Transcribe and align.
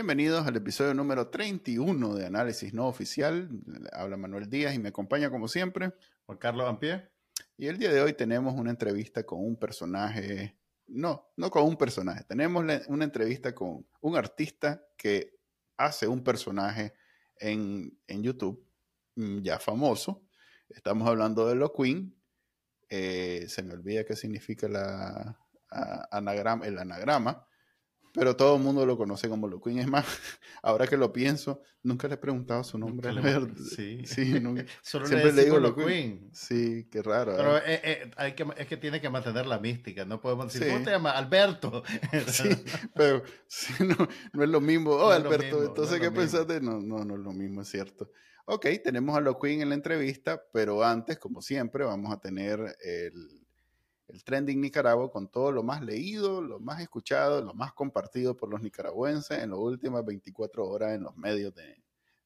Bienvenidos 0.00 0.46
al 0.46 0.56
episodio 0.56 0.94
número 0.94 1.28
31 1.28 2.14
de 2.14 2.24
Análisis 2.24 2.72
No 2.72 2.86
Oficial. 2.86 3.50
Habla 3.92 4.16
Manuel 4.16 4.48
Díaz 4.48 4.74
y 4.74 4.78
me 4.78 4.88
acompaña 4.88 5.28
como 5.28 5.46
siempre 5.46 5.92
Juan 6.24 6.38
Carlos 6.38 6.66
Ampie. 6.66 7.06
Y 7.58 7.66
el 7.66 7.76
día 7.76 7.92
de 7.92 8.00
hoy 8.00 8.14
tenemos 8.14 8.54
una 8.54 8.70
entrevista 8.70 9.24
con 9.24 9.44
un 9.44 9.56
personaje, 9.56 10.56
no, 10.86 11.30
no 11.36 11.50
con 11.50 11.64
un 11.64 11.76
personaje, 11.76 12.24
tenemos 12.24 12.64
una 12.88 13.04
entrevista 13.04 13.54
con 13.54 13.86
un 14.00 14.16
artista 14.16 14.82
que 14.96 15.36
hace 15.76 16.08
un 16.08 16.24
personaje 16.24 16.94
en, 17.36 17.92
YouTube 18.08 18.66
mm, 19.16 19.42
ya 19.42 19.58
famoso. 19.58 20.24
Estamos 20.70 21.06
hablando 21.06 21.46
de 21.46 21.56
Lo 21.56 21.74
Queen. 21.74 22.16
Eh, 22.88 23.44
se 23.48 23.62
me 23.62 23.74
olvida 23.74 24.04
qué 24.04 24.16
significa 24.16 24.66
la, 24.66 25.38
anagrama, 26.10 26.66
el 26.66 26.78
anagrama 26.78 27.46
pero 28.12 28.36
todo 28.36 28.56
el 28.56 28.62
mundo 28.62 28.84
lo 28.86 28.96
conoce 28.96 29.28
como 29.28 29.46
Lo 29.48 29.60
Queen. 29.60 29.78
Es 29.78 29.86
más, 29.86 30.04
ahora 30.62 30.86
que 30.86 30.96
lo 30.96 31.12
pienso, 31.12 31.62
nunca 31.82 32.08
le 32.08 32.14
he 32.14 32.18
preguntado 32.18 32.64
su 32.64 32.78
nombre. 32.78 33.10
sí, 33.56 34.02
sí 34.04 34.32
Solo 34.82 35.06
siempre 35.06 35.32
le, 35.32 35.44
digo 35.44 35.58
Lo 35.58 35.74
Queen. 35.74 36.30
Sí, 36.32 36.88
qué 36.90 37.02
raro. 37.02 37.36
Pero 37.36 37.58
¿eh? 37.58 37.62
Eh, 37.66 37.80
eh, 37.84 38.10
hay 38.16 38.32
que, 38.34 38.46
es 38.56 38.66
que 38.66 38.76
tiene 38.76 39.00
que 39.00 39.10
mantener 39.10 39.46
la 39.46 39.58
mística. 39.58 40.04
No 40.04 40.20
podemos 40.20 40.52
decir, 40.52 40.68
¿cómo 40.72 40.84
te 40.84 40.90
llamas? 40.90 41.16
Alberto. 41.16 41.82
sí, 42.26 42.48
pero 42.94 43.22
no, 43.80 44.08
no, 44.32 44.42
es 44.44 44.48
lo 44.48 44.60
mismo. 44.60 44.90
Oh, 44.90 45.10
Alberto, 45.10 45.64
entonces, 45.64 46.00
¿qué 46.00 46.10
pensaste? 46.10 46.60
No, 46.60 46.80
no, 46.80 47.04
no 47.04 47.14
es 47.14 47.20
lo 47.20 47.32
mismo, 47.32 47.62
es 47.62 47.68
cierto. 47.68 48.10
Ok, 48.46 48.66
tenemos 48.82 49.16
a 49.16 49.20
Lo 49.20 49.38
Queen 49.38 49.60
en 49.60 49.68
la 49.68 49.76
entrevista, 49.76 50.42
pero 50.52 50.82
antes, 50.82 51.18
como 51.18 51.40
siempre, 51.40 51.84
vamos 51.84 52.12
a 52.12 52.20
tener 52.20 52.76
el 52.82 53.39
el 54.12 54.24
trending 54.24 54.60
Nicaragua 54.60 55.10
con 55.10 55.28
todo 55.28 55.52
lo 55.52 55.62
más 55.62 55.82
leído, 55.82 56.42
lo 56.42 56.58
más 56.60 56.80
escuchado, 56.80 57.42
lo 57.42 57.54
más 57.54 57.72
compartido 57.72 58.36
por 58.36 58.50
los 58.50 58.60
nicaragüenses 58.60 59.38
en 59.38 59.50
las 59.50 59.58
últimas 59.58 60.04
24 60.04 60.66
horas 60.66 60.92
en 60.92 61.02
los 61.02 61.16
medios 61.16 61.54
de, 61.54 61.82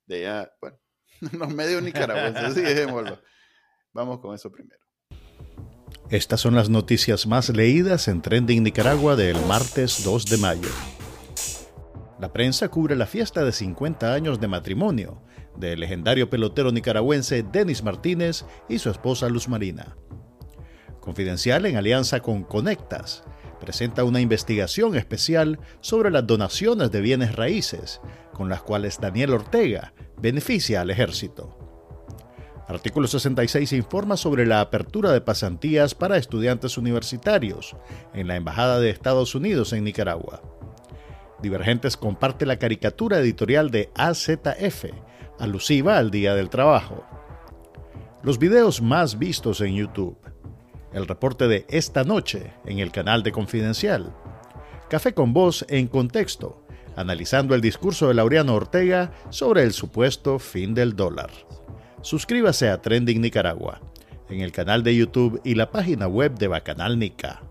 de 0.07 0.23
ya, 0.23 0.51
bueno, 0.61 0.79
en 1.33 1.39
los 1.39 1.55
medios 1.55 1.83
nicaragüenses, 1.83 2.55
sí, 2.55 2.61
dejémoslo. 2.63 3.19
Vamos 3.93 4.21
con 4.21 4.35
eso 4.35 4.51
primero. 4.51 4.81
Estas 6.11 6.41
son 6.41 6.55
las 6.55 6.69
noticias 6.69 7.27
más 7.27 7.49
leídas 7.49 8.09
en 8.09 8.21
Trending 8.21 8.63
Nicaragua 8.63 9.17
del 9.17 9.37
martes 9.47 10.05
2 10.05 10.27
de 10.27 10.37
mayo. 10.39 10.69
La 12.21 12.33
prensa 12.33 12.69
cubre 12.69 12.97
la 12.97 13.07
fiesta 13.07 13.45
de 13.45 13.53
50 13.53 14.13
años 14.13 14.41
de 14.41 14.49
matrimonio 14.49 15.23
del 15.57 15.81
legendario 15.81 16.29
pelotero 16.29 16.73
nicaragüense 16.73 17.43
Denis 17.43 17.83
Martínez 17.83 18.45
y 18.69 18.79
su 18.79 18.91
esposa 18.91 19.29
Luz 19.29 19.49
Marina. 19.49 19.97
Confidencial, 21.05 21.67
en 21.67 21.77
alianza 21.77 22.21
con 22.21 22.45
Conectas, 22.45 23.25
presenta 23.61 24.05
una 24.05 24.23
investigación 24.23 24.97
especial 24.97 25.61
sobre 25.83 26.11
las 26.11 26.27
donaciones 26.27 26.91
de 26.93 27.03
bienes 27.03 27.37
raíces, 27.37 28.01
con 28.33 28.49
las 28.49 28.63
cuales 28.63 28.99
Daniel 28.99 29.35
Ortega 29.35 29.93
beneficia 30.17 30.81
al 30.81 30.89
ejército. 30.89 31.59
Artículo 32.67 33.07
66 33.07 33.75
informa 33.75 34.17
sobre 34.17 34.47
la 34.47 34.63
apertura 34.63 35.13
de 35.13 35.21
pasantías 35.21 35.95
para 35.95 36.17
estudiantes 36.17 36.79
universitarios 36.79 37.77
en 38.15 38.27
la 38.27 38.37
Embajada 38.37 38.81
de 38.81 38.89
Estados 38.89 39.35
Unidos 39.35 39.75
en 39.75 39.85
Nicaragua. 39.85 40.41
Divergentes 41.43 41.99
comparte 41.99 42.47
la 42.47 42.59
caricatura 42.59 43.19
editorial 43.19 43.71
de 43.71 43.91
AZF, 43.95 44.87
alusiva 45.39 45.99
al 45.99 46.11
Día 46.11 46.35
del 46.35 46.49
Trabajo. 46.49 47.05
Los 48.23 48.39
videos 48.39 48.81
más 48.81 49.19
vistos 49.19 49.61
en 49.61 49.75
YouTube 49.75 50.17
el 50.95 51.09
reporte 51.09 51.49
de 51.49 51.67
esta 51.69 52.05
noche 52.05 52.53
en 52.65 52.79
el 52.79 52.93
canal 52.93 53.23
de 53.23 53.33
Confidencial. 53.33 54.15
Café 54.89 55.13
con 55.13 55.33
voz 55.33 55.67
en 55.69 55.89
contexto, 55.89 56.65
analizando 56.95 57.55
el 57.55 57.61
discurso 57.61 58.09
de 58.09 58.15
Laureano 58.15 58.55
Ortega 58.55 59.13
sobre 59.29 59.65
el 59.65 59.73
supuesto 59.73 60.39
fin 60.39 60.73
del 60.73 60.95
dólar. 60.95 61.31
Suscríbase 62.01 62.69
a 62.69 62.81
Trending 62.81 63.21
Nicaragua 63.21 63.81
en 64.29 64.41
el 64.41 64.53
canal 64.53 64.85
de 64.85 64.95
YouTube 64.95 65.41
y 65.45 65.57
la 65.57 65.71
página 65.71 66.07
web 66.07 66.39
de 66.39 66.49
Bacanal 66.49 66.99
Nica. 66.99 67.43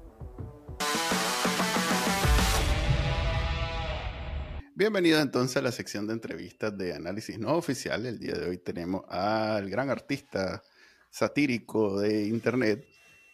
Bienvenido 4.76 5.20
entonces 5.20 5.58
a 5.58 5.62
la 5.62 5.72
sección 5.72 6.08
de 6.08 6.14
entrevistas 6.14 6.76
de 6.78 6.96
análisis 6.96 7.38
no 7.38 7.56
oficial. 7.56 8.06
El 8.06 8.20
día 8.20 8.34
de 8.34 8.50
hoy 8.50 8.58
tenemos 8.58 9.04
al 9.10 9.70
gran 9.70 9.90
artista 9.90 10.64
satírico 11.10 12.00
de 12.00 12.26
Internet, 12.28 12.88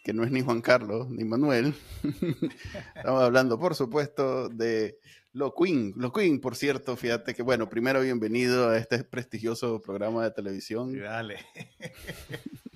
que 0.03 0.13
no 0.13 0.23
es 0.23 0.31
ni 0.31 0.41
Juan 0.41 0.61
Carlos 0.61 1.09
ni 1.09 1.23
Manuel. 1.23 1.73
Estamos 2.95 3.23
hablando, 3.23 3.59
por 3.59 3.75
supuesto, 3.75 4.49
de 4.49 4.97
Lo 5.33 5.53
Queen. 5.53 5.93
Lo 5.97 6.11
Queen, 6.11 6.39
por 6.39 6.55
cierto, 6.55 6.95
fíjate 6.95 7.33
que, 7.33 7.43
bueno, 7.43 7.69
primero 7.69 8.01
bienvenido 8.01 8.69
a 8.69 8.77
este 8.77 9.03
prestigioso 9.03 9.81
programa 9.81 10.23
de 10.23 10.31
televisión. 10.31 10.97
dale. 10.99 11.45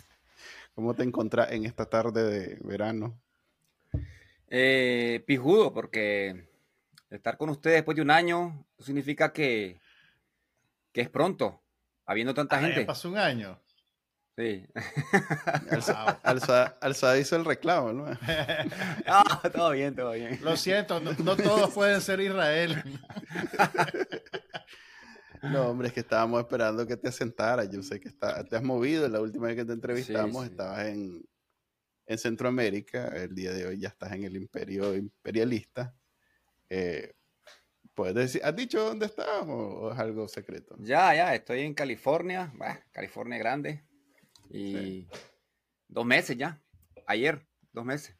¿Cómo 0.75 0.95
te 0.95 1.03
encontrás 1.03 1.51
en 1.51 1.65
esta 1.65 1.85
tarde 1.85 2.23
de 2.23 2.57
verano? 2.63 3.19
Eh, 4.47 5.23
pijudo, 5.25 5.73
porque 5.73 6.47
estar 7.09 7.37
con 7.37 7.49
ustedes 7.49 7.77
después 7.77 7.95
de 7.95 8.01
un 8.01 8.11
año 8.11 8.65
significa 8.79 9.31
que, 9.31 9.79
que 10.91 11.01
es 11.01 11.09
pronto, 11.09 11.61
habiendo 12.05 12.33
tanta 12.33 12.57
ah, 12.57 12.61
gente. 12.61 12.85
pasó 12.85 13.09
un 13.09 13.17
año. 13.17 13.59
Sí. 14.35 14.65
Alza, 16.23 17.19
hizo 17.19 17.35
el 17.35 17.45
reclamo, 17.45 17.93
¿no? 17.93 18.05
todo 19.53 19.71
bien, 19.71 19.95
todo 19.95 20.11
bien. 20.13 20.39
Lo 20.41 20.57
siento, 20.57 20.99
no, 20.99 21.35
todos 21.35 21.73
pueden 21.73 22.01
ser 22.01 22.19
Israel. 22.21 22.83
No, 25.43 25.71
hombre, 25.71 25.89
es 25.89 25.93
que 25.93 25.99
estábamos 25.99 26.39
esperando 26.39 26.87
que 26.87 26.95
te 26.95 27.09
asentaras. 27.09 27.69
Yo 27.69 27.83
sé 27.83 27.99
que 27.99 28.07
está, 28.07 28.45
te 28.45 28.55
has 28.55 28.63
movido. 28.63 29.09
La 29.09 29.19
última 29.19 29.47
vez 29.47 29.57
que 29.57 29.65
te 29.65 29.73
entrevistamos 29.73 30.45
estabas 30.45 30.85
en, 30.85 31.21
Centroamérica. 32.17 33.09
El 33.09 33.35
día 33.35 33.51
de 33.51 33.65
hoy 33.65 33.77
ya 33.77 33.89
estás 33.89 34.13
en 34.13 34.23
el 34.23 34.37
imperio 34.37 34.95
imperialista. 34.95 35.93
Eh, 36.69 37.11
¿Puedes 37.93 38.15
decir, 38.15 38.41
¿has 38.41 38.55
dicho 38.55 38.85
dónde 38.85 39.07
estás 39.07 39.43
o, 39.45 39.91
es 39.91 39.99
algo 39.99 40.29
secreto? 40.29 40.77
Ya, 40.79 41.13
ya, 41.13 41.35
estoy 41.35 41.59
en 41.59 41.73
California. 41.73 42.53
California 42.93 43.37
grande 43.37 43.83
y 44.53 45.07
dos 45.87 46.05
meses 46.05 46.37
ya. 46.37 46.61
Ayer, 47.07 47.45
dos 47.71 47.83
meses. 47.83 48.15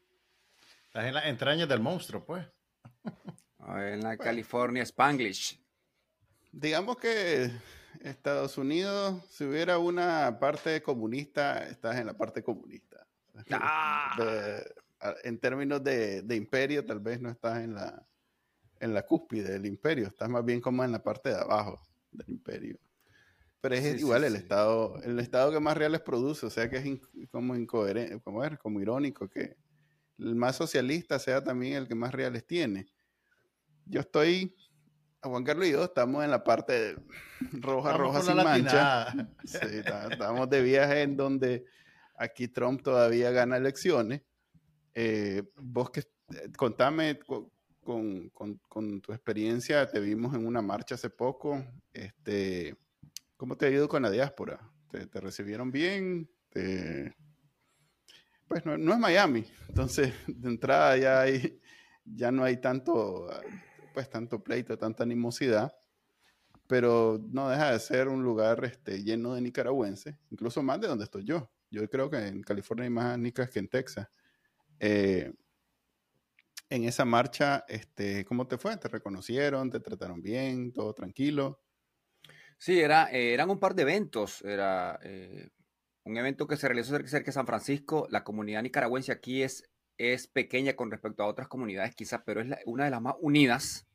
Estás 0.88 1.06
en 1.06 1.14
las 1.14 1.26
entrañas 1.26 1.70
del 1.70 1.80
monstruo, 1.80 2.26
pues. 2.26 2.46
En 3.66 4.02
la 4.02 4.18
California 4.18 4.84
Spanglish. 4.84 5.64
Digamos 6.52 6.98
que 6.98 7.50
Estados 8.02 8.58
Unidos, 8.58 9.24
si 9.30 9.46
hubiera 9.46 9.78
una 9.78 10.38
parte 10.40 10.82
comunista, 10.82 11.64
estás 11.64 11.98
en 11.98 12.08
la 12.08 12.18
parte 12.18 12.44
comunista. 12.44 13.08
Ah. 13.52 14.16
en 15.24 15.40
términos 15.40 15.84
de, 15.84 16.24
imperio, 16.36 16.86
tal 16.86 17.00
vez 17.00 17.20
no 17.20 17.30
estás 17.30 17.64
en 17.64 17.74
la, 17.74 18.06
en 18.80 18.94
la 18.94 19.06
cúspide 19.06 19.54
del 19.54 19.66
imperio, 19.66 20.08
estás 20.08 20.30
más 20.30 20.46
bien 20.46 20.62
como 20.62 20.84
en 20.84 20.92
la 20.92 21.02
parte 21.02 21.30
de 21.30 21.36
abajo 21.36 21.82
del 22.12 22.30
imperio. 22.30 22.78
Pero 23.64 23.76
es 23.76 24.02
igual 24.02 24.26
el 24.26 24.36
estado, 24.36 25.02
el 25.04 25.18
estado 25.22 25.50
que 25.50 25.62
más 25.62 25.78
reales 25.78 26.02
produce, 26.02 26.46
o 26.46 26.50
sea 26.50 26.70
que 26.70 26.76
es 26.76 27.30
como 27.32 27.56
incoherente, 27.56 28.20
como 28.20 28.44
es, 28.44 28.60
como 28.60 28.82
irónico 28.82 29.30
que 29.30 29.56
el 30.18 30.36
más 30.36 30.58
socialista 30.58 31.18
sea 31.18 31.42
también 31.42 31.76
el 31.78 31.88
que 31.88 31.96
más 31.96 32.12
reales 32.12 32.46
tiene. 32.46 32.88
Yo 33.86 34.02
estoy, 34.02 34.54
Juan 35.22 35.46
Carlos 35.46 35.66
y 35.66 35.72
yo 35.72 35.86
estamos 35.86 36.26
en 36.26 36.32
la 36.32 36.44
parte 36.44 36.98
roja, 37.54 37.96
roja 37.96 38.22
sin 38.22 38.36
mancha. 38.36 39.14
Estamos 40.12 40.50
de 40.50 40.62
viaje 40.62 41.04
en 41.04 41.16
donde 41.16 41.64
aquí 42.18 42.50
Trump 42.50 42.84
todavía 42.84 43.32
gana 43.32 43.56
elecciones. 43.56 44.24
Eh, 44.94 45.42
vos 45.56 45.90
que 45.90 46.02
eh, 46.02 46.52
contame 46.58 47.18
con, 47.18 48.30
con, 48.30 48.60
con, 48.68 49.00
tu 49.00 49.14
experiencia, 49.14 49.90
te 49.90 50.02
vimos 50.02 50.36
en 50.36 50.46
una 50.46 50.62
marcha 50.62 50.96
hace 50.96 51.10
poco. 51.10 51.64
Este, 51.94 52.76
¿Cómo 53.38 53.58
te 53.58 53.66
ha 53.66 53.70
ido 53.70 53.88
con 53.88 54.04
la 54.04 54.12
diáspora? 54.12 54.60
¿Te, 54.90 55.20
recibieron 55.20 55.72
bien? 55.72 56.30
Pues 58.48 58.66
no, 58.66 58.94
es 58.94 59.00
Miami, 59.00 59.46
entonces 59.70 60.14
de 60.28 60.50
entrada 60.50 60.98
ya, 60.98 61.22
hay, 61.22 61.60
ya 62.06 62.32
no 62.32 62.44
hay 62.44 62.58
tanto, 62.58 63.28
pues 63.94 64.10
tanto 64.10 64.44
pleito, 64.44 64.78
tanta 64.78 65.04
animosidad, 65.04 65.74
pero 66.68 67.20
no 67.32 67.50
deja 67.50 67.72
de 67.72 67.80
ser 67.80 68.08
un 68.08 68.24
lugar 68.24 68.64
este, 68.66 69.04
lleno 69.04 69.34
de 69.34 69.42
nicaragüenses, 69.42 70.16
incluso 70.30 70.62
más 70.62 70.80
de 70.80 70.88
donde 70.88 71.06
estoy 71.06 71.24
yo. 71.24 71.52
Yo 71.72 71.90
creo 71.90 72.10
que 72.10 72.28
en 72.28 72.44
California 72.44 72.84
hay 72.84 72.92
más 72.92 73.18
nicas 73.18 73.50
que 73.50 73.60
en 73.60 73.68
Texas. 73.68 74.08
Eh, 74.80 75.34
en 76.70 76.84
esa 76.86 77.06
marcha, 77.06 77.66
este, 77.68 78.26
¿cómo 78.26 78.48
te 78.48 78.58
fue? 78.58 78.78
¿Te 78.78 78.88
reconocieron? 78.88 79.70
¿Te 79.70 79.80
trataron 79.80 80.22
bien? 80.22 80.72
¿Todo 80.72 80.94
tranquilo? 80.94 81.62
Sí, 82.64 82.80
era, 82.80 83.12
eh, 83.12 83.34
eran 83.34 83.50
un 83.50 83.60
par 83.60 83.76
de 83.76 83.82
eventos. 83.82 84.42
Era 84.42 84.98
eh, 85.04 85.50
un 86.06 86.16
evento 86.16 86.48
que 86.48 86.56
se 86.56 86.70
realizó 86.70 86.98
cerca 87.06 87.26
de 87.26 87.32
San 87.34 87.46
Francisco. 87.46 88.08
La 88.10 88.24
comunidad 88.24 88.64
nicaragüense 88.64 89.12
aquí 89.12 89.44
es, 89.44 89.70
es 89.98 90.28
pequeña 90.28 90.74
con 90.74 90.90
respecto 90.90 91.24
a 91.24 91.28
otras 91.28 91.50
comunidades, 91.50 91.94
quizás, 91.94 92.22
pero 92.26 92.40
es 92.40 92.48
una 92.66 92.86
de 92.86 92.92
las 92.92 93.02
más 93.02 93.16
unidas 93.20 93.86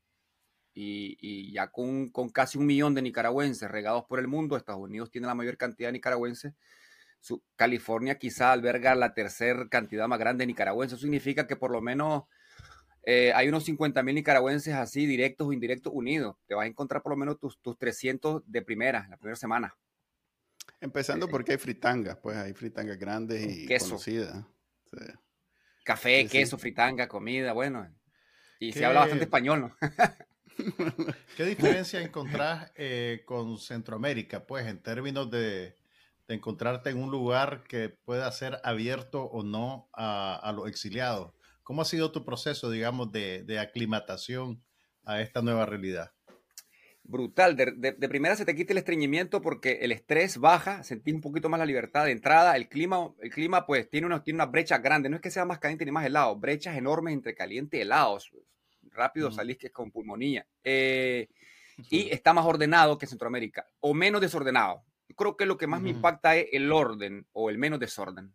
y, 0.75 1.51
ya 1.51 1.69
con, 1.69 2.11
casi 2.31 2.59
un 2.59 2.67
millón 2.67 2.95
de 2.95 3.01
nicaragüenses 3.01 3.71
regados 3.71 4.05
por 4.05 4.19
el 4.19 4.29
mundo, 4.29 4.55
Estados 4.59 4.83
Unidos 4.83 5.11
tiene 5.11 5.29
la 5.29 5.35
mayor 5.35 5.57
cantidad 5.57 5.89
de 5.89 5.95
nicaragüenses, 5.95 6.53
su, 7.21 7.43
California 7.57 8.19
quizá 8.19 8.53
alberga 8.53 8.95
la 8.95 9.15
tercera 9.15 9.67
cantidad 9.71 10.07
más 10.09 10.19
grande 10.19 10.43
de 10.43 10.49
nicaragüenses, 10.49 10.99
eso 10.99 11.03
significa 11.07 11.47
que 11.47 11.57
por 11.57 11.71
lo 11.71 11.81
menos 11.81 12.25
eh, 13.05 13.33
hay 13.35 13.49
unos 13.49 13.65
50 13.65 14.03
mil 14.03 14.15
nicaragüenses 14.15 14.75
así, 14.75 15.07
directos 15.07 15.47
o 15.47 15.53
indirectos, 15.53 15.93
unidos. 15.95 16.37
Te 16.47 16.55
vas 16.55 16.65
a 16.65 16.69
encontrar 16.69 17.03
por 17.03 17.13
lo 17.13 17.17
menos 17.17 17.39
tus, 17.39 17.59
tus 17.61 17.79
300 17.79 18.43
de 18.47 18.63
primera, 18.63 19.07
la 19.09 19.17
primera 19.17 19.37
semana. 19.37 19.77
Empezando 20.81 21.27
eh, 21.27 21.29
porque 21.31 21.53
hay 21.53 21.59
fritangas, 21.59 22.19
pues 22.19 22.37
hay 22.37 22.53
fritangas 22.53 22.99
grandes 22.99 23.45
y 23.45 23.67
conocidas. 23.79 24.45
Café, 25.85 26.27
queso, 26.27 26.59
fritanga, 26.59 27.09
comida, 27.09 27.53
bueno. 27.53 27.89
Y 28.61 28.73
se 28.73 28.85
habla 28.85 29.01
bastante 29.01 29.25
español, 29.25 29.61
¿no? 29.61 29.77
¿Qué 31.37 31.45
diferencia 31.45 32.01
encontrás 32.01 32.73
eh, 32.75 33.23
con 33.25 33.59
Centroamérica, 33.59 34.45
pues, 34.45 34.67
en 34.67 34.83
términos 34.83 35.31
de, 35.31 35.77
encontrarte 36.27 36.91
en 36.91 37.03
un 37.03 37.11
lugar 37.11 37.63
que 37.63 37.89
pueda 37.89 38.31
ser 38.33 38.61
abierto 38.65 39.23
o 39.23 39.43
no 39.43 39.89
a, 39.95 40.53
los 40.55 40.69
exiliados? 40.69 41.33
¿Cómo 41.69 41.83
ha 41.83 41.85
sido 41.85 42.11
tu 42.13 42.25
proceso, 42.25 42.71
digamos, 42.71 43.13
de, 43.13 43.43
de 43.45 43.59
aclimatación 43.59 44.65
a 45.05 45.21
esta 45.21 45.43
nueva 45.43 45.67
realidad? 45.67 46.13
brutal. 47.03 47.57
De, 47.57 47.93
primera 48.09 48.37
se 48.37 48.47
te 48.47 48.57
quita 48.57 48.73
el 48.73 48.79
estreñimiento 48.79 49.43
porque 49.43 49.81
el 49.83 49.93
estrés 49.93 50.39
baja, 50.39 50.83
sentís 50.83 51.15
un 51.15 51.21
poquito 51.21 51.51
más 51.51 51.61
la 51.61 51.67
libertad 51.67 52.07
de 52.07 52.13
entrada. 52.13 52.57
El 52.57 52.71
clima, 52.71 53.13
el 53.21 53.29
clima 53.29 53.67
pues 53.67 53.91
tiene, 53.91 54.07
unos, 54.07 54.25
tiene 54.25 54.39
unas 54.39 54.51
brechas 54.51 54.83
grandes. 54.83 55.11
No 55.11 55.17
es 55.17 55.23
que 55.23 55.31
sea 55.31 55.45
más 55.45 55.59
caliente 55.59 55.85
ni 55.85 55.93
más 55.93 56.07
helado, 56.07 56.37
brechas 56.37 56.75
enormes 56.75 57.13
entre 57.13 57.35
caliente 57.35 57.77
y 57.77 57.81
helados. 57.83 58.31
Rápido 58.91 59.31
salís 59.31 59.59
que 59.59 59.67
es 59.67 59.73
con 59.75 59.91
pulmonía. 59.91 60.47
Eh, 60.65 61.29
y 61.91 62.09
está 62.09 62.33
más 62.33 62.47
ordenado 62.47 62.97
que 62.97 63.07
Centroamérica, 63.07 63.67
o 63.81 63.93
menos 63.93 64.23
desordenado. 64.23 64.85
Creo 65.15 65.37
que 65.37 65.45
lo 65.45 65.59
que 65.59 65.67
más 65.67 65.83
me 65.83 65.91
impacta 65.91 66.35
es 66.35 66.47
el 66.53 66.73
orden 66.73 67.27
o 67.33 67.51
el 67.51 67.59
menos 67.59 67.79
desorden. 67.79 68.35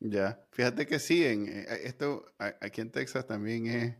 Ya, 0.00 0.40
fíjate 0.52 0.86
que 0.86 0.98
sí, 0.98 1.24
en, 1.24 1.48
eh, 1.48 1.66
esto 1.84 2.24
aquí 2.38 2.80
en 2.80 2.90
Texas 2.90 3.26
también 3.26 3.66
es 3.66 3.96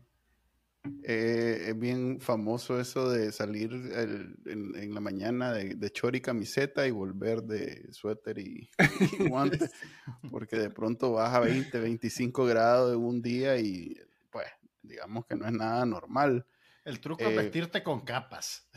eh, 1.03 1.65
es 1.67 1.77
bien 1.77 2.21
famoso 2.21 2.79
eso 2.79 3.09
de 3.09 3.33
salir 3.33 3.71
en, 3.73 4.93
la 4.93 5.01
mañana 5.01 5.51
de, 5.51 5.75
de 5.75 5.93
y 6.13 6.21
camiseta 6.21 6.87
y 6.87 6.91
volver 6.91 7.43
de 7.43 7.91
suéter 7.91 8.39
y, 8.39 8.69
guantes, 9.29 9.71
porque 10.31 10.57
de 10.57 10.69
pronto 10.69 11.11
baja 11.11 11.41
20, 11.41 11.77
25 11.79 12.45
grados 12.45 12.95
en 12.95 13.03
un 13.03 13.21
día 13.21 13.57
y 13.57 13.97
pues 14.31 14.47
digamos 14.81 15.25
que 15.25 15.35
no 15.35 15.45
es 15.45 15.53
nada 15.53 15.85
normal. 15.85 16.45
El 16.89 16.99
truco 16.99 17.23
es 17.23 17.29
eh, 17.29 17.35
vestirte 17.35 17.83
con 17.83 18.01
capas. 18.01 18.67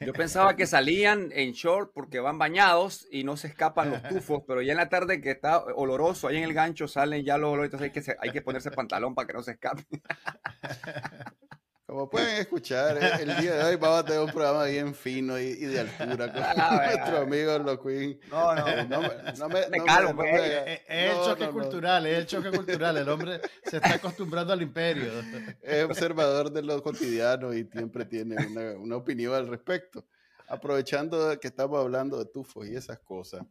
Yo 0.00 0.12
pensaba 0.12 0.54
que 0.54 0.64
salían 0.64 1.30
en 1.32 1.52
short 1.52 1.90
porque 1.92 2.20
van 2.20 2.38
bañados 2.38 3.08
y 3.10 3.24
no 3.24 3.36
se 3.36 3.48
escapan 3.48 3.90
los 3.90 4.02
tufos, 4.04 4.44
pero 4.46 4.62
ya 4.62 4.72
en 4.72 4.78
la 4.78 4.88
tarde 4.88 5.20
que 5.20 5.32
está 5.32 5.58
oloroso, 5.64 6.28
ahí 6.28 6.36
en 6.36 6.44
el 6.44 6.54
gancho 6.54 6.86
salen 6.86 7.24
ya 7.24 7.36
los 7.36 7.52
olores, 7.52 7.74
hay 7.80 7.90
que, 7.90 8.02
hay 8.20 8.30
que 8.30 8.42
ponerse 8.42 8.70
pantalón 8.70 9.16
para 9.16 9.26
que 9.26 9.32
no 9.32 9.42
se 9.42 9.52
escape. 9.52 9.82
Como 11.88 12.10
pueden 12.10 12.36
escuchar, 12.36 13.02
eh, 13.02 13.22
el 13.22 13.34
día 13.38 13.54
de 13.54 13.64
hoy 13.64 13.76
vamos 13.76 14.00
a 14.00 14.04
tener 14.04 14.20
un 14.20 14.30
programa 14.30 14.64
bien 14.64 14.94
fino 14.94 15.38
y, 15.38 15.54
de 15.54 15.80
altura 15.80 16.30
con 16.30 16.42
ah, 16.44 16.82
nuestro 16.84 17.16
amigo 17.22 17.58
Lo 17.60 17.82
Queen. 17.82 18.20
No, 18.30 18.54
no, 18.54 18.84
no, 18.84 19.00
no 19.38 19.48
me, 19.48 19.68
me 19.70 19.82
calmo, 19.82 20.16
pues. 20.16 20.34
Es, 20.34 20.80
el 20.86 21.14
choque 21.24 21.48
cultural, 21.48 22.04
es 22.04 22.18
el 22.18 22.26
choque 22.26 22.50
cultural. 22.50 22.98
El 22.98 23.08
hombre 23.08 23.40
se 23.64 23.78
está 23.78 23.94
acostumbrando 23.94 24.52
al 24.52 24.60
imperio. 24.60 25.10
Es 25.62 25.82
observador 25.82 26.52
de 26.52 26.60
lo 26.60 26.82
cotidiano 26.82 27.54
y 27.54 27.64
siempre 27.64 28.04
tiene 28.04 28.36
una, 28.36 28.72
una 28.72 28.96
opinión 28.96 29.32
al 29.32 29.48
respecto. 29.48 30.04
Aprovechando 30.46 31.40
que 31.40 31.48
estamos 31.48 31.80
hablando 31.80 32.18
de 32.18 32.26
tufos 32.26 32.68
y 32.68 32.76
esas 32.76 32.98
cosas, 32.98 33.46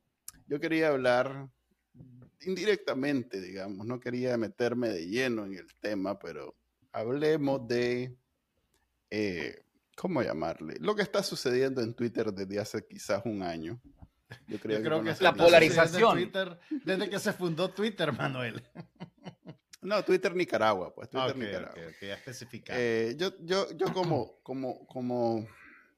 yo 0.46 0.60
quería 0.60 0.90
hablar 0.90 1.50
indirectamente, 2.42 3.42
digamos, 3.42 3.88
no 3.88 4.00
quería 4.00 4.38
meterme 4.38 4.90
de 4.90 5.08
lleno 5.08 5.44
en 5.44 5.56
el 5.56 5.74
tema, 5.82 6.20
pero 6.20 6.56
hablemos 6.92 7.68
de 7.68 8.16
eh, 9.10 9.64
¿cómo 9.96 10.22
llamarle? 10.22 10.76
Lo 10.80 10.96
que 10.96 11.02
está 11.02 11.24
sucediendo 11.24 11.82
en 11.82 11.94
Twitter 11.94 12.32
desde 12.32 12.60
hace 12.60 12.86
quizás 12.86 13.22
un 13.26 13.42
año. 13.42 13.80
Yo 14.48 14.60
creo, 14.60 15.04
que, 15.04 15.12
es 15.12 15.22
la 15.22 15.34
polarización. 15.34 16.32
desde 16.84 17.10
que 17.10 17.20
se 17.20 17.32
fundó 17.32 17.70
Twitter, 17.70 18.12
Manuel. 18.12 18.62
No, 19.80 20.04
Twitter 20.04 20.36
Nicaragua, 20.36 20.94
pues 20.94 21.10
Twitter 21.10 21.38
Nicaragua. 21.38 21.82
Eh, 22.70 23.16
yo, 23.18 23.32
yo, 23.40 23.72
yo 23.78 23.94
como, 23.94 24.40
como, 24.44 24.86
como, 24.86 25.48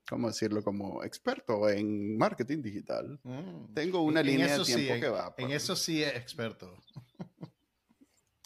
¿cómo 0.07 0.27
decirlo? 0.27 0.63
Como 0.63 1.03
experto 1.03 1.67
en 1.67 2.15
marketing 2.15 2.61
digital, 2.61 3.19
mm. 3.23 3.73
tengo 3.73 4.01
una 4.03 4.21
línea 4.21 4.57
de 4.57 4.63
tiempo 4.63 4.93
que 4.99 5.09
va. 5.09 5.33
En 5.37 5.51
eso 5.51 5.75
sí 5.75 6.03
es 6.03 6.15
experto. 6.15 6.77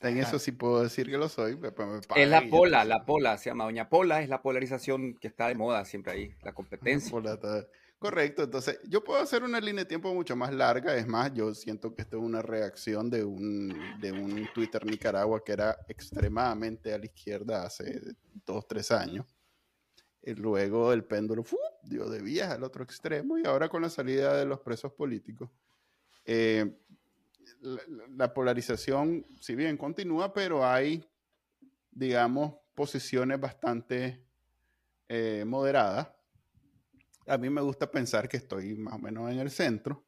En 0.04 0.18
eso 0.18 0.40
sí 0.40 0.52
puedo 0.52 0.84
decir 0.84 1.10
que 1.10 1.18
lo 1.18 1.30
soy. 1.30 1.58
es 2.16 2.28
la 2.28 2.44
pola, 2.50 2.84
la 2.86 3.06
pola, 3.06 3.38
se 3.38 3.50
llama 3.50 3.66
Doña 3.66 3.90
Pola, 3.90 4.22
es 4.22 4.30
la 4.30 4.42
polarización 4.42 5.16
que 5.16 5.28
está 5.28 5.48
de 5.48 5.56
moda 5.56 5.86
siempre 5.86 6.14
ahí, 6.14 6.36
la 6.44 6.54
competencia. 6.54 7.12
Correcto, 8.04 8.44
entonces 8.44 8.82
yo 8.90 9.02
puedo 9.02 9.22
hacer 9.22 9.44
una 9.44 9.62
línea 9.62 9.86
de 9.86 9.88
tiempo 9.88 10.14
mucho 10.14 10.36
más 10.36 10.54
larga, 10.54 10.94
es 10.98 11.08
más, 11.08 11.34
yo 11.34 11.54
siento 11.56 11.96
que 11.96 12.02
esto 12.02 12.18
es 12.18 12.24
una 12.24 12.42
reacción 12.42 13.10
de 13.10 13.24
un, 13.24 13.74
de 14.02 14.12
un 14.12 14.50
Twitter 14.54 14.86
Nicaragua 14.86 15.42
que 15.42 15.54
era 15.54 15.78
extremadamente 15.88 16.94
a 16.94 16.98
la 16.98 17.06
izquierda 17.06 17.64
hace 17.64 18.02
dos, 18.46 18.68
tres 18.68 18.92
años. 18.92 19.26
Y 20.22 20.34
luego 20.34 20.92
el 20.92 21.06
péndulo 21.06 21.46
dio 21.82 22.10
de 22.10 22.22
vías 22.22 22.50
al 22.50 22.66
otro 22.66 22.84
extremo 22.84 23.38
y 23.38 23.48
ahora 23.48 23.70
con 23.70 23.82
la 23.82 23.90
salida 23.90 24.36
de 24.36 24.46
los 24.46 24.60
presos 24.60 24.92
políticos. 24.92 25.50
Eh, 26.26 26.78
la, 27.64 28.34
polarización, 28.34 29.26
si 29.40 29.56
bien 29.56 29.78
continúa, 29.78 30.34
pero 30.34 30.66
hay, 30.66 31.10
digamos, 31.92 32.56
posiciones 32.76 33.40
bastante 33.40 34.26
eh, 35.08 35.44
moderadas. 35.46 36.12
A 37.28 37.38
mí 37.38 37.50
me 37.50 37.62
gusta 37.62 37.90
pensar 37.90 38.28
que 38.28 38.38
estoy 38.38 38.76
más 38.76 38.96
o 38.96 39.00
menos 39.00 39.32
en 39.32 39.40
el 39.40 39.50
centro, 39.50 40.06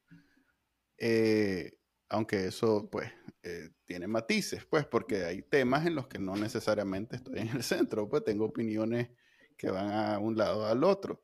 eh, 0.98 1.77
aunque 2.10 2.48
eso, 2.48 2.89
pues, 2.91 3.12
eh, 3.44 3.70
tiene 3.86 4.08
matices, 4.08 4.65
pues, 4.65 4.86
porque 4.86 5.24
hay 5.24 5.41
temas 5.41 5.86
en 5.86 5.96
los 5.96 6.08
que 6.08 6.20
no 6.20 6.36
necesariamente 6.36 7.15
estoy 7.15 7.39
en 7.39 7.50
el 7.50 7.63
centro, 7.63 8.10
pues 8.10 8.24
tengo 8.24 8.46
opiniones 8.46 9.10
que 9.58 9.70
van 9.70 9.91
a 9.91 10.20
un 10.20 10.38
lado 10.38 10.63
o 10.63 10.65
al 10.65 10.84
otro. 10.84 11.24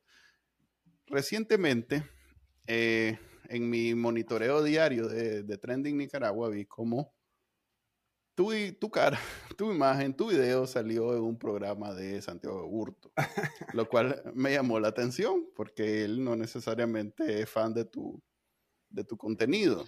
Recientemente, 1.06 2.04
en 3.48 3.68
mi 3.68 3.94
monitoreo 3.94 4.62
diario 4.62 5.08
de, 5.08 5.58
Trending 5.58 5.96
Nicaragua 5.96 6.48
vi 6.48 6.66
cómo 6.66 7.14
tu, 8.34 8.50
tu 8.80 8.90
cara, 8.90 9.18
tu 9.58 9.72
imagen, 9.72 10.16
tu 10.16 10.28
video 10.28 10.66
salió 10.66 11.14
en 11.14 11.22
un 11.22 11.38
programa 11.38 11.92
de 11.92 12.22
Santiago 12.22 12.66
Burto, 12.68 13.12
lo 13.74 13.88
cual 13.88 14.22
me 14.34 14.52
llamó 14.52 14.80
la 14.80 14.88
atención 14.88 15.48
porque 15.54 16.04
él 16.04 16.24
no 16.24 16.36
necesariamente 16.36 17.42
es 17.42 17.50
fan 17.50 17.74
de 17.74 17.84
tu, 17.84 18.22
de 18.88 19.04
tu 19.04 19.16
contenido. 19.16 19.84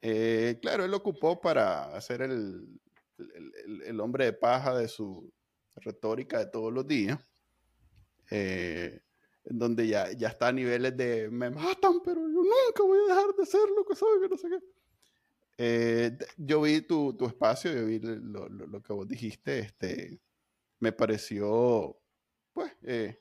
Eh, 0.00 0.58
claro, 0.60 0.84
él 0.84 0.94
ocupó 0.94 1.40
para 1.40 1.94
hacer 1.94 2.22
el, 2.22 2.66
el, 3.86 4.00
hombre 4.00 4.24
de 4.24 4.32
paja 4.32 4.76
de 4.76 4.88
su 4.88 5.32
retórica 5.76 6.38
de 6.38 6.46
todos 6.46 6.72
los 6.72 6.86
días. 6.86 7.18
Eh, 8.30 9.00
donde 9.44 9.86
ya, 9.86 10.12
ya 10.12 10.28
está 10.28 10.48
a 10.48 10.52
niveles 10.52 10.96
de 10.96 11.28
me 11.30 11.50
matan, 11.50 12.00
pero 12.04 12.20
yo 12.20 12.42
nunca 12.42 12.82
voy 12.82 12.98
a 12.98 13.14
dejar 13.14 13.34
de 13.34 13.46
ser 13.46 13.68
lo 13.76 13.84
que 13.84 13.94
soy, 13.96 14.20
que 14.20 14.28
no 14.28 14.36
sé 14.36 14.48
qué. 14.48 14.58
Eh, 15.58 16.18
yo 16.36 16.62
vi 16.62 16.80
tu, 16.80 17.14
tu, 17.14 17.26
espacio, 17.26 17.72
yo 17.72 17.86
vi 17.86 17.98
lo, 17.98 18.48
lo, 18.48 18.66
lo, 18.66 18.82
que 18.82 18.92
vos 18.92 19.06
dijiste, 19.06 19.58
este, 19.58 20.20
me 20.80 20.92
pareció, 20.92 22.00
pues, 22.52 22.72
eh, 22.82 23.20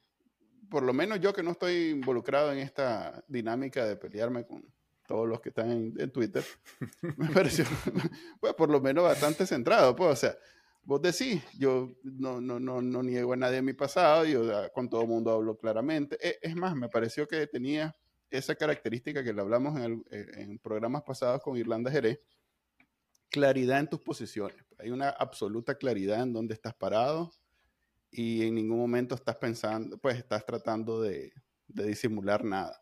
por 0.70 0.84
lo 0.84 0.94
menos 0.94 1.20
yo 1.20 1.34
que 1.34 1.44
no 1.44 1.52
estoy 1.52 1.90
involucrado 1.90 2.52
en 2.54 2.60
esta 2.60 3.24
dinámica 3.28 3.86
de 3.86 3.98
pelearme 3.98 4.46
con 4.46 4.66
todos 5.06 5.28
los 5.28 5.42
que 5.42 5.50
están 5.50 5.72
en, 5.72 5.94
en 6.00 6.12
Twitter, 6.12 6.44
me 7.18 7.30
pareció, 7.30 7.66
pues, 8.40 8.54
por 8.54 8.70
lo 8.70 8.80
menos 8.80 9.04
bastante 9.04 9.46
centrado, 9.46 9.96
pues, 9.96 10.10
o 10.12 10.16
sea, 10.16 10.38
vos 10.84 11.02
decís, 11.02 11.44
yo 11.58 11.96
no, 12.04 12.42
no, 12.42 12.60
no, 12.60 12.82
no 12.82 13.04
niego 13.04 13.34
a 13.34 13.38
nadie 13.38 13.58
en 13.58 13.66
mi 13.66 13.74
pasado, 13.74 14.26
yo 14.26 14.72
con 14.74 14.90
todo 14.90 15.02
el 15.02 15.08
mundo 15.08 15.32
hablo 15.32 15.58
claramente. 15.58 16.18
E, 16.22 16.40
es 16.42 16.56
más, 16.56 16.76
me 16.76 16.90
pareció 16.90 17.28
que 17.28 17.48
tenía 17.48 17.96
esa 18.30 18.56
característica 18.56 19.24
que 19.24 19.34
le 19.34 19.42
hablamos 19.42 19.80
en, 19.80 20.04
eh, 20.10 20.26
en 20.38 20.60
programas 20.60 21.04
pasados 21.04 21.42
con 21.44 21.58
Irlanda 21.58 21.92
Jerez, 21.92 22.20
claridad 23.30 23.80
en 23.80 23.90
tus 23.90 24.02
posiciones. 24.02 24.58
Hay 24.80 24.90
una 24.90 25.10
absoluta 25.10 25.76
claridad 25.76 26.22
en 26.24 26.34
dónde 26.34 26.54
estás 26.54 26.74
parado 26.74 27.32
y 28.10 28.46
en 28.46 28.56
ningún 28.56 28.80
momento 28.80 29.16
estás 29.16 29.38
pensando, 29.38 29.98
pues 29.98 30.18
estás 30.18 30.46
tratando 30.46 31.02
de, 31.02 31.32
de 31.68 31.86
disimular 31.86 32.44
nada. 32.44 32.82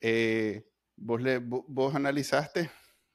Eh, 0.00 0.66
vos, 0.96 1.20
le, 1.20 1.38
vos, 1.38 1.94
analizaste, 1.94 2.70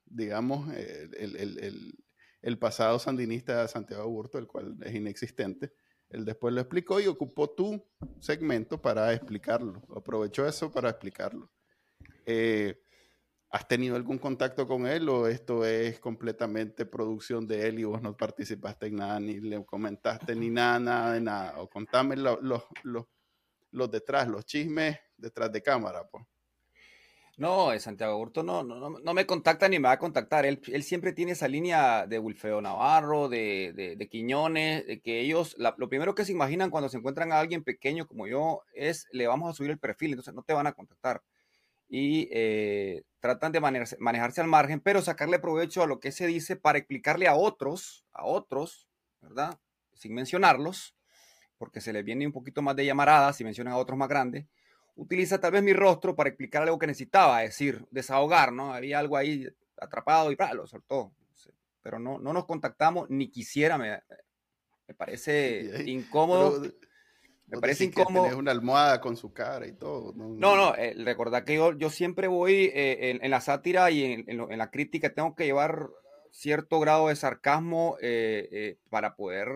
digamos, 0.06 0.72
el, 0.74 1.36
el, 1.36 1.60
el 1.60 2.05
el 2.46 2.60
pasado 2.60 3.00
sandinista 3.00 3.64
de 3.64 3.68
Santiago 3.68 4.08
Burto, 4.08 4.38
el 4.38 4.46
cual 4.46 4.78
es 4.84 4.94
inexistente, 4.94 5.74
Él 6.10 6.25
después 6.25 6.54
lo 6.54 6.62
explicó 6.62 7.00
y 7.00 7.08
ocupó 7.08 7.50
tu 7.50 7.84
segmento 8.20 8.80
para 8.80 9.12
explicarlo. 9.14 9.82
Aprovechó 9.96 10.48
eso 10.48 10.72
para 10.72 10.92
explicarlo. 10.92 11.50
Eh, 12.24 12.80
¿Has 13.50 13.68
tenido 13.68 13.96
algún 13.96 14.20
contacto 14.20 14.68
con 14.68 14.86
él 14.86 15.10
o 15.10 15.28
esto 15.28 15.66
es 15.66 16.00
completamente 16.00 16.86
producción 16.86 17.48
de 17.48 17.68
él 17.68 17.80
y 17.80 17.84
vos 17.84 18.00
no 18.00 18.16
participaste 18.16 18.88
en 18.88 18.98
nada, 18.98 19.20
ni 19.20 19.40
le 19.40 19.66
comentaste 19.66 20.36
ni 20.36 20.52
nada, 20.52 20.80
nada 20.80 21.14
de 21.14 21.22
nada? 21.22 21.60
O 21.62 21.68
contame 21.68 22.16
los, 22.16 22.38
los 22.44 23.92
detrás, 23.92 24.28
los 24.28 24.46
chismes 24.46 25.00
detrás 25.18 25.52
de 25.52 25.64
cámara, 25.64 26.08
pues. 26.08 26.24
No, 27.38 27.77
Santiago 27.80 28.18
Hurto 28.18 28.44
no, 28.44 28.63
no, 28.63 28.89
no, 28.89 29.13
me 29.13 29.25
contacta 29.25 29.68
ni 29.68 29.77
me 29.77 29.89
va 29.89 29.94
a 29.94 30.00
contactar. 30.00 30.46
Él, 30.46 30.62
él 30.68 30.84
siempre 30.84 31.12
tiene 31.12 31.34
esa 31.34 31.50
línea 31.50 32.08
de 32.08 32.18
Wilfeo 32.18 32.62
Navarro, 32.62 33.27
de, 33.27 33.74
de, 33.98 34.08
Quiñones, 34.08 34.88
de 34.88 35.01
que 35.01 35.20
ellos, 35.20 35.56
lo 35.58 35.89
primero 35.89 36.15
que 36.15 36.24
se 36.24 36.32
imaginan 36.32 36.70
cuando 36.70 36.88
se 36.88 36.98
encuentran 36.98 37.34
a 37.34 37.39
alguien 37.39 37.63
pequeño 37.63 38.08
como 38.08 38.25
yo 38.25 38.62
es, 38.74 39.08
le 39.12 39.27
vamos 39.27 39.50
a 39.50 39.54
subir 39.54 39.72
el 39.72 39.80
perfil, 39.80 40.12
entonces 40.12 40.34
no 40.34 40.44
te 40.44 40.54
van 40.54 40.68
a 40.68 40.72
contactar. 40.72 41.24
Y 41.89 42.30
eh, 42.32 43.04
tratan 43.20 43.51
de 43.51 43.60
manejarse, 43.60 43.98
manejarse 44.00 44.39
al 44.39 44.48
margen, 44.48 44.80
pero 44.80 45.01
sacarle 45.01 45.38
provecho 45.39 45.84
a 45.84 45.88
lo 45.88 46.00
que 46.00 46.13
se 46.13 46.27
dice 46.27 46.56
para 46.56 46.77
explicarle 46.77 47.27
a 47.27 47.36
otros, 47.36 48.06
a 48.13 48.25
otros, 48.25 48.88
¿verdad? 49.20 49.60
Sin 49.94 50.13
mencionarlos, 50.13 50.96
porque 51.58 51.82
se 51.82 51.92
les 51.92 52.06
viene 52.06 52.25
un 52.25 52.34
poquito 52.34 52.62
más 52.62 52.77
de 52.77 52.86
llamarada 52.86 53.34
si 53.34 53.44
mencionan 53.44 53.74
a 53.74 53.77
otros 53.77 53.98
más 53.98 54.08
grandes 54.08 54.46
utiliza 54.96 55.40
tal 55.40 55.52
vez 55.52 55.64
mi 55.64 55.74
rostro 55.74 56.16
para 56.16 56.30
explicar 56.30 56.64
algo 56.64 56.80
que 56.80 56.88
necesitaba, 56.88 57.44
es 57.44 57.52
decir, 57.52 57.86
desahogar, 57.92 58.52
¿no? 58.52 58.74
Había 58.74 59.00
algo 59.00 59.18
ahí 59.18 59.48
atrapado 59.78 60.32
y 60.32 60.38
lo 60.54 60.68
soltó. 60.68 61.12
Pero 61.82 62.00
no, 62.00 62.18
no 62.18 62.34
nos 62.34 62.46
contactamos, 62.46 63.10
ni 63.10 63.30
quisiera, 63.30 63.78
me, 63.78 64.02
me 64.88 64.94
parece 64.96 65.84
incómodo. 65.86 66.62
me 67.48 67.60
parece 67.60 67.84
incómodo. 67.86 68.38
una 68.38 68.52
almohada 68.52 69.02
con 69.02 69.16
su 69.18 69.34
cara 69.34 69.68
y 69.68 69.74
todo. 69.74 70.14
No, 70.16 70.56
no, 70.56 70.75
eh, 70.75 70.96
recordad 71.04 71.44
que 71.44 71.56
yo, 71.56 71.74
yo 71.74 71.90
siempre 71.90 72.28
voy 72.28 72.72
eh, 72.74 73.20
en, 73.22 73.32
la 73.32 73.42
sátira 73.42 73.92
y 73.92 74.04
en, 74.04 74.25
en, 74.28 74.58
la 74.58 74.72
crítica, 74.72 75.14
tengo 75.14 75.36
que 75.36 75.46
llevar 75.46 75.90
cierto 76.32 76.80
grado 76.80 77.10
de 77.10 77.16
sarcasmo 77.16 77.98
eh, 78.02 78.78
para 78.90 79.16
poder 79.16 79.48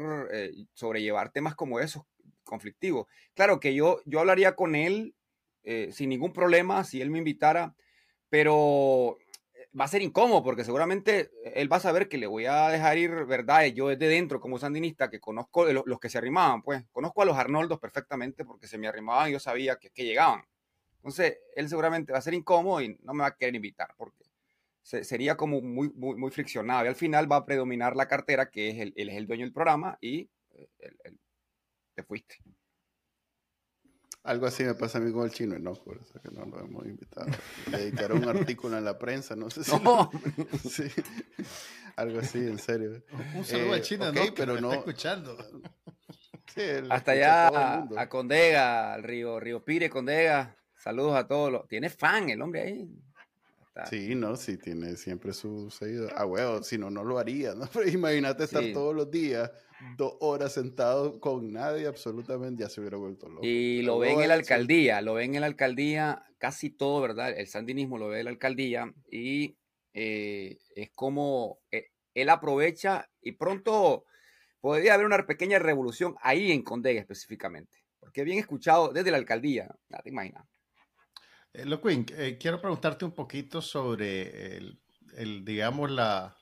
sobrellevar 0.73 1.31
temas 1.31 1.55
como 1.55 1.79
esos 1.79 2.03
conflictivos. 2.43 3.07
Claro 3.33 3.59
que 3.59 3.73
yo, 3.73 4.01
yo 4.05 4.19
hablaría 4.19 4.55
con 4.55 4.75
él 4.75 5.15
eh, 5.63 5.89
sin 5.91 6.09
ningún 6.09 6.33
problema 6.33 6.83
si 6.83 7.01
él 7.01 7.09
me 7.09 7.19
invitara, 7.19 7.75
pero 8.29 9.17
eh, 9.53 9.67
va 9.79 9.85
a 9.85 9.89
ser 9.89 10.01
incómodo 10.01 10.43
porque 10.43 10.63
seguramente 10.63 11.31
él 11.43 11.71
va 11.71 11.77
a 11.77 11.81
saber 11.81 12.07
que 12.09 12.17
le 12.17 12.27
voy 12.27 12.45
a 12.45 12.69
dejar 12.69 12.97
ir 12.97 13.25
verdad 13.25 13.65
yo 13.65 13.89
desde 13.89 14.07
dentro 14.07 14.39
como 14.39 14.57
sandinista 14.57 15.09
que 15.09 15.19
conozco 15.19 15.65
los, 15.71 15.83
los 15.85 15.99
que 15.99 16.09
se 16.09 16.17
arrimaban 16.17 16.61
pues 16.61 16.83
conozco 16.91 17.21
a 17.21 17.25
los 17.25 17.37
Arnoldos 17.37 17.79
perfectamente 17.79 18.45
porque 18.45 18.67
se 18.67 18.77
me 18.77 18.87
arrimaban 18.87 19.29
y 19.29 19.33
yo 19.33 19.39
sabía 19.39 19.77
que, 19.77 19.89
que 19.89 20.05
llegaban. 20.05 20.43
Entonces 20.97 21.39
él 21.55 21.69
seguramente 21.69 22.11
va 22.11 22.19
a 22.19 22.21
ser 22.21 22.33
incómodo 22.33 22.81
y 22.81 22.97
no 23.03 23.13
me 23.13 23.21
va 23.21 23.27
a 23.27 23.35
querer 23.35 23.55
invitar 23.55 23.93
porque 23.97 24.25
sería 24.83 25.37
como 25.37 25.61
muy, 25.61 25.89
muy, 25.93 26.15
muy 26.15 26.31
friccionado. 26.31 26.85
Y 26.85 26.87
al 26.87 26.95
final 26.95 27.31
va 27.31 27.37
a 27.37 27.45
predominar 27.45 27.95
la 27.95 28.07
cartera 28.07 28.49
que 28.49 28.69
es 28.69 28.79
el, 28.79 28.93
él 28.95 29.09
es 29.09 29.15
el 29.17 29.27
dueño 29.27 29.45
del 29.45 29.53
programa 29.53 29.97
y 30.01 30.29
eh, 30.51 30.69
te 31.95 32.03
fuiste 32.03 32.37
algo 34.23 34.45
así 34.45 34.63
me 34.63 34.73
pasa 34.75 34.97
a 34.97 35.01
mí 35.01 35.11
con 35.11 35.23
el 35.23 35.31
chino, 35.31 35.57
no, 35.57 35.73
por 35.73 35.97
eso 35.97 36.19
que 36.21 36.29
no 36.31 36.45
lo 36.45 36.59
hemos 36.59 36.85
invitado. 36.85 37.27
Dedicar 37.71 38.13
un 38.13 38.27
artículo 38.27 38.77
en 38.77 38.85
la 38.85 38.97
prensa, 38.97 39.35
no 39.35 39.49
sé 39.49 39.63
si. 39.63 39.79
No. 39.79 40.11
sí. 40.69 40.83
Algo 41.95 42.19
así, 42.19 42.39
en 42.39 42.59
serio. 42.59 43.03
Un 43.35 43.45
saludo 43.45 43.73
al 43.73 43.81
chino, 43.81 44.11
no, 44.11 44.21
pero 44.35 44.59
no. 44.59 44.69
Está 44.69 44.79
escuchando. 44.79 45.37
Sí, 46.53 46.61
Hasta 46.89 47.11
allá 47.11 47.87
a, 47.97 48.09
Condega, 48.09 48.93
al 48.93 49.03
río, 49.03 49.39
río 49.39 49.63
Pire, 49.63 49.89
Condega. 49.89 50.55
Saludos 50.75 51.15
a 51.15 51.27
todos. 51.27 51.51
Los... 51.51 51.67
Tiene 51.67 51.89
fan 51.89 52.29
el 52.29 52.41
hombre 52.41 52.61
ahí. 52.61 52.89
Sí, 53.89 54.15
no, 54.15 54.35
sí, 54.35 54.57
tiene 54.57 54.97
siempre 54.97 55.33
su 55.33 55.69
seguidor. 55.71 56.13
Ah, 56.15 56.25
huevo, 56.25 56.61
si 56.63 56.77
no, 56.77 56.89
no 56.89 57.03
lo 57.03 57.17
haría, 57.17 57.55
¿no? 57.55 57.67
Pero 57.73 57.87
imagínate 57.87 58.43
estar 58.43 58.63
todos 58.73 58.95
los 58.95 59.09
días 59.09 59.49
dos 59.97 60.15
horas 60.19 60.53
sentado 60.53 61.19
con 61.19 61.51
nadie, 61.51 61.87
absolutamente, 61.87 62.63
ya 62.63 62.69
se 62.69 62.81
hubiera 62.81 62.97
vuelto 62.97 63.29
loco. 63.29 63.45
Y 63.45 63.81
lo 63.81 63.99
ven 63.99 64.21
en 64.21 64.27
la 64.27 64.33
alcaldía, 64.33 65.01
lo 65.01 65.15
ven 65.15 65.35
en 65.35 65.41
la 65.41 65.47
alcaldía, 65.47 66.23
casi 66.37 66.69
todo, 66.69 67.01
¿verdad? 67.01 67.37
El 67.37 67.47
sandinismo 67.47 67.97
lo 67.97 68.09
ve 68.09 68.19
en 68.19 68.25
la 68.25 68.31
alcaldía 68.31 68.93
y 69.11 69.57
eh, 69.93 70.57
es 70.75 70.89
como 70.91 71.59
eh, 71.71 71.87
él 72.13 72.29
aprovecha 72.29 73.09
y 73.21 73.33
pronto 73.33 74.05
podría 74.61 74.93
haber 74.93 75.05
una 75.05 75.25
pequeña 75.25 75.59
revolución 75.59 76.15
ahí 76.21 76.51
en 76.51 76.63
Condega 76.63 76.99
específicamente, 76.99 77.79
porque 77.99 78.23
bien 78.23 78.39
escuchado 78.39 78.89
desde 78.89 79.11
la 79.11 79.17
alcaldía, 79.17 79.69
nada 79.87 80.03
te 80.03 80.09
imaginas. 80.09 80.45
Eh, 81.53 81.65
eh, 82.17 82.37
quiero 82.39 82.61
preguntarte 82.61 83.05
un 83.05 83.13
poquito 83.13 83.61
sobre 83.61 84.57
el 84.57 84.79
digamos, 85.43 85.89
la, 85.91 86.38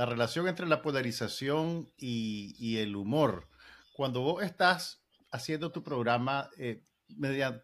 la 0.00 0.06
relación 0.06 0.48
entre 0.48 0.66
la 0.66 0.80
polarización 0.80 1.92
y, 1.98 2.78
el 2.78 2.96
humor. 2.96 3.50
Cuando 3.92 4.22
vos 4.22 4.42
estás 4.42 5.04
haciendo 5.30 5.72
tu 5.72 5.82
programa, 5.82 6.48
eh, 6.56 6.80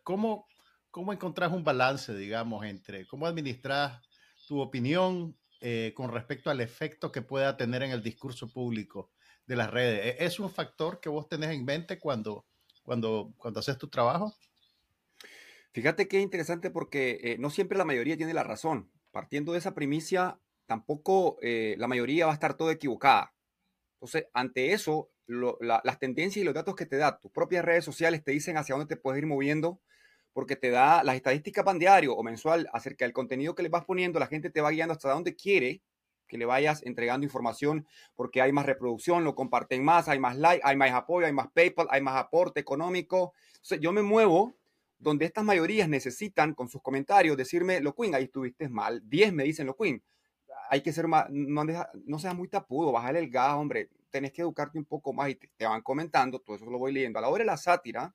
¿cómo, 0.03 0.47
¿cómo 0.91 1.15
encontrás 1.15 1.51
un 1.51 1.65
balance, 1.65 2.15
digamos, 2.15 2.67
entre 2.67 3.07
cómo 3.07 3.27
administras 3.27 4.03
tu 4.47 4.61
opinión 4.61 5.35
eh, 5.63 5.95
con 5.97 6.13
respecto 6.13 6.51
al 6.51 6.61
efecto 6.61 7.11
que 7.11 7.23
pueda 7.23 7.57
tener 7.57 7.83
en 7.83 7.93
el 7.93 8.03
discurso 8.03 8.51
público 8.51 9.11
de 9.47 9.57
las 9.57 9.71
redes? 9.71 10.05
¿E-, 10.05 10.27
¿Es 10.27 10.39
un 10.39 10.51
factor 10.51 11.01
que 11.01 11.09
vos 11.09 11.31
tenés 11.31 11.53
en 11.53 11.65
mente 11.65 11.99
cuando, 11.99 12.45
cuando, 12.83 13.33
cuando 13.39 13.61
haces 13.61 13.79
tu 13.79 13.89
trabajo? 13.89 14.37
Fíjate 15.73 16.07
que 16.07 16.19
es 16.19 16.23
interesante 16.23 16.69
porque 16.69 17.19
eh, 17.23 17.37
no 17.39 17.49
siempre 17.49 17.79
la 17.79 17.87
mayoría 17.87 18.19
tiene 18.19 18.35
la 18.35 18.45
razón. 18.45 18.91
Partiendo 19.11 19.53
de 19.53 19.59
esa 19.61 19.73
primicia, 19.73 20.39
tampoco 20.67 21.39
eh, 21.43 21.75
la 21.79 21.89
mayoría 21.89 22.27
va 22.27 22.33
a 22.33 22.35
estar 22.35 22.57
todo 22.57 22.71
equivocada. 22.71 23.33
Entonces, 23.95 24.27
ante 24.35 24.73
eso, 24.73 25.11
las 25.27 25.99
tendencias 25.99 26.43
y 26.43 26.45
los 26.45 26.55
datos 26.55 26.77
que 26.77 26.87
te 26.87 26.97
da 26.97 27.19
tus 27.19 27.31
propias 27.33 27.65
redes 27.65 27.85
sociales 27.85 28.23
te 28.23 28.33
dicen 28.33 28.57
hacia 28.57 28.75
dónde 28.75 28.95
te 28.95 29.01
puedes 29.01 29.19
ir 29.19 29.27
moviendo, 29.27 29.81
porque 30.33 30.55
te 30.55 30.71
da 30.71 31.03
las 31.03 31.17
estadísticas 31.17 31.65
van 31.65 31.79
diario 31.79 32.15
o 32.15 32.23
mensual 32.23 32.69
acerca 32.73 33.05
del 33.05 33.15
contenido 33.15 33.55
que 33.55 33.63
le 33.63 33.71
vas 33.71 33.85
poniendo, 33.85 34.21
la 34.21 34.27
gente 34.27 34.51
te 34.51 34.61
va 34.61 34.71
guiando 34.71 34.93
hasta 34.93 35.11
dónde 35.11 35.35
quiere 35.35 35.83
que 36.27 36.39
le 36.39 36.45
vayas 36.45 36.83
entregando 36.85 37.25
información, 37.25 37.87
porque 38.15 38.43
hay 38.43 38.53
más 38.53 38.67
reproducción, 38.67 39.25
lo 39.25 39.35
comparten 39.35 39.85
más, 39.85 40.09
hay 40.09 40.19
más 40.19 40.37
like, 40.37 40.61
hay 40.65 40.77
más 40.77 40.93
apoyo, 40.93 41.27
hay 41.27 41.33
más 41.33 41.49
PayPal, 41.53 41.87
hay 41.91 42.03
más 42.03 42.17
aporte 42.17 42.61
económico. 42.61 43.33
Entonces, 43.55 43.81
yo 43.81 43.93
me 43.93 44.03
muevo 44.03 44.57
donde 44.99 45.25
estas 45.25 45.45
mayorías 45.45 45.89
necesitan 45.89 46.55
con 46.55 46.69
sus 46.69 46.83
comentarios 46.83 47.37
decirme, 47.37 47.81
lo 47.81 47.95
Queen, 47.95 48.15
ahí 48.15 48.25
estuviste 48.25 48.69
mal. 48.69 49.03
10 49.09 49.33
me 49.33 49.45
dicen, 49.45 49.67
lo 49.67 49.77
Queen, 49.77 50.03
hay 50.71 50.81
que 50.83 50.93
ser 50.93 51.09
más, 51.09 51.27
no, 51.31 51.65
no 51.65 52.19
seas 52.19 52.35
muy 52.35 52.49
tapudo, 52.49 52.93
bájale 52.93 53.19
el 53.19 53.31
gas, 53.31 53.55
hombre, 53.55 53.91
tenés 54.11 54.33
que 54.33 54.43
educarte 54.43 54.79
un 54.79 54.85
poco 54.85 55.13
más 55.13 55.31
y 55.31 55.35
te, 55.35 55.67
van 55.67 55.83
comentando, 55.83 56.41
todo 56.41 56.57
eso 56.57 56.67
lo 56.67 56.79
voy 56.79 56.93
leyendo. 56.93 57.19
A 57.19 57.23
la 57.23 57.29
hora 57.29 57.43
de 57.43 57.47
la 57.47 57.57
sátira 57.57 58.15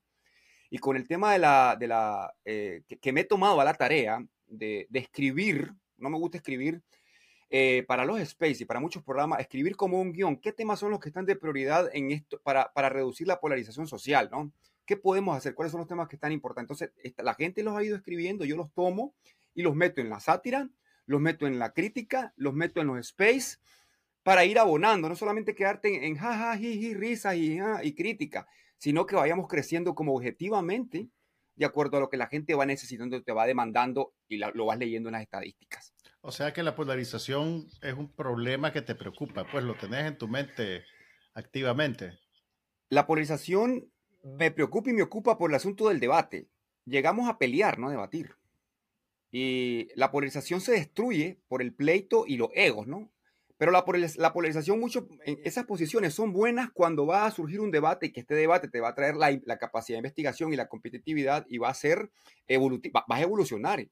y 0.70 0.78
con 0.78 0.96
el 0.96 1.08
tema 1.08 1.34
de 1.34 1.40
la, 1.40 1.76
de 1.80 1.88
la 1.88 2.34
eh, 2.46 2.84
que, 3.02 3.12
me 3.12 3.22
he 3.22 3.26
tomado 3.26 3.60
a 3.62 3.66
la 3.66 3.74
tarea 3.74 4.26
de, 4.48 4.88
de 4.90 5.00
escribir, 5.00 5.74
no 5.98 6.10
me 6.10 6.18
gusta 6.18 6.38
escribir, 6.38 6.82
eh, 7.54 7.84
para 7.86 8.06
los 8.06 8.18
space 8.22 8.64
y 8.64 8.66
para 8.66 8.80
muchos 8.80 9.04
programas, 9.04 9.42
escribir 9.42 9.76
como 9.76 10.00
un 10.00 10.14
guion, 10.14 10.38
qué 10.38 10.54
temas 10.54 10.80
son 10.80 10.90
los 10.90 11.02
que 11.02 11.10
están 11.10 11.26
de 11.26 11.36
prioridad 11.36 11.90
en 11.94 12.12
esto 12.12 12.40
para, 12.42 12.72
para 12.72 12.88
reducir 12.88 13.28
la 13.28 13.42
polarización 13.42 13.88
social, 13.88 14.30
¿no? 14.32 14.54
¿Qué 14.86 14.96
podemos 14.96 15.36
hacer? 15.36 15.54
¿Cuáles 15.54 15.72
son 15.72 15.80
los 15.80 15.88
temas 15.88 16.08
que 16.08 16.16
están 16.16 16.32
importantes? 16.32 16.82
Entonces, 16.82 17.14
la 17.18 17.34
gente 17.34 17.62
los 17.62 17.76
ha 17.76 17.84
ido 17.84 17.98
escribiendo, 17.98 18.46
yo 18.46 18.56
los 18.56 18.72
tomo 18.74 19.14
y 19.54 19.64
los 19.64 19.76
meto 19.76 20.00
en 20.00 20.10
la 20.10 20.22
sátira 20.22 20.70
los 21.12 21.22
meto 21.22 21.46
en 21.46 21.60
la 21.60 21.74
crítica, 21.74 22.34
los 22.36 22.54
meto 22.54 22.82
en 22.82 22.88
los 22.88 22.98
space 23.00 23.58
para 24.24 24.46
ir 24.46 24.58
abonando, 24.58 25.10
no 25.10 25.16
solamente 25.16 25.56
quedarte 25.56 26.06
en, 26.08 26.16
jaja, 26.16 26.58
jiji, 26.58 26.94
risa 26.94 27.36
y, 27.36 27.60
y 27.84 27.94
crítica, 27.94 28.48
sino 28.78 29.06
que 29.06 29.16
vayamos 29.16 29.48
creciendo 29.48 29.94
como 29.94 30.16
objetivamente 30.16 31.10
de 31.56 31.66
acuerdo 31.66 31.98
a 31.98 32.00
lo 32.00 32.10
que 32.10 32.18
la 32.18 32.28
gente 32.28 32.56
va 32.56 32.66
necesitando, 32.66 33.22
te 33.22 33.34
va 33.34 33.46
demandando 33.46 34.14
y 34.28 34.38
lo 34.38 34.66
vas 34.66 34.80
leyendo 34.80 35.10
en 35.10 35.14
las 35.14 35.22
estadísticas. 35.22 35.94
O 36.22 36.32
sea 36.32 36.54
que 36.54 36.64
la 36.64 36.76
polarización 36.76 37.68
es 37.82 37.94
un 37.94 38.12
problema 38.12 38.72
que 38.72 38.82
te 38.82 38.96
preocupa, 38.96 39.46
pues 39.52 39.64
lo 39.64 39.76
tenés 39.76 40.06
en 40.06 40.18
tu 40.18 40.28
mente 40.28 40.84
activamente. 41.34 42.18
La 42.90 43.06
polarización 43.06 43.92
me 44.24 44.52
preocupa 44.52 44.90
y 44.90 44.94
me 44.94 45.02
ocupa 45.04 45.38
por 45.38 45.52
el 45.52 45.56
asunto 45.56 45.90
del 45.90 46.00
debate. 46.00 46.48
Llegamos 46.86 47.30
a 47.30 47.38
pelear, 47.38 47.80
no 47.80 47.88
a 47.88 47.92
debatir. 47.92 48.36
Y 49.32 49.90
la 49.96 50.12
polarización 50.12 50.62
se 50.62 50.74
destruye 50.74 51.40
por 51.48 51.62
el 51.62 51.74
pleito 51.74 52.26
y 52.28 52.38
los 52.38 52.50
egos, 52.54 52.88
¿no? 52.88 53.12
Pero 53.58 53.72
la, 53.72 53.86
la 54.18 54.34
polarización, 54.34 54.80
mucho, 54.80 55.08
esas 55.24 55.66
posiciones 55.66 56.16
son 56.16 56.34
buenas 56.34 56.72
cuando 56.72 57.06
va 57.06 57.28
a 57.28 57.32
surgir 57.32 57.62
un 57.62 57.70
debate 57.70 58.08
y 58.08 58.12
que 58.12 58.22
este 58.22 58.34
debate 58.34 58.68
te 58.68 58.80
va 58.80 58.90
a 58.90 58.96
traer 58.96 59.16
la, 59.16 59.40
la 59.46 59.60
capacidad 59.60 59.98
de 59.98 60.00
investigación 60.00 60.52
y 60.52 60.56
la 60.56 60.68
competitividad 60.68 61.46
y 61.48 61.60
va 61.60 61.70
a 61.70 61.74
ser 61.76 62.10
evolutiva, 62.48 63.06
vas 63.08 63.20
a 63.20 63.24
evolucionar, 63.24 63.80
eh, 63.80 63.90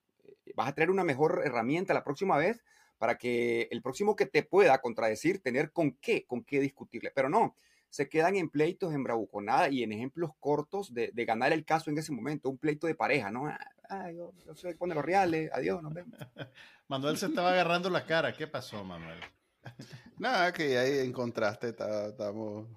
vas 0.56 0.70
a 0.70 0.74
traer 0.74 0.90
una 0.90 1.04
mejor 1.04 1.44
herramienta 1.46 1.94
la 1.94 2.04
próxima 2.04 2.36
vez 2.38 2.64
para 2.98 3.20
que 3.20 3.68
el 3.70 3.84
próximo 3.84 4.16
que 4.16 4.26
te 4.26 4.42
pueda 4.42 4.80
contradecir, 4.80 5.40
tener 5.40 5.72
con 5.72 5.92
qué, 6.02 6.26
con 6.26 6.44
qué 6.44 6.60
discutirle. 6.60 7.12
Pero 7.14 7.30
no, 7.30 7.56
se 7.90 8.10
quedan 8.10 8.36
en 8.36 8.50
pleitos, 8.50 8.94
en 8.94 9.04
bravuconada 9.04 9.70
y 9.70 9.84
en 9.84 9.92
ejemplos 9.92 10.32
cortos 10.40 10.94
de, 10.94 11.12
ganar 11.26 11.52
el 11.54 11.66
caso 11.66 11.90
en 11.90 11.98
ese 11.98 12.12
momento, 12.12 12.50
un 12.50 12.58
pleito 12.58 12.88
de 12.88 12.96
pareja, 12.96 13.32
¿no? 13.32 13.48
Ah, 13.90 14.12
yo, 14.12 14.34
soy 14.56 14.76
pone 14.76 14.96
los 14.96 15.04
reales, 15.04 15.50
adiós, 15.54 15.82
nos 15.82 15.94
vemos. 15.94 16.18
Manuel 16.88 17.18
se 17.18 17.28
estaba 17.28 17.52
agarrando 17.52 17.90
la 17.90 18.06
cara, 18.06 18.34
¿qué 18.34 18.48
pasó, 18.48 18.84
Manuel? 18.84 19.20
Nada, 20.18 20.54
que 20.54 20.78
ahí 20.78 21.00
en 21.00 21.12
contraste 21.12 21.70
estamos... 21.70 22.68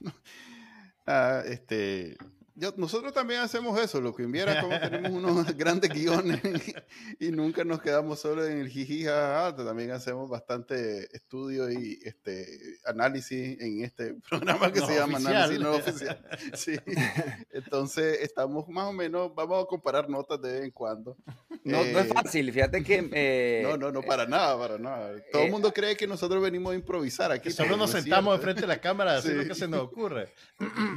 ah, 1.06 1.42
este 1.46 2.16
nosotros 2.76 3.12
también 3.12 3.40
hacemos 3.40 3.78
eso, 3.78 4.00
lo 4.00 4.14
que 4.14 4.22
enviara 4.22 4.62
como 4.62 4.78
tenemos 4.80 5.12
unos 5.12 5.46
grandes 5.56 5.90
guiones 5.90 6.40
y, 7.20 7.30
nunca 7.30 7.64
nos 7.64 7.82
quedamos 7.82 8.20
solo 8.20 8.46
en 8.46 8.60
el 8.60 8.68
jijija, 8.68 9.54
también 9.56 9.90
hacemos 9.90 10.28
bastante 10.28 11.14
estudio 11.14 11.70
y 11.70 11.98
este 12.02 12.46
análisis 12.86 13.60
en 13.60 13.84
este 13.84 14.14
programa 14.28 14.72
que 14.72 14.80
se 14.80 14.94
llama 14.94 15.18
Análisis 15.18 15.60
No 15.60 15.72
Oficial. 15.72 16.24
Sí. 16.54 16.76
Entonces 17.50 18.20
estamos 18.22 18.66
más 18.68 18.86
o 18.86 18.92
menos, 18.92 19.34
vamos 19.34 19.62
a 19.62 19.66
comparar 19.66 20.08
notas 20.08 20.40
de 20.40 20.52
vez 20.52 20.64
en 20.64 20.70
cuando. 20.70 21.16
No, 21.64 21.78
no 21.78 21.98
es 21.98 22.06
eh, 22.06 22.12
fácil, 22.14 22.52
fíjate 22.52 22.82
que... 22.82 23.10
Eh, 23.12 23.62
no, 23.64 23.76
no, 23.76 23.92
no, 23.92 24.02
para 24.02 24.24
nada, 24.24 24.56
para 24.56 24.78
nada. 24.78 25.14
Todo 25.32 25.42
el 25.42 25.48
eh, 25.48 25.50
mundo 25.50 25.72
cree 25.72 25.96
que 25.96 26.06
nosotros 26.06 26.42
venimos 26.42 26.72
a 26.72 26.76
improvisar 26.76 27.32
aquí. 27.32 27.50
Solo 27.50 27.76
nos 27.76 27.90
sentamos 27.90 28.38
de 28.38 28.42
frente 28.42 28.64
a 28.64 28.68
la 28.68 28.80
cámara 28.80 29.14
a 29.14 29.18
hacer 29.18 29.36
lo 29.36 29.44
que 29.46 29.54
se 29.54 29.68
nos 29.68 29.80
ocurre. 29.80 30.32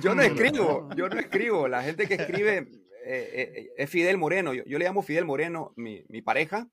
Yo 0.01 0.13
no 0.13 0.21
escribo, 0.21 0.89
yo 0.95 1.09
no 1.09 1.19
escribo 1.19 1.49
la 1.68 1.84
gente 1.84 2.08
que 2.08 2.15
escribe 2.15 2.58
eh, 3.06 3.32
eh, 3.34 3.70
es 3.77 3.89
Fidel 3.89 4.18
Moreno. 4.18 4.53
Yo, 4.53 4.77
le 4.77 4.86
llamo 4.86 5.01
Fidel 5.01 5.25
Moreno, 5.25 5.74
mi, 5.75 6.22
pareja. 6.22 6.68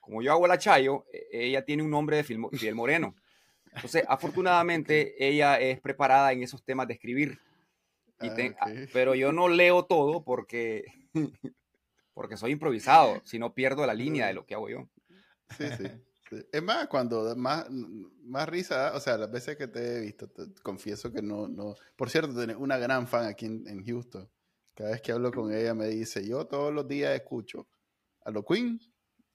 Como 0.00 0.22
yo 0.22 0.32
hago 0.32 0.46
la 0.46 0.58
Chayo, 0.58 1.06
e, 1.12 1.46
ella 1.46 1.64
tiene 1.64 1.82
un 1.82 1.90
nombre 1.90 2.16
de 2.16 2.24
Fidel 2.24 2.74
Moreno. 2.74 3.14
Entonces, 3.72 4.04
afortunadamente, 4.08 5.14
ella 5.24 5.60
es 5.60 5.80
preparada 5.80 6.32
en 6.32 6.42
esos 6.42 6.64
temas 6.64 6.88
de 6.88 6.94
escribir. 6.94 7.38
Ah, 8.18 8.34
ah, 8.60 8.70
pero 8.92 9.14
yo 9.14 9.32
no 9.32 9.48
leo 9.48 9.84
todo 9.84 10.24
porque, 10.24 10.84
porque 12.14 12.36
soy 12.36 12.52
improvisado, 12.52 13.20
si 13.24 13.38
no 13.38 13.54
pierdo 13.54 13.86
la 13.86 13.94
línea 13.94 14.26
de 14.26 14.34
lo 14.34 14.44
que 14.44 14.54
hago 14.54 14.68
yo. 14.68 14.88
Sí, 15.56 15.64
sí. 15.78 15.84
Es 16.52 16.62
más, 16.62 16.86
cuando 16.88 17.34
más, 17.36 17.66
más 17.70 18.48
risa, 18.48 18.92
o 18.94 19.00
sea, 19.00 19.18
las 19.18 19.30
veces 19.30 19.56
que 19.56 19.68
te 19.68 19.96
he 19.96 20.00
visto, 20.00 20.30
confieso 20.62 21.12
que 21.12 21.22
no, 21.22 21.48
no. 21.48 21.74
Por 21.96 22.10
cierto, 22.10 22.34
tenés 22.34 22.56
una 22.56 22.78
gran 22.78 23.08
fan 23.08 23.26
aquí 23.26 23.46
en, 23.46 23.84
Houston. 23.84 24.28
Cada 24.74 24.90
vez 24.90 25.02
que 25.02 25.12
hablo 25.12 25.32
con 25.32 25.52
ella 25.52 25.74
me 25.74 25.88
dice, 25.88 26.26
yo 26.26 26.46
todos 26.46 26.72
los 26.72 26.86
días 26.86 27.14
escucho 27.14 27.68
a 28.24 28.30
lo 28.30 28.44
Queen 28.44 28.80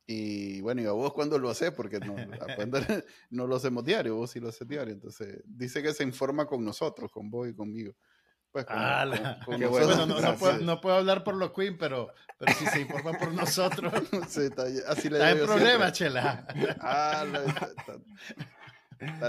y 0.07 0.61
bueno, 0.61 0.81
y 0.81 0.85
a 0.85 0.91
vos 0.91 1.13
cuando 1.13 1.39
lo 1.39 1.49
haces, 1.49 1.71
porque 1.71 1.99
no, 1.99 2.15
no 3.31 3.47
lo 3.47 3.55
hacemos 3.55 3.83
diario, 3.83 4.15
vos 4.15 4.31
sí 4.31 4.39
lo 4.39 4.49
haces 4.49 4.67
diario. 4.67 4.93
Entonces, 4.93 5.41
dice 5.45 5.81
que 5.81 5.93
se 5.93 6.03
informa 6.03 6.45
con 6.45 6.63
nosotros, 6.63 7.11
con 7.11 7.29
vos 7.29 7.49
y 7.49 7.53
conmigo. 7.53 7.93
Pues 8.55 8.67
bueno, 9.69 10.05
no, 10.61 10.79
puedo, 10.79 10.95
hablar 10.95 11.25
por 11.25 11.35
los 11.35 11.51
Queen, 11.51 11.77
pero, 11.77 12.13
pero 12.37 12.53
si 12.53 12.65
se 12.67 12.79
informan 12.79 13.17
por 13.17 13.33
nosotros. 13.33 13.91
así 14.87 15.09
le 15.09 15.21
hay 15.21 15.35
problema, 15.35 15.91
Chela. 15.91 16.47
Ah, 16.79 17.25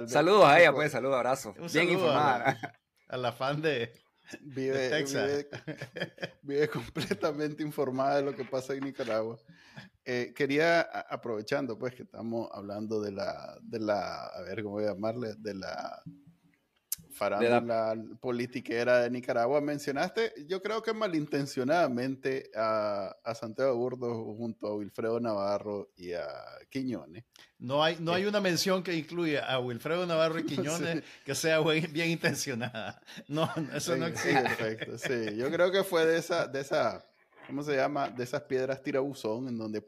saludos 0.06 0.44
a 0.44 0.60
ella, 0.60 0.72
pues, 0.72 0.92
saludos, 0.92 1.16
abrazos. 1.16 1.56
Bien 1.72 1.90
informada. 1.90 2.56
A 3.08 3.16
la, 3.16 3.32
fan 3.32 3.62
de, 3.62 3.92
vive, 4.40 4.90
Texas. 4.90 5.46
Vive, 6.42 6.68
completamente 6.68 7.62
informada 7.62 8.16
de 8.16 8.22
lo 8.22 8.34
que 8.34 8.44
pasa 8.44 8.74
en 8.74 8.80
Nicaragua. 8.80 9.38
Eh, 10.04 10.32
quería, 10.34 10.80
aprovechando 10.82 11.78
pues 11.78 11.94
que 11.94 12.02
estamos 12.02 12.48
hablando 12.52 13.00
de 13.00 13.12
la, 13.12 13.58
de 13.62 13.78
la, 13.78 14.26
a 14.26 14.42
ver 14.42 14.62
cómo 14.62 14.76
voy 14.76 14.84
a 14.84 14.94
llamarle, 14.94 15.34
de 15.36 15.54
la 15.54 16.02
farándula 17.16 17.60
la... 17.94 18.04
politiquera 18.20 19.00
de 19.00 19.10
Nicaragua. 19.10 19.60
Mencionaste, 19.60 20.34
yo 20.46 20.60
creo 20.62 20.82
que 20.82 20.92
malintencionadamente, 20.92 22.50
a, 22.54 23.16
a 23.24 23.34
Santiago 23.34 23.74
Burdo 23.76 24.14
junto 24.36 24.68
a 24.68 24.76
Wilfredo 24.76 25.18
Navarro 25.18 25.90
y 25.96 26.12
a 26.12 26.28
Quiñones. 26.68 27.24
No 27.58 27.82
hay, 27.82 27.96
no 28.00 28.12
hay 28.12 28.24
eh. 28.24 28.28
una 28.28 28.40
mención 28.40 28.82
que 28.82 28.94
incluya 28.94 29.46
a 29.46 29.58
Wilfredo 29.58 30.06
Navarro 30.06 30.38
y 30.38 30.44
Quiñones 30.46 31.02
que 31.24 31.34
sea 31.34 31.60
bien, 31.60 32.10
intencionada. 32.10 33.00
No, 33.28 33.50
eso 33.74 33.96
no 33.96 34.06
existe. 34.06 34.42
perfecto, 34.42 34.98
sí. 34.98 35.36
Yo 35.36 35.50
creo 35.50 35.72
que 35.72 35.82
fue 35.82 36.04
de 36.04 36.18
esa, 36.18 36.46
de 36.46 36.60
esa, 36.60 37.04
¿cómo 37.46 37.62
se 37.62 37.76
llama? 37.76 38.10
De 38.10 38.24
esas 38.24 38.42
piedras 38.42 38.82
tirabuzón 38.82 39.48
en 39.48 39.56
donde 39.56 39.82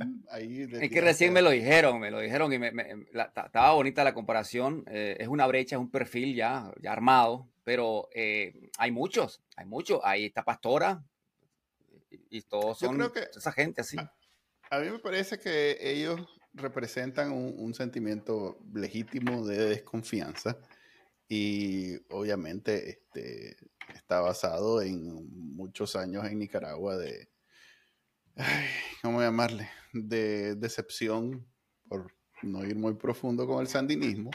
es 0.80 0.90
que 0.90 1.00
recién 1.00 1.32
me 1.32 1.42
lo 1.42 1.50
dijeron, 1.50 2.00
me 2.00 2.10
lo 2.10 2.20
dijeron 2.20 2.52
y 2.52 2.58
me, 2.58 2.72
estaba 3.12 3.72
bonita 3.72 4.04
la 4.04 4.14
comparación. 4.14 4.84
Eh, 4.88 5.16
es 5.18 5.28
una 5.28 5.46
brecha, 5.46 5.76
es 5.76 5.80
un 5.80 5.90
perfil 5.90 6.34
ya, 6.34 6.72
ya 6.80 6.92
armado, 6.92 7.48
pero 7.64 8.08
eh, 8.14 8.70
hay 8.78 8.90
muchos, 8.90 9.42
hay 9.56 9.66
muchos. 9.66 10.00
Ahí 10.04 10.26
está 10.26 10.44
Pastora 10.44 11.02
y, 12.30 12.42
todos 12.42 12.78
son 12.78 13.00
esa 13.34 13.52
gente 13.52 13.82
así. 13.82 13.96
A, 14.70 14.78
mí 14.78 14.90
me 14.90 14.98
parece 14.98 15.38
que 15.38 15.76
ellos 15.80 16.20
representan 16.52 17.32
un, 17.32 17.74
sentimiento 17.74 18.58
legítimo 18.74 19.46
de 19.46 19.68
desconfianza 19.68 20.58
y 21.28 21.96
obviamente 22.12 22.90
este, 22.90 23.56
está 23.94 24.20
basado 24.20 24.82
en 24.82 25.28
muchos 25.54 25.94
años 25.94 26.24
en 26.26 26.38
Nicaragua 26.38 26.96
de, 26.96 27.28
¿cómo 29.02 29.20
llamarle? 29.20 29.68
De 29.92 30.54
decepción, 30.54 31.46
por 31.88 32.12
no 32.42 32.64
ir 32.64 32.76
muy 32.76 32.94
profundo 32.94 33.46
con 33.46 33.60
el 33.60 33.66
sandinismo, 33.66 34.30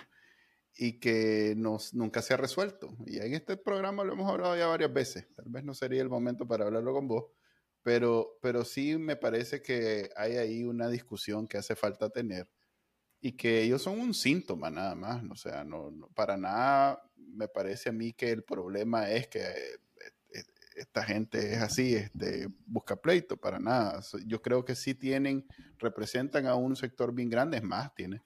y 0.77 0.99
que 0.99 1.53
nos, 1.57 1.93
nunca 1.93 2.21
se 2.21 2.33
ha 2.33 2.37
resuelto. 2.37 2.95
Y 3.05 3.19
en 3.19 3.33
este 3.33 3.57
programa 3.57 4.03
lo 4.03 4.13
hemos 4.13 4.29
hablado 4.29 4.55
ya 4.57 4.67
varias 4.67 4.93
veces, 4.93 5.27
tal 5.35 5.45
vez 5.47 5.63
no 5.63 5.73
sería 5.73 6.01
el 6.01 6.09
momento 6.09 6.47
para 6.47 6.65
hablarlo 6.65 6.93
con 6.93 7.07
vos, 7.07 7.25
pero, 7.81 8.37
pero 8.41 8.65
sí 8.65 8.97
me 8.97 9.15
parece 9.15 9.61
que 9.61 10.09
hay 10.15 10.37
ahí 10.37 10.63
una 10.63 10.89
discusión 10.89 11.47
que 11.47 11.57
hace 11.57 11.75
falta 11.75 12.09
tener 12.09 12.49
y 13.21 13.33
que 13.33 13.61
ellos 13.61 13.81
son 13.81 13.99
un 13.99 14.13
síntoma 14.13 14.69
nada 14.69 14.95
más, 14.95 15.23
o 15.31 15.35
sea, 15.35 15.63
no, 15.63 15.91
para 16.13 16.37
nada 16.37 17.01
me 17.15 17.47
parece 17.47 17.89
a 17.89 17.91
mí 17.91 18.13
que 18.13 18.31
el 18.31 18.43
problema 18.43 19.09
es 19.09 19.27
que 19.27 19.41
esta 20.75 21.03
gente 21.03 21.53
es 21.53 21.61
así, 21.61 21.95
este, 21.95 22.49
busca 22.65 22.95
pleito, 22.95 23.37
para 23.37 23.59
nada. 23.59 24.01
Yo 24.25 24.41
creo 24.41 24.65
que 24.65 24.75
sí 24.75 24.93
tienen, 24.93 25.45
representan 25.79 26.45
a 26.47 26.55
un 26.55 26.75
sector 26.75 27.13
bien 27.13 27.29
grande, 27.29 27.57
es 27.57 27.63
más, 27.63 27.93
tiene. 27.95 28.21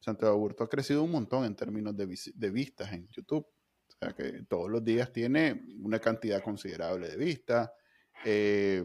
Santiago 0.00 0.34
Aburto 0.34 0.64
ha 0.64 0.68
crecido 0.68 1.02
un 1.02 1.10
montón 1.10 1.44
en 1.44 1.56
términos 1.56 1.96
de, 1.96 2.50
vistas 2.50 2.92
en 2.92 3.08
YouTube. 3.08 3.46
O 3.46 3.92
sea 3.98 4.12
que 4.12 4.44
todos 4.48 4.70
los 4.70 4.84
días 4.84 5.12
tiene 5.12 5.64
una 5.82 5.98
cantidad 5.98 6.42
considerable 6.42 7.08
de 7.08 7.16
vistas. 7.16 7.70
Eh, 8.24 8.84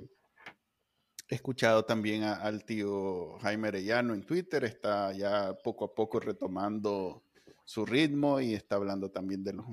he 1.27 1.35
escuchado 1.35 1.85
también 1.85 2.23
al 2.23 2.63
tío 2.65 3.37
Jaime 3.39 3.67
Arellano 3.67 4.13
en 4.13 4.23
Twitter, 4.23 4.63
está 4.63 5.11
ya 5.11 5.53
poco 5.63 5.85
a 5.85 5.93
poco 5.93 6.19
retomando 6.19 7.23
su 7.65 7.85
ritmo 7.85 8.39
y 8.39 8.55
está 8.55 8.75
hablando 8.77 9.11
también 9.11 9.43
de, 9.43 9.53
los, 9.53 9.65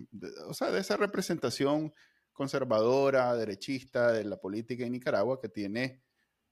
o 0.48 0.52
sea, 0.52 0.70
de 0.70 0.80
esa 0.80 0.98
representación 0.98 1.94
conservadora, 2.36 3.34
derechista 3.34 4.12
de 4.12 4.24
la 4.24 4.36
política 4.36 4.84
en 4.84 4.92
Nicaragua, 4.92 5.40
que 5.40 5.48
tiene 5.48 6.02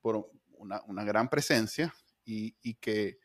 por 0.01 0.31
una, 0.57 1.05
gran 1.05 1.29
presencia 1.29 1.94
y, 2.25 2.75
que 2.75 3.18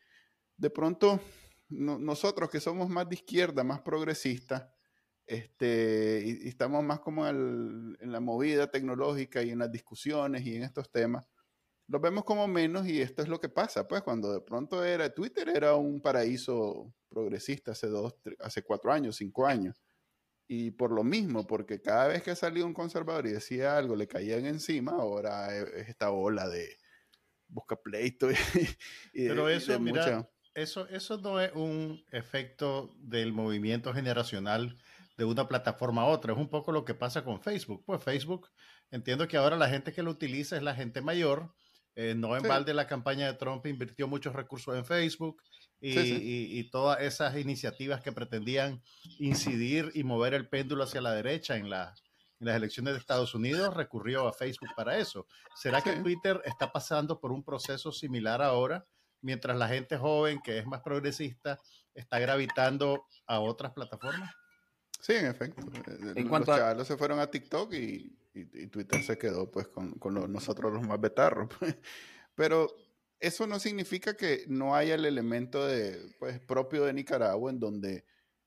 de 0.56 0.70
pronto 0.70 1.20
nosotros 1.68 2.50
que 2.50 2.60
somos 2.60 2.88
más 2.88 3.08
de 3.08 3.16
izquierda, 3.16 3.64
más 3.64 3.80
progresistas, 3.80 4.68
este, 5.26 6.22
y, 6.24 6.48
estamos 6.48 6.84
más 6.84 7.00
como 7.00 7.26
en 7.26 7.96
la 8.00 8.20
movida 8.20 8.70
tecnológica 8.70 9.42
y 9.42 9.50
en 9.50 9.60
las 9.60 9.72
discusiones 9.72 10.44
y 10.44 10.56
en 10.56 10.62
estos 10.62 10.90
temas, 10.92 11.26
los 11.88 12.00
vemos 12.00 12.24
como 12.24 12.46
menos 12.46 12.86
y 12.86 13.00
esto 13.00 13.22
es 13.22 13.28
lo 13.28 13.40
que 13.40 13.48
pasa, 13.48 13.88
pues 13.88 14.02
cuando 14.02 14.32
de 14.32 14.40
pronto 14.42 14.84
era 14.84 15.12
Twitter 15.12 15.48
era 15.48 15.74
un 15.74 16.00
paraíso 16.00 16.92
progresista 17.08 17.72
hace 17.72 17.88
dos, 17.88 18.14
hace 18.38 18.62
cuatro 18.62 18.92
años, 18.92 19.16
cinco 19.16 19.46
años 19.46 19.82
y 20.52 20.72
por 20.72 20.90
lo 20.90 21.04
mismo, 21.04 21.46
porque 21.46 21.80
cada 21.80 22.08
vez 22.08 22.24
que 22.24 22.34
salía 22.34 22.64
un 22.64 22.74
conservador 22.74 23.24
y 23.28 23.30
decía 23.30 23.78
algo, 23.78 23.94
le 23.94 24.08
caían 24.08 24.46
encima, 24.46 24.90
ahora 24.90 25.56
es 25.56 25.88
esta 25.88 26.10
ola 26.10 26.48
de 26.48 26.76
busca 27.46 27.76
pleito. 27.76 28.28
Y, 28.32 28.34
Pero 29.28 29.48
eso, 29.48 29.78
mira, 29.78 30.28
eso, 30.52 30.88
eso 30.88 31.18
no 31.18 31.40
es 31.40 31.52
un 31.54 32.04
efecto 32.10 32.92
del 32.98 33.32
movimiento 33.32 33.94
generacional 33.94 34.76
de 35.16 35.24
una 35.24 35.46
plataforma 35.46 36.02
a 36.02 36.06
otra, 36.06 36.32
es 36.32 36.38
un 36.40 36.50
poco 36.50 36.72
lo 36.72 36.84
que 36.84 36.94
pasa 36.94 37.22
con 37.22 37.40
Facebook. 37.40 37.84
Pues 37.86 38.02
Facebook, 38.02 38.50
entiendo 38.90 39.28
que 39.28 39.36
ahora 39.36 39.56
la 39.56 39.68
gente 39.68 39.92
que 39.92 40.02
lo 40.02 40.10
utiliza 40.10 40.56
es 40.56 40.64
la 40.64 40.74
gente 40.74 41.00
mayor, 41.00 41.54
eh, 41.94 42.16
no 42.16 42.36
en 42.36 42.42
balde 42.42 42.74
la 42.74 42.88
campaña 42.88 43.28
de 43.28 43.34
Trump 43.34 43.64
invirtió 43.66 44.08
muchos 44.08 44.34
recursos 44.34 44.76
en 44.76 44.84
Facebook 44.84 45.40
y, 45.80 46.64
todas 46.70 47.00
esas 47.00 47.36
iniciativas 47.36 48.02
que 48.02 48.12
pretendían 48.12 48.82
incidir 49.18 49.90
y 49.94 50.04
mover 50.04 50.34
el 50.34 50.48
péndulo 50.48 50.84
hacia 50.84 51.00
la 51.00 51.12
derecha 51.12 51.56
en, 51.56 51.70
las 51.70 52.02
elecciones 52.40 52.94
de 52.94 53.00
Estados 53.00 53.34
Unidos 53.34 53.74
recurrió 53.74 54.26
a 54.26 54.32
Facebook 54.32 54.70
para 54.76 54.98
eso. 54.98 55.26
¿Será 55.54 55.82
que 55.82 55.96
Twitter 55.96 56.40
está 56.44 56.72
pasando 56.72 57.18
por 57.20 57.32
un 57.32 57.42
proceso 57.42 57.92
similar 57.92 58.42
ahora, 58.42 58.86
mientras 59.20 59.56
la 59.56 59.68
gente 59.68 59.96
joven 59.96 60.40
que 60.42 60.58
es 60.58 60.66
más 60.66 60.80
progresista 60.80 61.58
está 61.94 62.18
gravitando 62.18 63.06
a 63.26 63.40
otras 63.40 63.72
plataformas? 63.72 64.34
Sí, 65.00 65.14
en 65.14 65.26
efecto. 65.26 65.62
Eh, 65.62 66.12
en 66.16 66.28
los 66.28 66.44
chavales 66.44 66.86
se 66.86 66.96
fueron 66.96 67.20
a 67.20 67.26
TikTok 67.26 67.72
y, 67.74 68.16
Twitter 68.70 69.02
se 69.02 69.18
quedó 69.18 69.50
pues 69.50 69.66
con, 69.66 69.98
nosotros 70.32 70.72
los 70.72 70.86
más 70.86 71.00
betarros. 71.00 71.48
Pues. 71.58 71.76
Pero 72.36 72.74
eso 73.20 73.46
no 73.46 73.60
significa 73.60 74.16
que 74.16 74.44
no 74.48 74.74
haya 74.74 74.94
el 74.94 75.04
elemento 75.04 75.66
de, 75.66 76.14
pues, 76.18 76.40
propio 76.40 76.84
de 76.84 76.94
Nicaragua 76.94 77.50
en 77.50 77.60
donde 77.60 78.04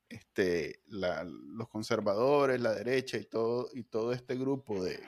este, 0.09 0.81
los 0.88 1.69
conservadores, 1.69 2.59
la 2.59 2.73
derecha 2.73 3.17
y 3.17 3.25
todo, 3.25 3.69
y 3.73 3.83
todo 3.83 4.13
este 4.13 4.36
grupo 4.36 4.83
de... 4.83 4.99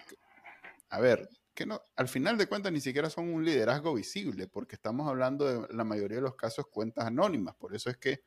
A 0.89 0.99
ver, 0.99 1.27
que 1.53 1.65
no, 1.65 1.81
al 1.95 2.07
final 2.07 2.37
de 2.37 2.47
cuentas 2.47 2.71
ni 2.71 2.79
siquiera 2.79 3.09
son 3.09 3.33
un 3.33 3.43
liderazgo 3.43 3.93
visible, 3.93 4.47
porque 4.47 4.75
estamos 4.75 5.07
hablando 5.07 5.45
de 5.45 5.73
la 5.73 5.83
mayoría 5.83 6.17
de 6.17 6.23
los 6.23 6.35
casos 6.35 6.67
cuentas 6.67 7.05
anónimas. 7.05 7.55
Por 7.55 7.75
eso 7.75 7.89
es 7.89 7.97
que 7.97 8.21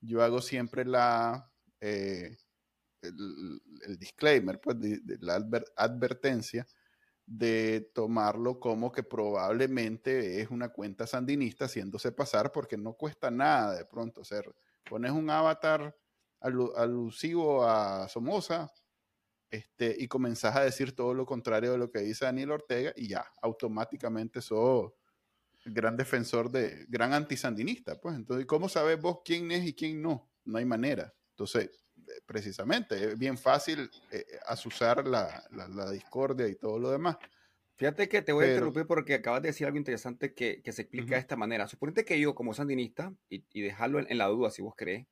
yo 0.00 0.22
hago 0.22 0.40
siempre 0.40 0.84
la, 0.84 1.50
eh, 1.80 2.36
el, 3.02 3.98
disclaimer, 3.98 4.60
pues, 4.60 4.76
la 5.20 5.44
advertencia 5.76 6.66
de 7.26 7.90
tomarlo 7.94 8.58
como 8.60 8.92
que 8.92 9.02
probablemente 9.02 10.40
es 10.40 10.50
una 10.50 10.70
cuenta 10.70 11.06
sandinista 11.06 11.66
haciéndose 11.66 12.12
pasar 12.12 12.52
porque 12.52 12.76
no 12.76 12.94
cuesta 12.94 13.30
nada 13.30 13.76
de 13.76 13.84
pronto 13.84 14.24
ser, 14.24 14.54
pones 14.84 15.12
un 15.12 15.30
avatar 15.30 15.96
alusivo 16.40 17.64
a 17.64 18.08
Somoza, 18.08 18.72
este, 19.52 19.94
y 19.98 20.08
comenzás 20.08 20.56
a 20.56 20.64
decir 20.64 20.96
todo 20.96 21.12
lo 21.12 21.26
contrario 21.26 21.72
de 21.72 21.78
lo 21.78 21.90
que 21.90 22.00
dice 22.00 22.24
Daniel 22.24 22.52
Ortega 22.52 22.92
y 22.96 23.08
ya, 23.08 23.30
automáticamente 23.42 24.40
sos 24.40 24.92
gran 25.66 25.96
defensor 25.96 26.50
de, 26.50 26.86
gran 26.88 27.12
antisandinista, 27.12 28.00
pues. 28.00 28.16
Entonces, 28.16 28.46
¿cómo 28.46 28.68
sabes 28.68 29.00
vos 29.00 29.18
quién 29.24 29.50
es 29.50 29.64
y 29.64 29.74
quién 29.74 30.00
no? 30.00 30.32
No 30.44 30.58
hay 30.58 30.64
manera. 30.64 31.14
Entonces, 31.30 31.70
precisamente, 32.26 33.12
es 33.12 33.18
bien 33.18 33.36
fácil 33.38 33.90
eh, 34.10 34.24
asusar 34.46 35.06
la, 35.06 35.44
la, 35.50 35.90
discordia 35.90 36.48
y 36.48 36.54
todo 36.54 36.78
lo 36.78 36.90
demás. 36.90 37.16
Fíjate 37.76 38.08
que 38.08 38.22
te 38.22 38.32
voy 38.32 38.44
a 38.44 38.48
interrumpir 38.48 38.86
porque 38.86 39.14
acabas 39.14 39.42
de 39.42 39.48
decir 39.48 39.66
algo 39.66 39.78
interesante 39.78 40.34
que, 40.34 40.62
que 40.62 40.72
se 40.72 40.82
explica 40.82 41.14
de 41.14 41.20
esta 41.20 41.36
manera. 41.36 41.66
Suponete 41.66 42.04
que 42.04 42.18
yo, 42.20 42.34
como 42.34 42.54
sandinista, 42.54 43.12
y, 43.28 43.44
y 43.52 43.62
dejarlo 43.62 43.98
en, 43.98 44.06
en, 44.08 44.18
la 44.18 44.28
duda 44.28 44.50
si 44.50 44.62
vos 44.62 44.74
crees, 44.76 45.06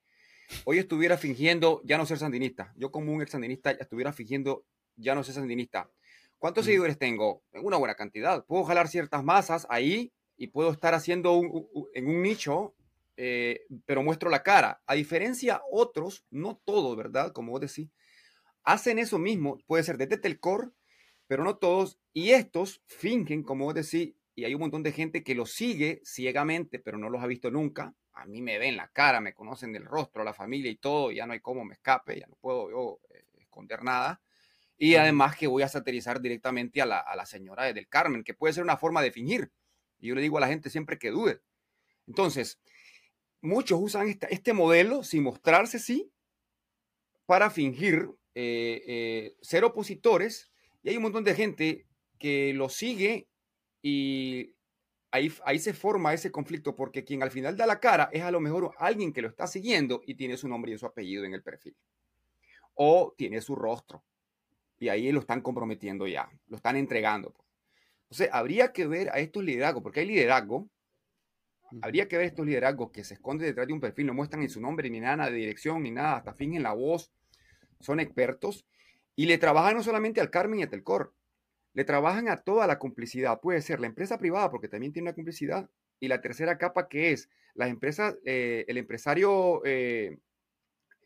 hoy 0.65 0.79
estuviera 0.79 1.17
fingiendo 1.17 1.81
ya 1.85 1.99
no 1.99 2.07
ser 2.07 2.19
sandinista. 2.19 2.73
Yo 2.77 2.91
como 2.91 3.13
un 3.13 3.23
ex 3.23 3.33
sandinista 3.33 3.73
estuviera 3.73 4.13
fingiendo 4.13 4.65
ya 4.97 5.15
no 5.15 5.25
ser 5.25 5.35
sandinista. 5.35 5.91
¿Cuántos 6.39 6.65
seguidores 6.65 6.99
tengo? 6.99 7.43
Una 7.53 7.77
buena 7.77 7.95
cantidad. 7.95 8.45
Puedo 8.47 8.65
jalar 8.65 8.89
ciertas 8.89 9.23
masas 9.23 9.67
ahí 9.69 10.13
y 10.37 10.47
puedo 10.47 10.71
estar 10.71 10.95
haciendo 10.95 11.35
un, 11.35 11.69
en 11.93 12.09
un 12.09 12.23
nicho, 12.23 12.75
eh, 13.17 13.67
pero 13.87 14.03
muestro 14.03 14.31
la 14.31 14.43
cara. 14.43 14.81
A 14.87 14.95
diferencia 14.95 15.63
otros, 15.71 16.25
no 16.31 16.61
todos, 16.65 16.97
¿verdad? 16.97 17.33
Como 17.33 17.53
vos 17.53 17.61
decís, 17.61 17.91
hacen 18.63 18.99
eso 18.99 19.19
mismo. 19.19 19.59
Puede 19.67 19.85
ser 19.85 19.99
desde 19.99 20.19
Telcor, 20.19 20.75
pero 21.27 21.45
no 21.45 21.57
todos. 21.57 21.99
Y 22.13 22.31
estos 22.31 22.83
fingen, 22.87 23.43
como 23.43 23.67
vos 23.67 23.75
decís, 23.75 24.15
y 24.35 24.45
hay 24.45 24.55
un 24.55 24.61
montón 24.61 24.83
de 24.83 24.93
gente 24.93 25.23
que 25.23 25.35
los 25.35 25.53
sigue 25.53 26.01
ciegamente, 26.05 26.79
pero 26.79 26.99
no 26.99 27.11
los 27.11 27.23
ha 27.23 27.27
visto 27.27 27.51
nunca 27.51 27.95
a 28.21 28.27
mí 28.27 28.43
me 28.43 28.59
ven 28.59 28.77
la 28.77 28.89
cara, 28.89 29.21
me 29.21 29.35
conocen 29.35 29.73
del 29.73 29.87
rostro, 29.87 30.25
la 30.25 30.35
familia 30.35 30.71
y 30.71 30.77
todo, 30.77 31.11
ya 31.11 31.27
no 31.27 31.33
hay 31.33 31.41
cómo 31.41 31.65
me 31.65 31.75
escape, 31.75 32.21
ya 32.21 32.27
no 32.27 32.37
puedo 32.37 32.71
yo 32.71 33.01
eh, 33.15 33.25
esconder 33.39 33.83
nada. 33.83 34.21
Y 34.77 34.95
además 34.95 35.37
que 35.37 35.47
voy 35.47 35.63
a 35.63 35.69
satirizar 35.69 36.21
directamente 36.21 36.81
a 36.83 36.87
la, 36.87 36.99
a 36.99 37.17
la 37.17 37.27
señora 37.27 37.73
del 37.73 37.89
Carmen, 37.89 38.25
que 38.25 38.35
puede 38.35 38.55
ser 38.55 38.63
una 38.63 38.77
forma 38.77 39.03
de 39.03 39.11
fingir. 39.11 39.53
Y 39.99 40.09
yo 40.09 40.15
le 40.15 40.23
digo 40.23 40.39
a 40.39 40.41
la 40.41 40.49
gente 40.49 40.71
siempre 40.71 40.99
que 40.99 41.11
dude. 41.11 41.41
Entonces, 42.07 42.61
muchos 43.41 43.81
usan 43.81 44.19
este 44.29 44.53
modelo 44.53 45.03
sin 45.03 45.23
mostrarse 45.23 45.79
sí 45.79 46.13
para 47.27 47.51
fingir 47.51 48.11
eh, 48.35 48.83
eh, 48.87 49.37
ser 49.41 49.65
opositores 49.65 50.51
y 50.83 50.91
hay 50.91 50.97
un 50.97 51.03
montón 51.03 51.25
de 51.25 51.35
gente 51.35 51.87
que 52.19 52.53
lo 52.55 52.69
sigue 52.69 53.29
y 53.83 54.55
ahí, 55.11 55.59
se 55.59 55.75
forma 55.75 56.15
ese 56.15 56.31
conflicto 56.31 56.75
porque 56.75 57.05
quien 57.05 57.23
al 57.23 57.31
final 57.31 57.57
da 57.57 57.67
la 57.67 57.81
cara 57.81 58.09
es 58.13 58.23
a 58.23 58.31
lo 58.31 58.41
mejor 58.41 58.73
alguien 58.79 59.13
que 59.13 59.23
lo 59.23 59.29
está 59.29 59.47
siguiendo 59.47 60.03
y 60.07 60.15
tiene 60.15 60.37
su 60.37 60.49
nombre 60.49 60.73
y 60.73 60.79
su 60.79 60.87
apellido 60.87 61.25
en 61.25 61.35
el 61.35 61.43
perfil. 61.43 61.77
O 62.75 63.15
tiene 63.17 63.41
su 63.41 63.57
rostro. 63.57 64.05
Y 64.79 64.89
ahí 64.89 65.11
lo 65.13 65.21
están 65.21 65.43
comprometiendo 65.43 66.07
ya, 66.07 66.31
lo 66.47 66.57
están 66.57 66.77
entregando. 66.77 67.33
Pues. 67.33 67.47
Entonces, 68.05 68.31
habría 68.33 68.73
que 68.73 68.87
ver 68.87 69.11
a 69.11 69.19
estos 69.19 69.45
liderazgos, 69.45 69.83
porque 69.83 70.01
hay 70.01 70.07
liderazgo, 70.07 70.69
habría 71.83 72.09
que 72.09 72.17
ver 72.17 72.27
estos 72.27 72.47
liderazgos 72.47 72.91
que 72.91 73.05
se 73.05 73.15
esconden 73.15 73.47
detrás 73.47 73.67
de 73.67 73.73
un 73.73 73.81
perfil, 73.81 74.07
no 74.07 74.15
muestran 74.15 74.43
ni 74.43 74.49
su 74.49 74.61
nombre, 74.61 74.91
ni 74.91 75.01
nada 75.01 75.31
de 75.31 75.37
dirección, 75.37 75.83
ni 75.83 75.91
nada, 75.91 76.17
hasta 76.17 76.35
fingen 76.35 76.63
la 76.63 76.73
voz, 76.73 77.13
son 77.81 78.01
expertos, 78.01 78.67
y 79.17 79.27
le 79.27 79.39
trabajan 79.39 79.77
no 79.77 79.83
solamente 79.83 80.21
al 80.21 80.31
Carmen 80.31 80.61
y 80.61 80.63
a 80.63 80.71
Telcor, 80.71 81.15
le 81.73 81.85
trabajan 81.85 82.29
a 82.29 82.39
toda 82.39 82.67
la 82.67 82.79
complicidad. 82.79 83.41
Puede 83.41 83.63
ser 83.63 83.81
la 83.81 83.87
empresa 83.87 84.19
privada, 84.19 84.51
porque 84.51 84.69
también 84.69 84.93
tiene 84.93 85.09
una 85.09 85.15
complicidad, 85.15 85.69
y 86.01 86.09
la 86.09 86.21
tercera 86.21 86.59
capa 86.59 86.89
que 86.89 87.13
es 87.13 87.29
las 87.55 87.71
empresas, 87.71 88.17
eh, 88.25 88.65
el 88.69 88.79
empresario 88.79 89.63
eh, 89.65 90.19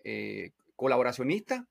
eh, 0.05 0.53
colaboracionista 0.77 1.67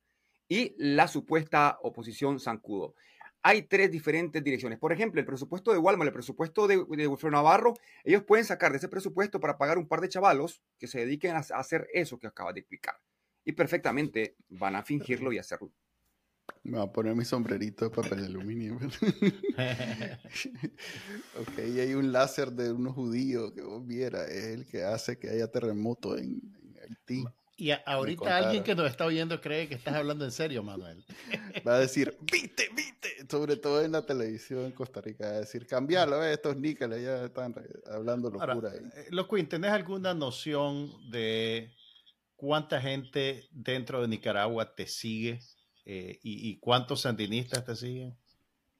y 0.47 0.75
la 0.77 1.07
supuesta 1.07 1.77
oposición 1.81 2.39
zancudo. 2.39 2.95
Hay 3.43 3.63
tres 3.63 3.91
diferentes 3.91 4.43
direcciones. 4.43 4.79
Por 4.79 4.93
ejemplo, 4.93 5.19
el 5.19 5.25
presupuesto 5.25 5.71
de 5.71 5.77
Walmart, 5.77 6.07
el 6.07 6.13
presupuesto 6.13 6.65
de, 6.65 6.77
de 6.77 7.07
Wilfredo 7.07 7.31
Navarro, 7.31 7.73
ellos 8.03 8.23
pueden 8.23 8.45
sacar 8.45 8.71
de 8.71 8.77
ese 8.77 8.87
presupuesto 8.87 9.39
para 9.39 9.57
pagar 9.57 9.77
un 9.77 9.87
par 9.87 10.01
de 10.01 10.09
chavalos 10.09 10.61
que 10.79 10.87
se 10.87 10.99
dediquen 10.99 11.35
a 11.35 11.39
hacer 11.39 11.87
eso 11.93 12.17
que 12.17 12.27
acabas 12.27 12.53
de 12.53 12.61
explicar. 12.61 12.95
Y 13.43 13.51
perfectamente 13.51 14.37
van 14.49 14.75
a 14.77 14.83
fingirlo 14.83 15.33
y 15.33 15.37
hacerlo. 15.37 15.73
Me 16.63 16.77
voy 16.77 16.87
a 16.87 16.91
poner 16.91 17.15
mi 17.15 17.25
sombrerito 17.25 17.83
de 17.85 17.91
papel 17.91 18.21
de 18.21 18.27
aluminio. 18.27 18.77
ok, 21.39 21.59
y 21.67 21.79
hay 21.79 21.93
un 21.93 22.11
láser 22.13 22.51
de 22.51 22.71
unos 22.71 22.93
judíos 22.93 23.51
que 23.51 23.61
vos 23.61 23.85
viera, 23.85 24.25
es 24.25 24.45
el 24.45 24.65
que 24.65 24.83
hace 24.83 25.19
que 25.19 25.29
haya 25.29 25.51
terremoto 25.51 26.17
en, 26.17 26.41
Haití. 26.81 27.25
Y 27.63 27.71
ahorita 27.85 28.37
alguien 28.37 28.61
que 28.61 28.75
nos 28.75 28.89
está 28.91 29.05
oyendo 29.05 29.39
cree 29.39 29.69
que 29.69 29.75
estás 29.75 29.95
hablando 29.95 30.25
en 30.25 30.31
serio, 30.31 30.63
Manuel. 30.63 31.05
Va 31.65 31.75
a 31.75 31.79
decir, 31.79 32.17
viste, 32.31 32.67
viste, 32.75 33.25
sobre 33.29 33.55
todo 33.55 33.81
en 33.81 33.93
la 33.93 34.05
televisión 34.05 34.65
en 34.65 34.73
Costa 34.73 34.99
Rica, 34.99 35.25
va 35.27 35.35
a 35.37 35.39
decir, 35.39 35.65
cambiarlo, 35.65 36.21
eh, 36.21 36.33
estos 36.33 36.57
níqueles 36.57 37.01
ya 37.01 37.23
están 37.23 37.55
hablando 37.89 38.29
locura 38.29 38.71
ahí. 38.71 38.79
Eh, 38.95 39.07
Locuín, 39.11 39.47
¿tenés 39.47 39.71
alguna 39.71 40.13
noción 40.13 40.91
de 41.09 41.71
cuánta 42.35 42.81
gente 42.81 43.47
dentro 43.51 44.01
de 44.01 44.09
Nicaragua 44.09 44.75
te 44.75 44.85
sigue? 44.85 45.39
Eh, 45.85 46.19
y, 46.21 46.59
cuántos 46.59 47.01
sandinistas 47.01 47.63
te 47.65 47.77
siguen? 47.77 48.17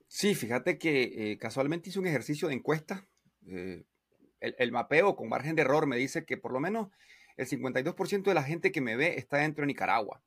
Sí, 0.07 0.35
fíjate 0.35 0.77
que 0.77 1.31
eh, 1.31 1.37
casualmente 1.37 1.89
hice 1.89 1.99
un 1.99 2.07
ejercicio 2.07 2.49
de 2.49 2.55
encuesta. 2.55 3.07
Eh, 3.47 3.85
el, 4.39 4.71
mapeo 4.73 5.15
con 5.15 5.29
margen 5.29 5.55
de 5.55 5.61
error 5.61 5.87
me 5.87 5.97
dice 5.97 6.25
que 6.25 6.37
por 6.37 6.51
lo 6.51 6.59
menos 6.59 6.89
el 7.37 7.47
52% 7.47 8.23
de 8.23 8.33
la 8.33 8.43
gente 8.43 8.71
que 8.71 8.81
me 8.81 8.95
ve 8.95 9.17
está 9.17 9.37
dentro 9.37 9.63
de 9.63 9.67
Nicaragua. 9.67 10.21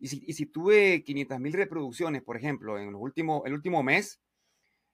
Y 0.00 0.08
si, 0.08 0.46
tuve 0.46 1.02
500 1.02 1.40
mil 1.40 1.52
reproducciones, 1.52 2.22
por 2.22 2.36
ejemplo, 2.36 2.78
en 2.78 2.92
los 2.92 3.00
últimos, 3.02 3.42
el 3.46 3.52
último 3.52 3.82
mes, 3.82 4.20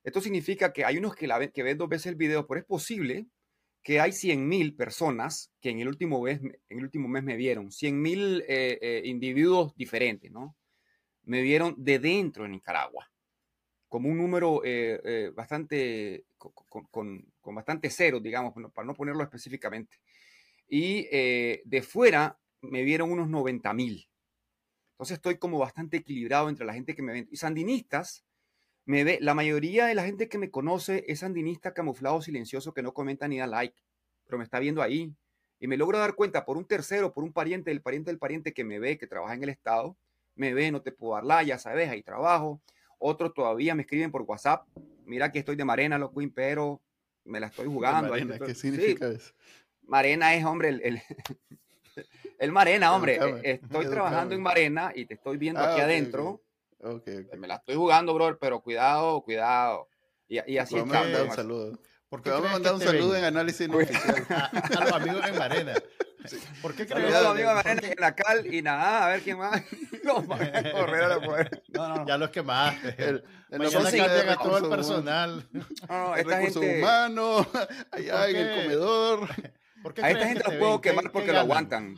esto 0.02 0.20
significa 0.20 0.72
que 0.72 0.84
hay 0.84 0.96
unos 0.96 1.14
que, 1.14 1.26
la, 1.26 1.46
que 1.48 1.62
ven 1.62 1.76
dos 1.76 1.88
veces 1.88 2.06
el 2.06 2.16
video, 2.16 2.46
pero 2.46 2.60
es 2.60 2.66
posible 2.66 3.26
que 3.82 4.00
hay 4.00 4.12
100 4.12 4.48
mil 4.48 4.74
personas 4.74 5.52
que 5.60 5.70
en 5.70 5.80
el 5.80 5.88
último 5.88 6.22
mes, 6.22 6.40
en 6.40 6.78
el 6.78 6.84
último 6.84 7.06
mes 7.06 7.22
me 7.22 7.36
vieron, 7.36 7.70
100 7.70 8.00
mil 8.00 8.44
individuos 9.04 9.76
diferentes, 9.76 10.30
¿no? 10.32 10.56
me 11.26 11.42
vieron 11.42 11.74
de 11.78 11.98
dentro 11.98 12.44
de 12.44 12.50
Nicaragua, 12.50 13.10
como 13.88 14.08
un 14.08 14.18
número 14.18 14.62
eh, 14.64 15.00
eh, 15.04 15.30
bastante, 15.34 16.24
con, 16.36 17.22
con, 17.40 17.54
bastante 17.54 17.90
cero, 17.90 18.20
digamos, 18.20 18.52
para 18.72 18.86
no 18.86 18.94
ponerlo 18.94 19.22
específicamente. 19.22 19.96
Y 20.68 21.06
eh, 21.10 21.62
de 21.64 21.82
fuera 21.82 22.38
me 22.60 22.82
vieron 22.82 23.10
unos 23.10 23.28
90 23.28 23.72
mil. 23.74 24.08
Entonces 24.94 25.16
estoy 25.16 25.38
como 25.38 25.58
bastante 25.58 25.98
equilibrado 25.98 26.48
entre 26.48 26.64
la 26.64 26.72
gente 26.72 26.94
que 26.94 27.02
me 27.02 27.12
ve. 27.12 27.28
Y 27.30 27.36
sandinistas, 27.36 28.24
me 28.84 29.04
ve, 29.04 29.18
la 29.20 29.34
mayoría 29.34 29.86
de 29.86 29.94
la 29.94 30.04
gente 30.04 30.28
que 30.28 30.38
me 30.38 30.50
conoce 30.50 31.04
es 31.08 31.20
sandinista 31.20 31.74
camuflado, 31.74 32.22
silencioso, 32.22 32.74
que 32.74 32.82
no 32.82 32.92
comenta 32.92 33.26
ni 33.26 33.38
da 33.38 33.46
like, 33.46 33.82
pero 34.24 34.38
me 34.38 34.44
está 34.44 34.58
viendo 34.60 34.82
ahí. 34.82 35.14
Y 35.58 35.66
me 35.66 35.76
logro 35.76 35.98
dar 35.98 36.14
cuenta 36.14 36.44
por 36.44 36.56
un 36.56 36.66
tercero, 36.66 37.12
por 37.12 37.24
un 37.24 37.32
pariente 37.32 37.70
del 37.70 37.80
pariente 37.80 38.10
del 38.10 38.18
pariente 38.18 38.52
que 38.52 38.64
me 38.64 38.78
ve, 38.78 38.98
que 38.98 39.06
trabaja 39.06 39.34
en 39.34 39.42
el 39.42 39.48
Estado, 39.48 39.96
me 40.34 40.52
ve, 40.52 40.70
no 40.70 40.82
te 40.82 40.92
puedo 40.92 41.20
dar 41.22 41.44
ya 41.44 41.58
sabes, 41.58 41.88
hay 41.88 42.02
trabajo. 42.02 42.60
Otros 42.98 43.34
todavía 43.34 43.74
me 43.74 43.82
escriben 43.82 44.10
por 44.10 44.22
WhatsApp, 44.22 44.66
mira 45.04 45.32
que 45.32 45.38
estoy 45.38 45.56
de 45.56 45.64
Marena, 45.64 45.98
loco, 45.98 46.20
pero 46.34 46.80
me 47.24 47.40
la 47.40 47.46
estoy 47.48 47.66
jugando. 47.66 48.10
Marena, 48.10 48.38
¿Qué 48.38 48.54
significa 48.54 49.08
eso? 49.08 49.32
Marena 49.86 50.34
es, 50.34 50.44
hombre, 50.44 50.68
el, 50.70 51.02
el, 52.38 52.52
Marena, 52.52 52.94
hombre. 52.94 53.18
Estoy 53.42 53.86
trabajando 53.90 54.34
en 54.34 54.42
Marena 54.42 54.92
y 54.94 55.06
te 55.06 55.14
estoy 55.14 55.36
viendo 55.36 55.60
aquí 55.60 55.80
ah, 55.80 55.84
adentro. 55.84 56.42
me 57.36 57.48
la 57.48 57.56
estoy 57.56 57.76
jugando, 57.76 58.14
bro, 58.14 58.38
pero 58.38 58.60
cuidado, 58.60 59.22
cuidado. 59.22 59.88
Y, 60.28 60.52
y 60.52 60.58
así 60.58 60.76
está. 60.76 61.02
un 61.22 61.32
saludo. 61.32 61.78
Porque 62.08 62.30
vamos 62.30 62.48
a 62.48 62.52
mandar 62.52 62.74
un 62.74 62.80
saludo 62.80 63.16
en 63.16 63.24
análisis 63.24 63.68
no 63.68 63.78
oficial. 63.78 64.26
A, 64.28 64.84
los 64.84 64.92
amigos 64.92 65.26
en 65.26 65.36
Marena. 65.36 65.74
¿Por 66.62 66.74
qué 66.74 66.86
crees? 66.86 67.10
Los 67.10 67.26
amigos 67.26 67.66
en 67.66 67.94
la 67.98 68.14
cal 68.14 68.54
y 68.54 68.62
nada, 68.62 69.04
a 69.04 69.08
ver 69.08 69.22
quién 69.22 69.38
más. 69.38 69.62
Los 70.04 70.24
correr 70.24 71.02
a 71.02 71.08
la 71.08 71.50
No, 71.68 71.88
no, 71.88 72.06
Ya 72.06 72.16
los 72.16 72.30
quemaste. 72.30 72.94
El, 72.98 73.24
el 73.50 73.58
Mañana 73.58 73.90
llega 73.90 74.36
todo 74.36 74.58
el 74.58 74.68
personal. 74.68 75.48
No, 75.52 75.64
no, 75.88 76.16
esta 76.16 76.40
gente... 76.40 76.78
humano, 76.78 77.46
allá 77.90 78.28
en 78.28 78.36
el 78.36 78.62
comedor. 78.62 79.28
¿Por 79.84 79.92
qué 79.92 80.02
a 80.02 80.10
esta 80.12 80.26
gente 80.26 80.42
los 80.48 80.54
puedo 80.54 80.80
quemar 80.80 81.12
porque 81.12 81.30
lo 81.30 81.40
aguantan. 81.40 81.94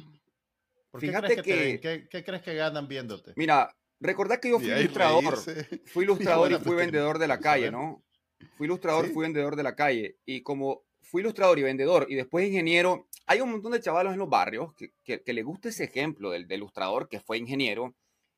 Fíjate 0.99 1.37
que... 1.37 1.79
¿Qué, 2.11 2.25
crees 2.25 2.43
que 2.43 2.55
ganan 2.57 2.89
viéndote? 2.89 3.33
Mira, 3.37 3.73
recordad 4.01 4.41
que 4.41 4.51
yo 4.51 4.59
fui 4.59 4.73
ilustrador. 4.73 5.39
Fui 5.87 6.03
ilustrador 6.03 6.51
y 6.51 6.57
fui 6.57 6.75
vendedor 6.75 7.21
de 7.21 7.29
la 7.29 7.39
calle, 7.39 7.71
¿no? 7.71 8.03
Fui 8.57 8.67
ilustrador, 8.67 9.07
fui 9.13 9.23
vendedor 9.23 9.55
de 9.55 9.63
la 9.63 9.77
calle. 9.77 10.17
Y 10.27 10.43
como 10.43 10.83
fui 11.01 11.23
ilustrador 11.23 11.61
y 11.61 11.63
vendedor 11.63 12.07
y 12.09 12.17
después 12.17 12.49
ingeniero, 12.49 13.07
hay 13.25 13.41
un 13.41 13.53
montón 13.53 13.71
de 13.71 13.81
chavalos 13.81 14.15
en 14.15 14.19
los 14.19 14.29
barrios 14.29 14.75
que, 14.75 15.23
que, 15.23 15.33
le 15.33 15.45
gusta 15.45 15.69
ese 15.69 15.85
ejemplo 15.85 16.33
del, 16.33 16.51
ilustrador 16.51 17.09
que 17.09 17.21
fue 17.21 17.39
ingeniero 17.39 17.95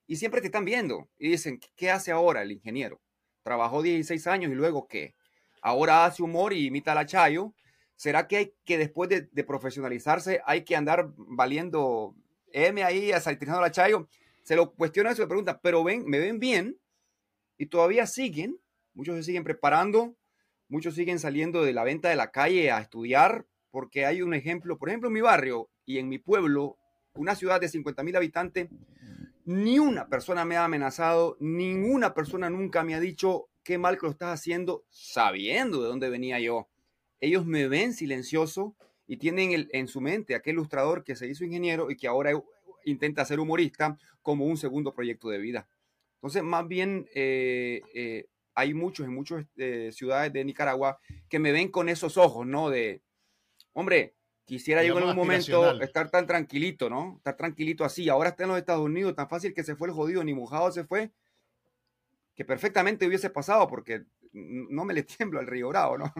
y 0.07 0.17
siempre 0.17 0.43
te 0.43 0.49
están 0.49 0.67
viendo 0.67 1.09
y 1.19 1.31
dicen, 1.31 1.59
¿qué 1.75 1.91
hace 1.91 2.13
ahora 2.13 2.43
el 2.43 2.53
ingeniero? 2.53 3.01
Trabajó 3.43 3.81
16 3.81 4.27
años 4.27 4.53
y 4.53 4.55
luego 4.55 4.87
qué? 4.87 5.15
Ahora 5.63 6.05
hace 6.05 6.23
humor 6.23 6.53
y 6.53 6.67
imita 6.67 6.93
a 6.93 6.97
la 6.97 7.07
Chayo. 7.07 7.55
¿Será 7.99 8.27
que 8.29 8.37
hay 8.39 8.55
que 8.65 8.79
después 8.79 9.11
de, 9.11 9.45
profesionalizarse 9.45 10.41
hay 10.47 10.65
que 10.65 10.77
andar 10.77 11.13
valiendo 11.17 12.15
M 12.53 12.83
ahí, 12.83 13.13
asaltando 13.13 13.59
a 13.59 13.61
la 13.61 13.71
Chayo? 13.71 14.09
Se 14.43 14.57
lo 14.57 14.73
cuestionan 14.73 15.13
y 15.13 15.17
se 15.17 15.23
lo 15.23 15.29
preguntan, 15.29 15.61
pero 15.63 15.85
ven, 15.85 16.07
me 16.07 16.19
ven 16.19 16.39
bien 16.39 16.79
y 17.59 17.67
todavía 17.67 18.07
siguen 18.07 18.59
Muchos 18.99 19.15
se 19.15 19.23
siguen 19.23 19.45
preparando, 19.45 20.17
muchos 20.69 20.97
siguen 20.97 21.21
saliendo 21.21 21.63
de 21.63 21.73
la 21.73 21.85
venta 21.85 22.09
de 22.09 22.17
la 22.17 22.33
calle 22.33 22.73
a 22.73 22.81
estudiar, 22.81 23.47
porque 23.71 24.07
hay 24.07 24.23
un 24.23 24.35
ejemplo, 24.35 24.77
por 24.77 24.89
ejemplo, 24.89 25.07
en 25.07 25.13
mi 25.13 25.21
barrio 25.21 25.71
y 25.85 25.99
en 25.99 26.09
mi 26.09 26.19
pueblo, 26.19 26.79
una 27.15 27.37
ciudad 27.37 27.61
de 27.61 27.69
50 27.69 28.03
mil 28.03 28.17
habitantes, 28.17 28.69
ni 29.45 29.79
una 29.79 30.09
persona 30.09 30.45
me 30.45 30.57
ha 30.57 30.65
amenazado, 30.65 31.37
ninguna 31.39 32.13
persona 32.13 32.51
nunca 32.51 32.83
me 32.83 32.97
ha 32.97 32.99
dicho 32.99 33.51
qué 33.63 33.79
mal 33.79 33.99
que 33.99 34.07
lo 34.07 34.11
estás 34.11 34.41
haciendo, 34.41 34.85
sabiendo 34.89 35.81
de 35.81 35.89
dónde 35.91 36.11
venía 36.11 36.41
yo. 36.41 36.67
Ellos 37.21 37.47
me 37.47 37.69
ven 37.69 37.93
silencioso 37.93 38.75
y 39.07 39.17
tienen 39.17 39.69
en 39.73 39.89
su 39.89 40.01
mente 40.01 40.35
aquel 40.35 40.55
ilustrador 40.55 41.03
que 41.03 41.17
se 41.17 41.27
hizo 41.27 41.45
ingeniero 41.45 41.91
y 41.91 41.97
que 41.97 42.07
ahora 42.07 42.33
intenta 42.85 43.25
ser 43.25 43.41
humorista 43.41 43.99
como 44.23 44.45
un 44.45 44.57
segundo 44.57 44.93
proyecto 44.93 45.29
de 45.29 45.39
vida. 45.39 45.69
Entonces, 46.17 46.43
más 46.43 46.67
bien, 46.67 47.09
eh, 47.15 47.81
eh, 47.95 48.27
hay 48.55 48.75
muchos 48.75 49.07
en 49.07 49.15
muchas 49.15 49.47
eh, 49.57 49.91
ciudades 49.93 50.33
de 50.33 50.45
Nicaragua 50.45 50.99
que 51.29 51.39
me 51.39 51.53
ven 51.53 51.69
con 51.69 51.89
esos 51.89 52.17
ojos, 52.17 52.47
¿no? 52.47 52.71
De, 52.71 53.03
hombre, 53.73 54.15
quisiera 54.45 54.83
yo 54.83 54.93
en 54.93 55.05
algún 55.05 55.17
momento 55.17 55.81
estar 55.81 56.11
tan 56.11 56.27
tranquilito, 56.27 56.91
¿no? 56.91 57.15
Estar 57.19 57.37
tranquilito 57.37 57.85
así. 57.85 58.09
Ahora 58.09 58.31
está 58.31 58.43
en 58.43 58.51
los 58.51 58.59
Estados 58.59 58.85
Unidos, 58.85 59.15
tan 59.15 59.29
fácil 59.29 59.55
que 59.55 59.63
se 59.63 59.77
fue 59.77 59.89
el 59.89 59.95
jodido, 59.95 60.25
ni 60.25 60.35
mojado 60.35 60.73
se 60.73 60.85
fue, 60.85 61.13
que 62.35 62.45
perfectamente 62.45 63.07
hubiese 63.07 63.31
pasado 63.31 63.69
porque 63.69 64.05
no 64.33 64.85
me 64.85 64.95
le 64.95 65.03
tiemblo 65.05 65.39
al 65.39 65.47
río 65.47 65.69
Bravo, 65.69 65.99
¿no? 65.99 66.13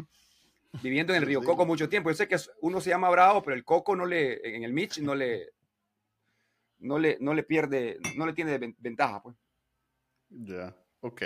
Viviendo 0.83 1.15
en 1.15 1.23
el 1.23 1.27
río 1.27 1.43
Coco 1.43 1.65
mucho 1.65 1.89
tiempo. 1.89 2.11
Yo 2.11 2.17
sé 2.17 2.29
que 2.29 2.37
uno 2.61 2.81
se 2.81 2.91
llama 2.91 3.11
Bravo, 3.11 3.43
pero 3.43 3.57
el 3.57 3.65
Coco 3.65 3.97
no 3.97 4.05
le, 4.05 4.57
en 4.57 4.65
el 4.65 4.73
Mitch 4.73 4.99
no 4.99 5.15
le, 5.15 5.53
no 6.79 6.99
le, 6.99 7.17
no 7.21 7.35
le 7.35 7.43
pierde, 7.43 7.99
no 8.17 8.27
le 8.27 8.33
tiene 8.33 8.59
ventaja, 8.79 9.23
pues. 9.23 9.37
Ya, 10.29 10.77
ok. 11.01 11.23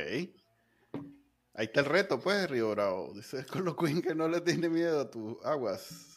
Ahí 1.55 1.67
está 1.67 1.81
el 1.81 1.87
reto, 1.87 2.21
pues, 2.21 2.49
Río 2.49 2.71
Bravo. 2.71 3.13
Dice 3.15 3.45
con 3.47 3.65
lo 3.65 3.77
Queen 3.77 4.01
que 4.01 4.15
no 4.15 4.29
le 4.29 4.41
tiene 4.41 4.69
miedo 4.69 5.01
a 5.01 5.11
tus 5.11 5.45
aguas. 5.45 6.09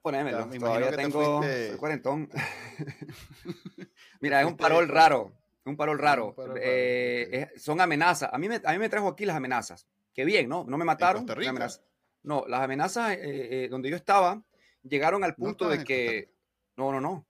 Ponémelo, 0.00 0.46
me 0.46 0.58
todavía 0.58 0.96
tengo 0.96 1.42
cuarentón. 1.76 2.30
Mira, 4.20 4.40
es 4.40 4.46
un 4.46 4.56
parol 4.56 4.88
raro. 4.88 5.32
Un 5.64 5.76
parol 5.76 5.98
raro. 5.98 6.34
Eh, 6.58 7.50
son 7.56 7.80
amenazas. 7.80 8.30
A 8.32 8.38
mí, 8.38 8.48
me, 8.48 8.60
a 8.64 8.72
mí 8.72 8.78
me 8.78 8.88
trajo 8.88 9.08
aquí 9.08 9.26
las 9.26 9.36
amenazas. 9.36 9.86
Qué 10.14 10.24
bien, 10.24 10.48
¿no? 10.48 10.64
No 10.64 10.78
me 10.78 10.84
mataron. 10.86 11.26
No, 12.28 12.44
las 12.46 12.60
amenazas 12.60 13.12
eh, 13.12 13.64
eh, 13.64 13.68
donde 13.70 13.88
yo 13.88 13.96
estaba 13.96 14.44
llegaron 14.82 15.24
al 15.24 15.34
punto 15.34 15.66
de 15.66 15.82
que... 15.82 16.30
No, 16.76 16.92
no, 16.92 17.00
no. 17.00 17.26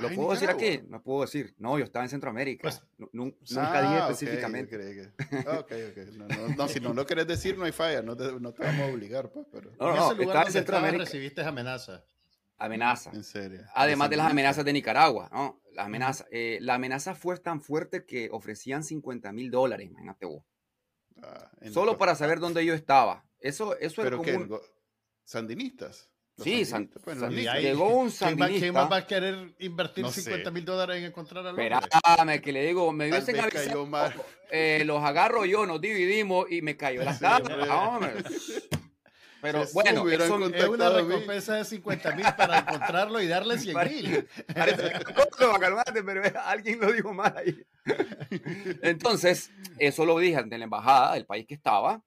¿Lo 0.00 0.10
puedo 0.10 0.32
decir 0.32 0.50
aquí? 0.50 0.82
No 0.86 1.02
puedo 1.02 1.22
decir. 1.22 1.54
No, 1.56 1.78
yo 1.78 1.84
estaba 1.84 2.04
en 2.04 2.10
Centroamérica. 2.10 2.60
Pues, 2.62 2.82
nunca 3.10 3.34
ah, 3.56 3.82
dije 3.82 3.98
específicamente. 4.00 5.12
Ah, 5.46 5.60
ok, 5.60 5.72
ok. 5.90 5.98
No, 6.14 6.48
no, 6.56 6.68
si 6.68 6.78
no 6.80 6.92
lo 6.92 7.06
quieres 7.06 7.26
decir, 7.26 7.56
no 7.56 7.64
hay 7.64 7.72
falla. 7.72 8.02
No 8.02 8.14
te, 8.14 8.38
no 8.38 8.52
te 8.52 8.62
vamos 8.62 8.82
a 8.82 8.92
obligar, 8.92 9.30
pues. 9.30 9.46
Pero... 9.50 9.70
No, 9.80 9.96
no, 9.96 10.12
estaba 10.12 10.44
en 10.44 10.52
Centroamérica. 10.52 11.04
recibiste 11.04 11.40
amenazas. 11.42 12.02
Amenazas. 12.58 13.14
En 13.14 13.24
serio. 13.24 13.62
Además 13.74 14.10
de 14.10 14.16
las 14.18 14.30
amenazas 14.30 14.64
de 14.64 14.74
Nicaragua, 14.74 15.30
¿no? 15.32 15.62
La 15.72 15.84
amenaza, 15.84 16.26
eh, 16.30 16.58
la 16.60 16.74
amenaza 16.74 17.14
fue 17.14 17.38
tan 17.38 17.62
fuerte 17.62 18.04
que 18.04 18.28
ofrecían 18.30 18.84
50 18.84 19.32
mil 19.32 19.50
dólares, 19.50 19.88
imagínate 19.88 20.26
vos. 20.26 20.44
Ah, 21.22 21.50
Solo 21.70 21.96
para 21.96 22.14
saber 22.14 22.40
dónde 22.40 22.64
yo 22.64 22.74
estaba. 22.74 23.24
Eso, 23.42 23.76
eso 23.78 24.06
era 24.06 24.16
como... 24.16 24.60
¿Sandinistas? 25.24 26.12
Sí, 26.38 26.66
pues, 27.04 27.18
llegó 27.60 27.88
un 27.88 28.10
sandinista. 28.10 28.58
¿Quién 28.58 28.74
más 28.74 28.90
va 28.90 28.96
a 28.96 29.06
querer 29.06 29.54
invertir 29.58 30.08
50 30.08 30.50
mil 30.50 30.64
dólares 30.64 30.96
en 30.96 31.04
encontrar 31.04 31.46
al 31.46 31.50
hombre? 31.50 31.70
Espérame, 31.74 32.40
que 32.40 32.52
le 32.52 32.66
digo, 32.66 32.90
me 32.92 33.10
hubiesen 33.10 33.38
avisado. 33.38 33.86
Eh, 34.50 34.82
los 34.86 35.02
agarro 35.04 35.44
yo, 35.44 35.66
nos 35.66 35.80
dividimos 35.80 36.50
y 36.50 36.62
me 36.62 36.76
cayó 36.76 37.04
la 37.04 37.14
sí, 37.14 37.24
Pero 39.42 39.64
bueno, 39.72 40.08
es 40.08 40.30
una 40.30 40.88
recompensa 40.88 41.54
de 41.56 41.64
50 41.64 42.16
mil 42.16 42.26
para 42.36 42.60
encontrarlo 42.60 43.20
y 43.20 43.26
darle 43.26 43.58
100 43.58 43.76
mil. 43.88 44.28
pero 44.46 46.40
alguien 46.46 46.80
lo 46.80 46.92
dijo 46.92 47.12
mal 47.12 47.34
ahí. 47.36 47.62
Entonces, 48.82 49.50
eso 49.78 50.06
lo 50.06 50.18
dije 50.18 50.36
ante 50.36 50.56
la 50.56 50.64
embajada 50.64 51.14
del 51.14 51.26
país 51.26 51.46
que 51.46 51.54
estaba 51.54 52.02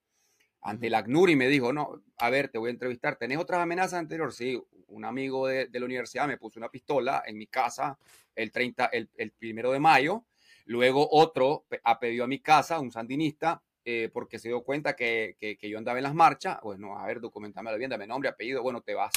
ante 0.66 0.90
la 0.90 0.98
ACNUR 0.98 1.30
y 1.30 1.36
me 1.36 1.48
dijo, 1.48 1.72
no, 1.72 2.02
a 2.18 2.28
ver, 2.28 2.48
te 2.48 2.58
voy 2.58 2.68
a 2.68 2.72
entrevistar. 2.72 3.16
¿Tenés 3.16 3.38
otras 3.38 3.60
amenazas 3.60 4.00
anteriores? 4.00 4.34
Sí, 4.34 4.60
un 4.88 5.04
amigo 5.04 5.46
de, 5.46 5.68
la 5.72 5.84
universidad 5.84 6.26
me 6.26 6.38
puso 6.38 6.58
una 6.58 6.68
pistola 6.68 7.22
en 7.24 7.38
mi 7.38 7.46
casa 7.46 7.96
el 8.34 8.50
30, 8.50 8.86
el, 8.86 9.08
el 9.16 9.30
primero 9.30 9.70
de 9.70 9.78
mayo. 9.78 10.24
Luego 10.64 11.08
otro 11.12 11.66
ha 11.84 12.00
pedido 12.00 12.24
a 12.24 12.26
mi 12.26 12.40
casa, 12.40 12.80
un 12.80 12.90
sandinista, 12.90 13.62
eh, 13.84 14.10
porque 14.12 14.40
se 14.40 14.48
dio 14.48 14.64
cuenta 14.64 14.96
que, 14.96 15.36
que, 15.38 15.70
yo 15.70 15.78
andaba 15.78 15.98
en 15.98 16.02
las 16.02 16.14
marchas. 16.14 16.58
Bueno, 16.62 16.98
a 16.98 17.06
ver, 17.06 17.20
documentame 17.20 17.76
bien, 17.78 17.88
dame 17.88 18.08
nombre, 18.08 18.28
apellido. 18.28 18.60
Bueno, 18.60 18.80
te 18.80 18.94
vas. 18.94 19.12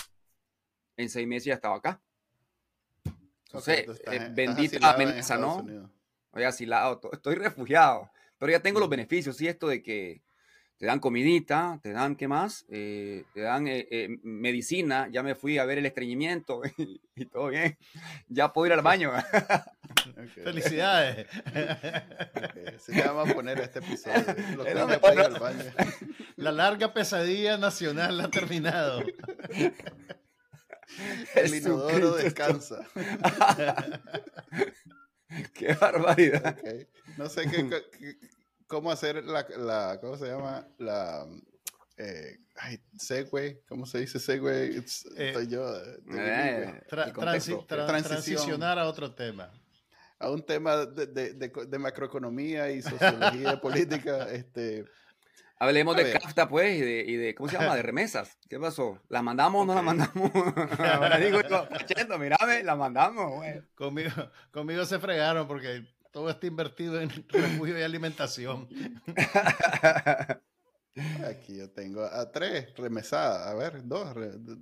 En 0.95 1.09
seis 1.09 1.27
meses 1.27 1.45
ya 1.45 1.55
estaba 1.55 1.77
acá. 1.77 1.99
Entonces, 3.47 3.87
eh, 4.11 4.29
bendita 4.31 4.93
amenaza, 4.93 5.37
¿no? 5.37 5.65
Oye, 6.31 6.45
asilado, 6.45 7.01
estoy 7.11 7.33
refugiado. 7.33 8.11
Pero 8.37 8.51
ya 8.51 8.61
tengo 8.61 8.79
los 8.79 8.89
beneficios, 8.89 9.35
¿sí? 9.35 9.47
Esto 9.47 9.67
de 9.67 9.81
que 9.81 10.21
te 10.79 10.85
dan 10.85 10.99
comidita, 10.99 11.77
te 11.83 11.91
dan, 11.91 12.15
¿qué 12.15 12.29
más? 12.29 12.65
Eh, 12.69 13.25
te 13.33 13.41
dan 13.41 13.67
eh, 13.67 13.85
eh, 13.91 14.17
medicina, 14.23 15.09
ya 15.11 15.21
me 15.23 15.35
fui 15.35 15.57
a 15.57 15.65
ver 15.65 15.77
el 15.77 15.85
estreñimiento 15.85 16.61
y, 17.15 17.25
todo 17.25 17.49
bien, 17.49 17.77
ya 18.29 18.53
puedo 18.53 18.67
ir 18.67 18.73
al 18.73 18.81
baño. 18.81 19.11
Felicidades. 20.43 21.27
Se 22.77 22.93
llama 22.93 23.25
poner 23.25 23.59
este 23.59 23.79
episodio. 23.79 24.23
La 26.37 26.53
larga 26.53 26.93
pesadilla 26.93 27.57
nacional 27.57 28.21
ha 28.21 28.29
terminado. 28.29 29.03
El 31.35 31.55
inodoro 31.55 32.15
descansa. 32.15 32.87
Qué 35.53 35.73
barbaridad. 35.73 36.57
No 37.17 37.29
sé 37.29 37.49
qué 37.49 37.69
cómo 38.69 38.91
hacer 38.91 39.25
la, 39.25 39.45
la 39.57 39.99
¿cómo 39.99 40.15
se 40.15 40.27
llama? 40.27 40.65
La, 40.77 41.25
eh, 41.97 42.37
ay, 42.55 42.79
segue, 42.97 43.61
¿cómo 43.67 43.85
se 43.85 43.99
dice 43.99 44.19
segue? 44.19 44.77
Eh, 44.77 44.83
estoy 45.17 45.47
yo. 45.47 45.75
Eh, 45.75 46.81
transicionar 46.87 48.79
a 48.79 48.87
otro 48.87 49.13
tema. 49.13 49.51
A 50.19 50.29
un 50.29 50.45
tema 50.45 50.85
de, 50.85 51.07
de, 51.07 51.33
de, 51.33 51.79
macroeconomía 51.79 52.71
y 52.71 52.81
sociología 52.81 53.59
política. 53.61 54.29
Este, 54.31 54.85
Hablemos 55.61 55.95
de 55.95 56.11
CAFTA, 56.11 56.47
pues, 56.47 56.77
y 56.77 56.81
de, 56.81 57.03
y 57.05 57.15
de, 57.15 57.35
¿cómo 57.35 57.49
se 57.49 57.57
llama? 57.57 57.75
De 57.75 57.81
remesas. 57.81 58.37
¿Qué 58.49 58.59
pasó? 58.59 59.01
¿La 59.09 59.21
mandamos 59.21 59.63
o 59.63 59.65
no 59.65 59.75
la 59.75 59.81
mandamos? 59.81 60.31
Ahora 60.79 61.17
digo, 61.17 61.41
yo, 61.41 61.67
mírame, 62.17 62.63
la 62.63 62.75
mandamos, 62.75 63.33
güey. 63.35 63.61
Conmigo, 63.75 64.11
conmigo 64.51 64.85
se 64.85 64.99
fregaron 64.99 65.47
porque 65.47 65.85
todo 66.11 66.29
está 66.29 66.47
invertido 66.47 66.99
en 66.99 67.09
refugio 67.29 67.77
y 67.77 67.81
alimentación. 67.81 68.67
Aquí 71.25 71.55
yo 71.57 71.69
tengo 71.69 72.03
a 72.03 72.29
tres 72.31 72.75
remesadas, 72.75 73.47
a 73.47 73.53
ver, 73.53 73.87
dos, 73.87 74.13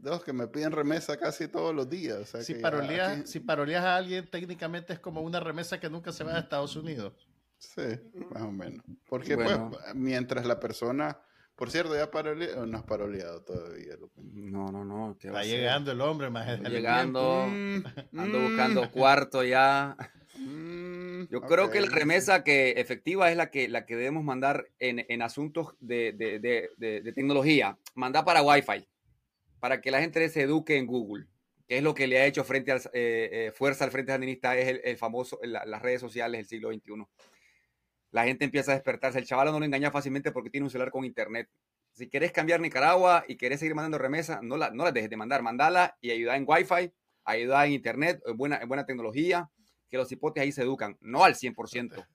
dos 0.01 0.23
que 0.23 0.33
me 0.33 0.47
piden 0.47 0.71
remesa 0.71 1.17
casi 1.17 1.47
todos 1.47 1.73
los 1.73 1.89
días. 1.89 2.31
si, 2.41 2.55
paroleas, 2.55 3.27
si 3.27 3.41
a 3.75 3.95
alguien, 3.95 4.29
técnicamente 4.29 4.93
es 4.93 4.99
como 4.99 5.21
una 5.21 5.39
remesa 5.39 5.79
que 5.79 5.89
nunca 5.89 6.11
se 6.11 6.23
va 6.23 6.35
a 6.35 6.39
Estados 6.39 6.75
Unidos. 6.75 7.27
Sí, 7.57 7.99
más 8.29 8.43
o 8.43 8.51
menos. 8.51 8.85
Porque 9.07 9.35
pues, 9.35 9.57
mientras 9.95 10.45
la 10.45 10.59
persona 10.59 11.19
Por 11.55 11.71
cierto, 11.71 11.95
ya 11.95 12.11
paroleado, 12.11 12.67
no 12.67 12.77
has 12.77 12.83
paroleado 12.83 13.41
todavía. 13.41 13.95
No, 14.15 14.71
no, 14.71 14.85
no. 14.85 15.17
Está 15.19 15.43
llegando 15.43 15.91
el 15.91 16.01
hombre, 16.01 16.29
más 16.29 16.59
llegando, 16.59 17.47
mm, 17.49 17.83
ando 18.19 18.39
buscando 18.41 18.83
mm. 18.83 18.89
cuarto 18.89 19.43
ya. 19.43 19.97
Mm, 20.39 20.86
Yo 21.29 21.41
creo 21.41 21.69
que 21.69 21.81
la 21.81 21.87
remesa 21.87 22.43
que 22.43 22.71
efectiva 22.71 23.31
es 23.31 23.37
la 23.37 23.49
que, 23.49 23.67
la 23.67 23.85
que 23.85 23.95
debemos 23.95 24.23
mandar 24.23 24.67
en, 24.79 25.05
en 25.09 25.21
asuntos 25.21 25.75
de, 25.79 26.13
de, 26.13 26.39
de, 26.39 27.01
de, 27.01 27.13
tecnología. 27.13 27.77
Mandar 27.95 28.25
para 28.25 28.41
Wi-Fi, 28.41 28.87
para 29.59 29.81
que 29.81 29.91
la 29.91 29.99
gente 29.99 30.27
se 30.29 30.41
eduque 30.41 30.77
en 30.77 30.85
Google, 30.85 31.27
que 31.67 31.77
es 31.77 31.83
lo 31.83 31.93
que 31.93 32.07
le 32.07 32.19
ha 32.19 32.25
hecho 32.25 32.43
frente 32.43 32.71
al, 32.71 32.79
eh, 32.93 33.29
eh, 33.31 33.51
fuerza 33.53 33.85
al 33.85 33.91
Frente 33.91 34.11
Sandinista, 34.11 34.57
es 34.57 34.79
el, 34.83 34.97
famoso, 34.97 35.39
las 35.43 35.81
redes 35.81 36.01
sociales 36.01 36.39
del 36.39 36.47
siglo 36.47 36.71
XXI 36.71 37.05
la 38.11 38.23
gente 38.23 38.45
empieza 38.45 38.71
a 38.71 38.75
despertarse. 38.75 39.19
El 39.19 39.25
chaval 39.25 39.51
no 39.51 39.59
lo 39.59 39.65
engaña 39.65 39.91
fácilmente 39.91 40.31
porque 40.31 40.49
tiene 40.49 40.65
un 40.65 40.71
celular 40.71 40.91
con 40.91 41.05
internet. 41.05 41.49
Si 41.91 42.09
querés 42.09 42.31
cambiar 42.31 42.59
Nicaragua 42.59 43.23
y 43.27 43.37
querés 43.37 43.59
seguir 43.59 43.75
mandando 43.75 43.97
remesa, 43.97 44.39
no 44.41 44.57
la, 44.57 44.71
no 44.71 44.83
la 44.83 44.91
dejes 44.91 45.09
de 45.09 45.17
mandar. 45.17 45.41
Mandala 45.41 45.97
y 46.01 46.11
ayuda 46.11 46.35
en 46.35 46.45
Wi-Fi, 46.47 46.93
ayuda 47.25 47.65
en 47.65 47.73
internet, 47.73 48.21
en 48.25 48.37
buena, 48.37 48.57
en 48.57 48.67
buena 48.67 48.85
tecnología, 48.85 49.49
que 49.89 49.97
los 49.97 50.11
hipotes 50.11 50.41
ahí 50.41 50.51
se 50.51 50.63
educan. 50.63 50.97
No 51.01 51.23
al 51.23 51.35
100%. 51.35 52.05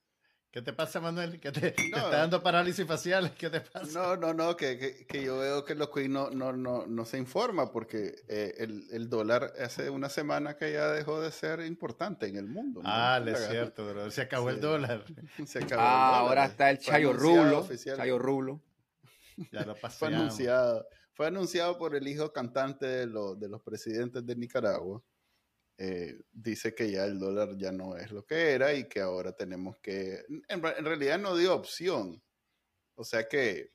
¿Qué 0.52 0.60
te 0.60 0.74
pasa, 0.74 1.00
Manuel? 1.00 1.40
¿Qué 1.40 1.50
te, 1.50 1.68
está 1.82 2.10
dando 2.10 2.42
parálisis 2.42 2.86
facial? 2.86 3.32
¿Qué 3.34 3.48
te 3.48 3.62
pasa? 3.62 3.98
No, 3.98 4.16
no, 4.18 4.34
no, 4.34 4.54
que, 4.54 5.06
que, 5.08 5.22
yo 5.24 5.38
veo 5.38 5.64
que 5.64 5.74
los 5.74 5.88
Queen 5.88 6.12
no, 6.12 6.28
no, 6.28 6.52
no, 6.52 6.86
no, 6.86 7.04
se 7.06 7.16
informa 7.16 7.72
porque 7.72 8.16
eh, 8.28 8.52
el, 8.58 8.86
el, 8.92 9.08
dólar 9.08 9.54
hace 9.58 9.88
una 9.88 10.10
semana 10.10 10.58
que 10.58 10.70
ya 10.74 10.88
dejó 10.88 11.22
de 11.22 11.32
ser 11.32 11.60
importante 11.60 12.26
en 12.26 12.36
el 12.36 12.48
mundo. 12.48 12.82
Ah, 12.84 13.18
es 13.26 13.48
cierto, 13.48 13.88
bro. 13.88 14.10
se 14.10 14.20
acabó 14.20 14.50
el 14.50 14.60
dólar. 14.60 15.04
Se 15.46 15.60
acabó 15.60 15.82
ah, 15.82 16.18
ahora 16.18 16.44
está 16.44 16.68
el 16.68 16.78
Chayo 16.78 17.14
Rulo. 17.14 17.66
Chayo 17.74 18.18
Rulo. 18.18 18.60
Ya 19.50 19.64
lo 19.64 19.74
Fue 19.74 20.08
anunciado, 20.08 20.86
fue 21.14 21.28
anunciado 21.28 21.78
por 21.78 21.96
el 21.96 22.06
hijo 22.06 22.30
cantante 22.30 22.84
de, 22.84 23.06
de 23.06 23.48
los 23.48 23.62
presidentes 23.62 24.26
de 24.26 24.36
Nicaragua. 24.36 25.02
Eh, 25.84 26.16
dice 26.30 26.76
que 26.76 26.92
ya 26.92 27.06
el 27.06 27.18
dólar 27.18 27.56
ya 27.56 27.72
no 27.72 27.96
es 27.96 28.12
lo 28.12 28.24
que 28.24 28.52
era 28.52 28.72
y 28.72 28.84
que 28.84 29.00
ahora 29.00 29.32
tenemos 29.32 29.80
que, 29.80 30.24
en, 30.46 30.62
realidad 30.62 31.18
no 31.18 31.34
dio 31.34 31.52
opción, 31.56 32.22
o 32.94 33.02
sea 33.02 33.26
que 33.26 33.72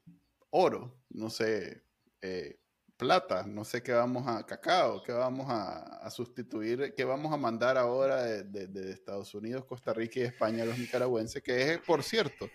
oro, 0.52 1.04
no 1.10 1.30
sé, 1.30 1.84
eh, 2.22 2.62
plata, 2.96 3.43
no 3.46 3.65
sé 3.65 3.84
qué 3.84 3.91
vamos 3.91 4.26
a, 4.26 4.46
cacao, 4.46 5.04
qué 5.04 5.12
vamos 5.12 5.48
a, 5.50 6.10
sustituir, 6.10 6.93
qué 6.96 7.04
vamos 7.04 7.34
a 7.34 7.38
mandar 7.38 7.78
ahora 7.78 8.24
de, 8.24 8.67
de, 8.67 8.91
Estados 8.93 9.36
Unidos, 9.36 9.65
Costa 9.65 9.91
Rica 9.91 10.22
y 10.22 10.24
España 10.24 10.63
a 10.63 10.67
los 10.67 10.80
nicaragüenses, 10.80 11.43
que 11.43 11.74
es, 11.74 11.80
por 11.80 12.04
cierto, 12.04 12.50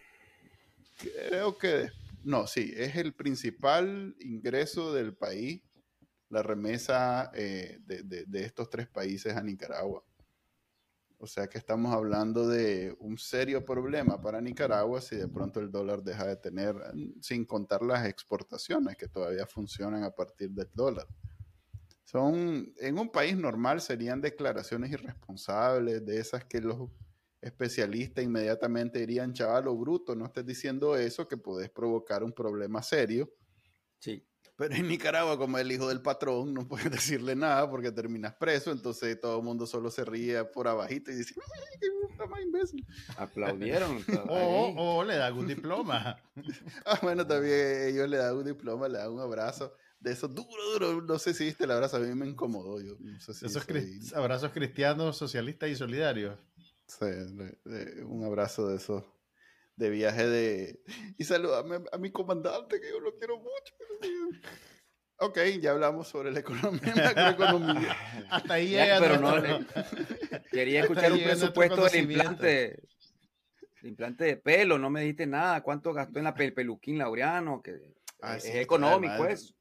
creo 0.96 1.58
que, 1.58 1.90
no, 2.24 2.46
sí, 2.46 2.72
es 2.74 2.96
el 2.96 3.12
principal 3.12 4.16
ingreso 4.18 4.94
del 4.94 5.12
país 5.12 5.60
la 6.32 6.42
remesa 6.42 7.30
eh, 7.34 7.78
de, 7.84 8.44
estos 8.44 8.70
tres 8.70 8.88
países 8.88 9.36
a 9.36 9.42
Nicaragua. 9.42 10.02
O 11.18 11.26
sea 11.26 11.46
que 11.46 11.58
estamos 11.58 11.94
hablando 11.94 12.48
de 12.48 12.96
un 13.00 13.18
serio 13.18 13.62
problema 13.64 14.20
para 14.20 14.40
Nicaragua 14.40 15.02
si 15.02 15.14
de 15.14 15.28
pronto 15.28 15.60
el 15.60 15.70
dólar 15.70 16.02
deja 16.02 16.26
de 16.26 16.36
tener, 16.36 16.74
sin 17.20 17.44
contar 17.44 17.82
las 17.82 18.06
exportaciones 18.06 18.96
que 18.96 19.08
todavía 19.08 19.46
funcionan 19.46 20.04
a 20.04 20.10
partir 20.10 20.50
del 20.50 20.70
dólar. 20.72 21.06
Son, 22.02 22.72
en 22.78 22.98
un 22.98 23.12
país 23.12 23.36
normal 23.36 23.82
serían 23.82 24.22
declaraciones 24.22 24.90
irresponsables, 24.90 26.04
de 26.04 26.18
esas 26.18 26.46
que 26.46 26.62
los 26.62 26.90
especialistas 27.42 28.24
inmediatamente 28.24 29.00
dirían, 29.00 29.34
chaval 29.34 29.64
bruto, 29.76 30.16
no 30.16 30.24
estés 30.24 30.46
diciendo 30.46 30.96
eso, 30.96 31.28
que 31.28 31.36
puedes 31.36 31.68
provocar 31.68 32.24
un 32.24 32.32
problema 32.32 32.82
serio. 32.82 33.30
Sí. 33.98 34.26
Pero 34.62 34.76
en 34.76 34.86
Nicaragua, 34.86 35.36
como 35.36 35.58
el 35.58 35.72
hijo 35.72 35.88
del 35.88 36.00
patrón, 36.02 36.54
no 36.54 36.68
puedes 36.68 36.88
decirle 36.92 37.34
nada 37.34 37.68
porque 37.68 37.90
terminas 37.90 38.36
preso, 38.36 38.70
entonces 38.70 39.18
todo 39.20 39.38
el 39.38 39.42
mundo 39.42 39.66
solo 39.66 39.90
se 39.90 40.04
ríe 40.04 40.44
por 40.44 40.68
abajito 40.68 41.10
y 41.10 41.16
dice, 41.16 41.34
¡qué 41.80 41.88
puta 42.00 42.26
más 42.26 42.40
imbécil! 42.42 42.86
Aplaudieron. 43.16 44.04
o, 44.28 45.02
le 45.02 45.16
dan 45.16 45.36
un 45.36 45.48
diploma. 45.48 46.16
ah, 46.86 46.96
bueno, 47.02 47.26
también 47.26 47.88
ellos 47.88 48.08
le 48.08 48.18
dan 48.18 48.36
un 48.36 48.44
diploma, 48.44 48.86
le 48.86 48.98
dan 48.98 49.10
un 49.10 49.18
abrazo. 49.18 49.74
De 49.98 50.12
esos 50.12 50.32
duro, 50.32 50.72
duro, 50.74 51.02
no 51.02 51.18
sé 51.18 51.34
si 51.34 51.46
viste 51.46 51.64
el 51.64 51.72
abrazo, 51.72 51.96
a 51.96 52.00
mí 52.00 52.14
me 52.14 52.28
incomodó. 52.28 52.80
Yo, 52.80 52.94
no 53.00 53.18
sé 53.18 53.34
si 53.34 53.46
Esos 53.46 53.66
abrazos 54.14 54.52
cristianos, 54.52 55.16
socialistas 55.16 55.70
y 55.70 55.74
solidarios. 55.74 56.38
Sí, 56.86 57.06
un 58.04 58.22
abrazo 58.24 58.68
de 58.68 58.76
esos 58.76 59.02
de 59.76 59.90
viaje 59.90 60.26
de... 60.26 60.80
Y 61.18 61.24
saludame 61.24 61.80
a, 61.90 61.98
mi 61.98 62.10
comandante, 62.10 62.80
que 62.80 62.90
yo 62.90 63.00
lo 63.00 63.14
quiero 63.16 63.38
mucho. 63.38 63.74
Ok, 65.18 65.38
ya 65.60 65.70
hablamos 65.70 66.08
sobre 66.08 66.32
la 66.32 66.40
economía, 66.40 66.94
macroeconomía. 66.96 67.96
Hasta 68.30 68.54
ahí 68.54 68.70
llega. 68.70 68.98
pero 68.98 69.18
no, 69.20 69.34
quería 70.50 70.80
escuchar 70.80 71.12
un 71.12 71.22
presupuesto 71.22 71.84
del 71.84 72.10
implante, 72.10 72.82
implante 73.82 74.24
de 74.24 74.36
pelo. 74.36 74.78
No 74.78 74.90
me 74.90 75.02
dijiste 75.02 75.26
nada. 75.26 75.62
¿Cuánto 75.62 75.92
gastó 75.92 76.18
en 76.18 76.24
la 76.24 76.34
peluquín 76.34 76.98
Laureano? 76.98 77.62
Que 77.62 77.94
ah, 78.20 78.36
es 78.36 78.46
económico 78.46 79.24
eso. 79.26 79.54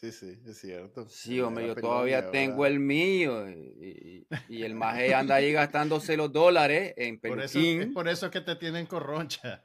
Sí, 0.00 0.10
sí, 0.10 0.38
es 0.44 0.58
cierto. 0.58 1.08
Sí, 1.08 1.40
hombre, 1.40 1.68
yo 1.68 1.76
todavía 1.76 2.30
tengo 2.30 2.66
el 2.66 2.80
mío 2.80 3.48
y, 3.48 4.26
el 4.48 4.74
maje 4.74 5.14
anda 5.14 5.36
ahí 5.36 5.52
gastándose 5.52 6.16
los 6.16 6.32
dólares 6.32 6.94
en 6.96 7.20
peluquín. 7.20 7.78
Por 7.78 7.84
eso, 7.84 7.94
por 7.94 8.08
eso 8.08 8.26
es 8.26 8.32
que 8.32 8.40
te 8.40 8.56
tienen 8.56 8.86
corroncha. 8.86 9.62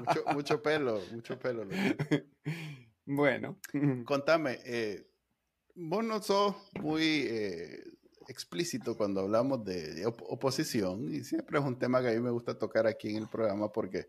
mucho, 0.00 0.24
mucho, 0.32 0.62
pelo, 0.62 1.00
mucho 1.12 1.38
pelo. 1.38 1.66
Bueno. 3.06 3.58
Contame, 4.06 4.60
eh, 4.64 5.06
vos 5.74 6.02
no 6.04 6.22
sos 6.22 6.54
muy 6.80 7.26
eh, 7.28 7.84
explícito 8.28 8.96
cuando 8.96 9.20
hablamos 9.20 9.64
de 9.64 10.06
oposición 10.06 11.12
y 11.12 11.22
siempre 11.24 11.58
es 11.58 11.64
un 11.64 11.78
tema 11.78 12.00
que 12.00 12.08
a 12.08 12.12
mí 12.12 12.20
me 12.20 12.30
gusta 12.30 12.58
tocar 12.58 12.86
aquí 12.86 13.10
en 13.10 13.16
el 13.16 13.28
programa 13.28 13.70
porque 13.70 14.08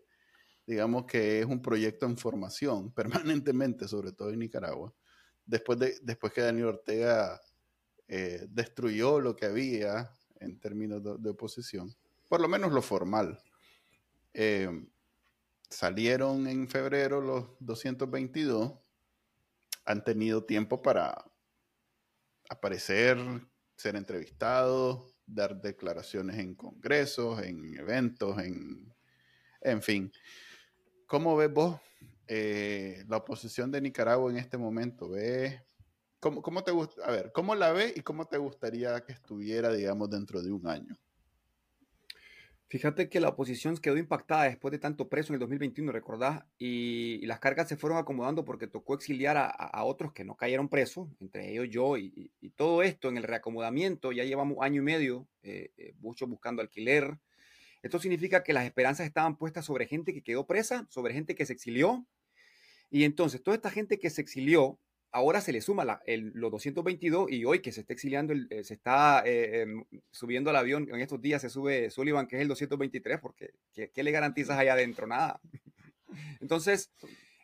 digamos 0.66 1.06
que 1.06 1.40
es 1.40 1.46
un 1.46 1.62
proyecto 1.62 2.06
en 2.06 2.16
formación 2.16 2.92
permanentemente, 2.94 3.88
sobre 3.88 4.12
todo 4.12 4.30
en 4.30 4.40
Nicaragua. 4.40 4.92
Después, 5.44 5.78
de, 5.78 5.96
después 6.02 6.32
que 6.32 6.40
Daniel 6.40 6.66
Ortega 6.66 7.40
eh, 8.08 8.46
destruyó 8.50 9.20
lo 9.20 9.36
que 9.36 9.46
había 9.46 10.10
en 10.40 10.58
términos 10.58 11.02
de, 11.22 11.30
oposición, 11.30 11.94
por 12.28 12.40
lo 12.40 12.48
menos 12.48 12.72
lo 12.72 12.82
formal. 12.82 13.38
Eh, 14.34 14.68
salieron 15.70 16.46
en 16.46 16.68
febrero 16.68 17.20
los 17.20 17.46
222, 17.60 18.74
han 19.84 20.04
tenido 20.04 20.44
tiempo 20.44 20.82
para 20.82 21.24
aparecer, 22.48 23.18
ser 23.76 23.96
entrevistados, 23.96 25.14
dar 25.26 25.60
declaraciones 25.60 26.38
en 26.38 26.54
congresos, 26.54 27.42
en 27.42 27.78
eventos, 27.78 28.38
en, 28.40 28.92
en 29.60 29.82
fin. 29.82 30.12
¿Cómo 31.06 31.36
ves 31.36 31.52
vos 31.52 31.80
eh, 32.26 33.04
la 33.08 33.18
oposición 33.18 33.70
de 33.70 33.80
Nicaragua 33.80 34.30
en 34.30 34.38
este 34.38 34.58
momento? 34.58 35.08
¿Ves, 35.08 35.62
cómo, 36.18 36.42
cómo, 36.42 36.64
te 36.64 36.72
gusta, 36.72 37.04
a 37.04 37.12
ver, 37.12 37.30
¿cómo 37.32 37.54
la 37.54 37.70
ves 37.72 37.96
y 37.96 38.00
cómo 38.00 38.26
te 38.26 38.38
gustaría 38.38 39.00
que 39.04 39.12
estuviera, 39.12 39.72
digamos, 39.72 40.10
dentro 40.10 40.42
de 40.42 40.50
un 40.50 40.66
año? 40.66 40.98
Fíjate 42.68 43.08
que 43.08 43.20
la 43.20 43.28
oposición 43.28 43.76
quedó 43.76 43.96
impactada 43.96 44.44
después 44.44 44.72
de 44.72 44.80
tanto 44.80 45.08
preso 45.08 45.32
en 45.32 45.34
el 45.34 45.40
2021, 45.40 45.92
¿recordás? 45.92 46.42
Y, 46.58 47.24
las 47.24 47.38
cargas 47.38 47.68
se 47.68 47.76
fueron 47.76 47.98
acomodando 47.98 48.44
porque 48.44 48.66
tocó 48.66 48.94
exiliar 48.94 49.36
a, 49.36 49.84
otros 49.84 50.12
que 50.12 50.24
no 50.24 50.34
cayeron 50.34 50.68
presos, 50.68 51.08
entre 51.20 51.52
ellos 51.52 51.68
yo, 51.70 51.96
y, 51.96 52.32
todo 52.56 52.82
esto 52.82 53.08
en 53.08 53.18
el 53.18 53.22
reacomodamiento, 53.22 54.10
ya 54.10 54.24
llevamos 54.24 54.58
año 54.60 54.82
y 54.82 54.84
medio, 54.84 55.28
eh, 55.42 55.70
eh, 55.76 55.94
muchos 56.00 56.28
buscando 56.28 56.60
alquiler, 56.60 57.16
esto 57.86 57.98
significa 57.98 58.42
que 58.42 58.52
las 58.52 58.64
esperanzas 58.64 59.06
estaban 59.06 59.36
puestas 59.36 59.64
sobre 59.64 59.86
gente 59.86 60.12
que 60.12 60.22
quedó 60.22 60.46
presa, 60.46 60.86
sobre 60.90 61.14
gente 61.14 61.34
que 61.34 61.46
se 61.46 61.52
exilió. 61.52 62.06
Y 62.90 63.04
entonces, 63.04 63.42
toda 63.42 63.56
esta 63.56 63.70
gente 63.70 63.98
que 63.98 64.10
se 64.10 64.20
exilió, 64.20 64.78
ahora 65.12 65.40
se 65.40 65.52
le 65.52 65.60
suma 65.60 65.84
la, 65.84 66.02
los 66.06 66.50
222 66.50 67.30
y 67.30 67.44
hoy 67.44 67.60
que 67.60 67.72
se 67.72 67.80
está 67.80 67.92
exiliando, 67.92 68.34
eh, 68.34 68.64
se 68.64 68.74
está 68.74 69.22
eh, 69.24 69.62
em, 69.62 69.84
subiendo 70.10 70.50
al 70.50 70.56
avión, 70.56 70.88
en 70.92 71.00
estos 71.00 71.20
días 71.20 71.42
se 71.42 71.48
sube 71.48 71.90
Sullivan, 71.90 72.26
que 72.26 72.36
es 72.36 72.42
el 72.42 72.48
223, 72.48 73.20
porque 73.20 73.54
¿qué, 73.72 74.02
le 74.02 74.10
garantizas 74.10 74.58
allá 74.58 74.74
adentro? 74.74 75.06
Nada. 75.06 75.40
Entonces, 76.40 76.92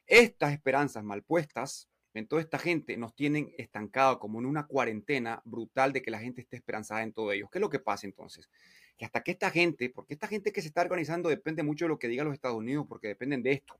estas 0.07 0.53
esperanzas 0.53 1.03
mal 1.05 1.23
puestas 1.23 1.89
en 2.15 2.27
toda 2.27 2.43
esta 2.43 2.59
gente 2.59 2.97
nos 2.97 3.15
tienen 3.15 3.53
estancado 3.57 4.19
como 4.19 4.39
en 4.39 4.47
una 4.47 4.67
cuarentena 4.67 5.41
brutal 5.45 5.93
de 5.93 6.03
que 6.03 6.11
la 6.11 6.19
gente 6.19 6.43
esté 6.43 6.57
esperanzada 6.57 7.03
en 7.03 7.13
todo 7.13 7.33
ello. 7.33 7.49
¿Qué 7.51 7.59
es 7.59 7.63
lo 7.63 7.71
que 7.71 7.79
pasa 7.79 8.07
entonces? 8.07 8.51
Que 8.97 9.05
hasta 9.05 9.23
que 9.23 9.33
esta 9.33 9.51
gente, 9.51 9.91
porque 9.91 10.15
esta 10.15 10.27
gente 10.27 10.53
que 10.53 10.63
se 10.63 10.69
está 10.69 10.83
organizando 10.83 11.29
depende 11.29 11.63
mucho 11.63 11.85
de 11.85 11.91
lo 11.91 11.99
que 11.99 12.09
digan 12.09 12.27
los 12.27 12.35
Estados 12.35 12.59
Unidos, 12.59 12.87
porque 12.89 13.09
dependen 13.09 13.43
de 13.43 13.53
esto. 13.53 13.79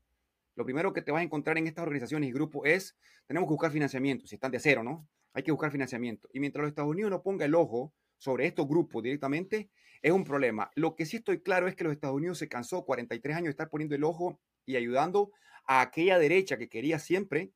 Lo 0.55 0.65
primero 0.65 0.93
que 0.93 1.01
te 1.01 1.11
vas 1.11 1.21
a 1.21 1.23
encontrar 1.23 1.57
en 1.57 1.67
estas 1.67 1.83
organizaciones 1.83 2.29
y 2.29 2.33
grupos 2.33 2.63
es, 2.65 2.97
tenemos 3.25 3.47
que 3.47 3.53
buscar 3.53 3.71
financiamiento, 3.71 4.27
si 4.27 4.35
están 4.35 4.51
de 4.51 4.59
cero, 4.59 4.83
¿no? 4.83 5.07
Hay 5.33 5.43
que 5.43 5.51
buscar 5.51 5.71
financiamiento. 5.71 6.29
Y 6.31 6.39
mientras 6.39 6.61
los 6.61 6.69
Estados 6.69 6.91
Unidos 6.91 7.09
no 7.11 7.23
ponga 7.23 7.45
el 7.45 7.55
ojo 7.55 7.93
sobre 8.17 8.45
estos 8.45 8.67
grupos 8.67 9.01
directamente, 9.01 9.69
es 10.01 10.11
un 10.11 10.23
problema. 10.23 10.69
Lo 10.75 10.95
que 10.95 11.05
sí 11.05 11.17
estoy 11.17 11.41
claro 11.41 11.67
es 11.67 11.75
que 11.75 11.83
los 11.83 11.93
Estados 11.93 12.15
Unidos 12.15 12.37
se 12.37 12.47
cansó 12.47 12.85
43 12.85 13.35
años 13.35 13.45
de 13.45 13.51
estar 13.51 13.69
poniendo 13.69 13.95
el 13.95 14.03
ojo 14.03 14.39
y 14.65 14.75
ayudando 14.75 15.31
a 15.65 15.81
aquella 15.81 16.19
derecha 16.19 16.57
que 16.57 16.69
quería 16.69 16.99
siempre 16.99 17.51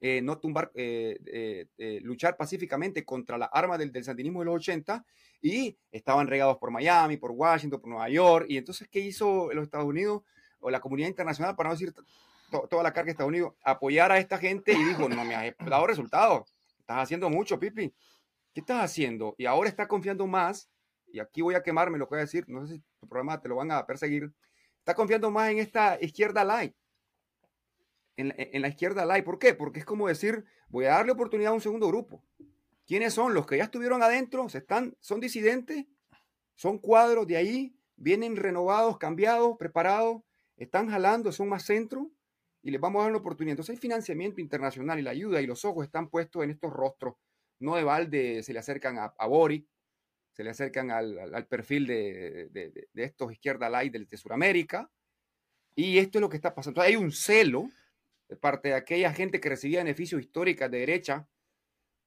eh, 0.00 0.20
no 0.22 0.38
tumbar, 0.38 0.70
eh, 0.74 1.66
eh, 1.76 2.00
luchar 2.02 2.36
pacíficamente 2.36 3.04
contra 3.04 3.36
la 3.36 3.46
arma 3.46 3.76
del, 3.76 3.90
del, 3.90 4.04
sandinismo 4.04 4.40
de 4.40 4.46
los 4.46 4.56
80 4.56 5.04
y 5.40 5.76
estaban 5.90 6.26
regados 6.26 6.56
por 6.58 6.70
Miami, 6.70 7.16
por 7.16 7.32
Washington, 7.32 7.80
por 7.80 7.90
Nueva 7.90 8.08
York. 8.08 8.46
Y 8.48 8.56
entonces, 8.56 8.88
¿qué 8.88 9.00
hizo 9.00 9.52
los 9.52 9.64
Estados 9.64 9.86
Unidos 9.86 10.22
o 10.60 10.70
la 10.70 10.80
comunidad 10.80 11.08
internacional, 11.08 11.56
para 11.56 11.68
no 11.70 11.74
decir 11.74 11.92
toda 12.50 12.82
la 12.82 12.92
carga 12.92 13.06
de 13.06 13.10
Estados 13.12 13.28
Unidos, 13.28 13.54
apoyar 13.62 14.10
a 14.10 14.18
esta 14.18 14.38
gente 14.38 14.72
y 14.72 14.84
dijo, 14.84 15.08
no 15.08 15.24
me 15.24 15.34
has 15.34 15.54
dado 15.58 15.86
resultados, 15.86 16.54
estás 16.78 17.02
haciendo 17.02 17.28
mucho, 17.28 17.58
Pipi. 17.58 17.92
¿Qué 18.54 18.60
estás 18.60 18.82
haciendo? 18.82 19.34
Y 19.38 19.46
ahora 19.46 19.68
está 19.68 19.86
confiando 19.86 20.26
más, 20.26 20.70
y 21.12 21.20
aquí 21.20 21.42
voy 21.42 21.54
a 21.54 21.62
quemarme 21.62 21.98
lo 21.98 22.06
que 22.06 22.10
voy 22.10 22.18
a 22.18 22.22
decir, 22.22 22.44
no 22.48 22.66
sé 22.66 22.74
si 22.74 22.82
tu 23.00 23.08
programa 23.08 23.40
te 23.40 23.48
lo 23.48 23.56
van 23.56 23.70
a 23.70 23.84
perseguir, 23.86 24.32
está 24.78 24.94
confiando 24.94 25.30
más 25.30 25.50
en 25.50 25.58
esta 25.58 25.98
izquierda 26.00 26.44
light 26.44 26.74
en, 28.18 28.62
la 28.62 28.68
izquierda 28.68 29.06
light. 29.06 29.24
¿Por 29.24 29.38
qué? 29.38 29.54
Porque 29.54 29.78
es 29.78 29.84
como 29.84 30.08
decir, 30.08 30.44
voy 30.68 30.86
a 30.86 30.90
darle 30.90 31.12
oportunidad 31.12 31.52
a 31.52 31.54
un 31.54 31.60
segundo 31.60 31.86
grupo. 31.88 32.22
¿Quiénes 32.86 33.14
son? 33.14 33.32
Los 33.32 33.46
que 33.46 33.58
ya 33.58 33.64
estuvieron 33.64 34.02
adentro, 34.02 34.48
se 34.48 34.58
están, 34.58 34.96
son 35.00 35.20
disidentes, 35.20 35.86
son 36.54 36.78
cuadros 36.78 37.26
de 37.26 37.36
ahí, 37.36 37.76
vienen 37.96 38.36
renovados, 38.36 38.98
cambiados, 38.98 39.56
preparados, 39.58 40.22
están 40.56 40.88
jalando, 40.88 41.30
son 41.30 41.48
más 41.48 41.64
centro 41.64 42.10
y 42.62 42.70
les 42.70 42.80
vamos 42.80 43.00
a 43.00 43.02
dar 43.04 43.10
una 43.10 43.20
oportunidad. 43.20 43.52
Entonces 43.52 43.74
hay 43.74 43.80
financiamiento 43.80 44.40
internacional 44.40 44.98
y 44.98 45.02
la 45.02 45.10
ayuda 45.10 45.40
y 45.40 45.46
los 45.46 45.64
ojos 45.64 45.84
están 45.84 46.08
puestos 46.08 46.42
en 46.42 46.50
estos 46.50 46.72
rostros. 46.72 47.14
No 47.60 47.76
de 47.76 47.84
balde 47.84 48.42
se 48.42 48.52
le 48.52 48.58
acercan 48.58 48.98
a, 48.98 49.14
a 49.16 49.26
Boric, 49.26 49.66
se 50.32 50.42
le 50.42 50.50
acercan 50.50 50.90
al, 50.90 51.46
perfil 51.46 51.86
de, 51.86 52.48
de, 52.50 53.04
estos 53.04 53.32
izquierda 53.32 53.68
light 53.68 53.92
de, 53.92 54.04
de 54.04 54.16
Sudamérica. 54.16 54.90
Y 55.74 55.98
esto 55.98 56.18
es 56.18 56.22
lo 56.22 56.28
que 56.28 56.36
está 56.36 56.54
pasando. 56.54 56.80
hay 56.80 56.96
un 56.96 57.12
celo 57.12 57.68
de 58.28 58.36
parte 58.36 58.68
de 58.68 58.74
aquella 58.74 59.12
gente 59.12 59.40
que 59.40 59.48
recibía 59.48 59.80
beneficios 59.80 60.20
históricos 60.20 60.70
de 60.70 60.78
derecha. 60.78 61.28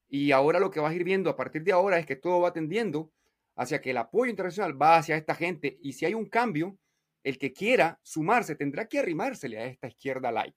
Y 0.07 0.31
ahora 0.31 0.59
lo 0.59 0.71
que 0.71 0.79
vas 0.79 0.91
a 0.91 0.95
ir 0.95 1.03
viendo 1.03 1.29
a 1.29 1.35
partir 1.35 1.63
de 1.63 1.71
ahora 1.71 1.97
es 1.97 2.05
que 2.05 2.15
todo 2.15 2.41
va 2.41 2.53
tendiendo 2.53 3.11
hacia 3.55 3.81
que 3.81 3.91
el 3.91 3.97
apoyo 3.97 4.29
internacional 4.29 4.79
va 4.79 4.97
hacia 4.97 5.17
esta 5.17 5.35
gente. 5.35 5.77
Y 5.81 5.93
si 5.93 6.05
hay 6.05 6.13
un 6.13 6.25
cambio, 6.25 6.77
el 7.23 7.37
que 7.37 7.53
quiera 7.53 7.99
sumarse 8.03 8.55
tendrá 8.55 8.87
que 8.87 8.99
arrimársele 8.99 9.59
a 9.59 9.65
esta 9.65 9.87
izquierda 9.87 10.31
light. 10.31 10.55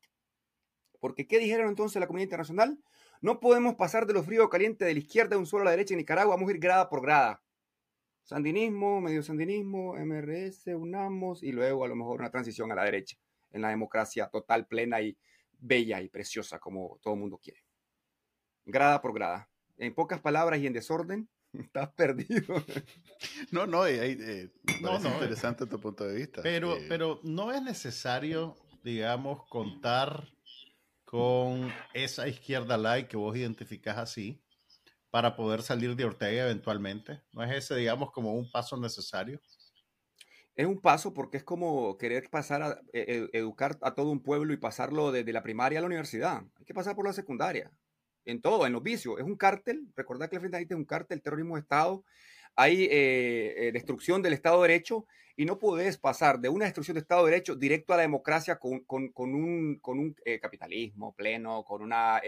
Porque 1.00 1.26
¿qué 1.26 1.38
dijeron 1.38 1.68
entonces 1.68 2.00
la 2.00 2.06
comunidad 2.06 2.26
internacional? 2.26 2.78
No 3.20 3.40
podemos 3.40 3.74
pasar 3.74 4.06
de 4.06 4.14
lo 4.14 4.22
frío 4.22 4.48
caliente 4.48 4.84
de 4.84 4.94
la 4.94 5.00
izquierda 5.00 5.30
de 5.30 5.36
un 5.36 5.46
solo 5.46 5.62
a 5.62 5.64
la 5.66 5.70
derecha 5.72 5.94
en 5.94 5.98
Nicaragua, 5.98 6.34
vamos 6.34 6.48
a 6.48 6.52
ir 6.52 6.58
grada 6.58 6.88
por 6.88 7.02
grada. 7.02 7.42
Sandinismo, 8.22 9.02
medio 9.02 9.22
sandinismo, 9.22 9.96
MRS, 9.96 10.66
unamos 10.74 11.42
y 11.42 11.52
luego 11.52 11.84
a 11.84 11.88
lo 11.88 11.96
mejor 11.96 12.20
una 12.20 12.30
transición 12.30 12.72
a 12.72 12.74
la 12.74 12.84
derecha 12.84 13.18
en 13.50 13.62
la 13.62 13.68
democracia 13.68 14.28
total, 14.28 14.66
plena 14.66 15.02
y, 15.02 15.16
bella 15.58 16.00
y 16.00 16.08
preciosa 16.08 16.58
como 16.58 16.98
todo 17.02 17.14
el 17.14 17.20
mundo 17.20 17.38
quiere. 17.38 17.64
Grada 18.64 19.00
por 19.00 19.14
grada. 19.14 19.48
En 19.76 19.94
pocas 19.94 20.20
palabras 20.20 20.60
y 20.60 20.66
en 20.66 20.72
desorden, 20.72 21.28
estás 21.52 21.92
perdido. 21.92 22.64
No, 23.50 23.66
no, 23.66 23.86
eh, 23.86 24.50
no, 24.80 24.98
no, 24.98 25.14
interesante 25.14 25.66
tu 25.66 25.80
punto 25.80 26.04
de 26.04 26.14
vista. 26.14 26.42
Pero, 26.42 26.76
eh, 26.76 26.86
pero 26.88 27.20
no 27.22 27.52
es 27.52 27.62
necesario, 27.62 28.56
digamos, 28.82 29.46
contar 29.48 30.28
con 31.04 31.72
esa 31.92 32.26
izquierda 32.26 32.76
light 32.76 33.06
que 33.06 33.16
vos 33.16 33.36
identificás 33.36 33.98
así 33.98 34.42
para 35.10 35.36
poder 35.36 35.62
salir 35.62 35.94
de 35.94 36.04
Ortega 36.04 36.44
eventualmente. 36.44 37.22
¿No 37.32 37.44
es 37.44 37.52
ese, 37.52 37.76
digamos, 37.76 38.10
como 38.10 38.34
un 38.34 38.50
paso 38.50 38.76
necesario? 38.76 39.40
Es 40.56 40.66
un 40.66 40.80
paso 40.80 41.12
porque 41.12 41.38
es 41.38 41.44
como 41.44 41.98
querer 41.98 42.28
pasar 42.30 42.62
a 42.62 42.80
e, 42.92 43.28
e, 43.32 43.38
educar 43.38 43.76
a 43.82 43.94
todo 43.94 44.10
un 44.10 44.22
pueblo 44.22 44.52
y 44.52 44.56
pasarlo 44.56 45.10
desde 45.10 45.32
la 45.32 45.42
primaria 45.42 45.78
a 45.78 45.82
la 45.82 45.86
universidad. 45.86 46.44
Hay 46.58 46.64
que 46.64 46.74
pasar 46.74 46.94
por 46.94 47.06
la 47.06 47.12
secundaria. 47.12 47.72
En 48.24 48.40
todo, 48.40 48.66
en 48.66 48.72
los 48.72 48.82
vicios. 48.82 49.18
Es 49.18 49.24
un 49.24 49.36
cártel. 49.36 49.88
Recordad 49.96 50.28
que 50.28 50.36
el 50.36 50.40
Frente 50.40 50.58
es 50.62 50.70
un 50.70 50.84
cártel, 50.84 51.22
terrorismo 51.22 51.56
de 51.56 51.62
Estado. 51.62 52.04
Hay 52.56 52.84
eh, 52.84 53.68
eh, 53.68 53.72
destrucción 53.72 54.22
del 54.22 54.32
Estado 54.32 54.62
de 54.62 54.68
Derecho 54.68 55.06
y 55.36 55.44
no 55.44 55.58
puedes 55.58 55.98
pasar 55.98 56.38
de 56.38 56.48
una 56.48 56.66
destrucción 56.66 56.94
del 56.94 57.02
Estado 57.02 57.24
de 57.24 57.32
Derecho 57.32 57.56
directo 57.56 57.92
a 57.92 57.96
la 57.96 58.02
democracia 58.02 58.60
con 58.60 58.84
un 59.08 60.16
eh, 60.24 60.38
capitalismo 60.38 61.14
pleno, 61.16 61.64
con 61.64 61.82
una 61.82 62.22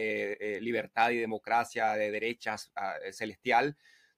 libertad 0.61 1.11
y 1.11 1.19
democracia 1.19 1.93
de 1.93 2.11
derechas 2.11 2.73
ah, 2.75 2.97
celestial 3.13 3.77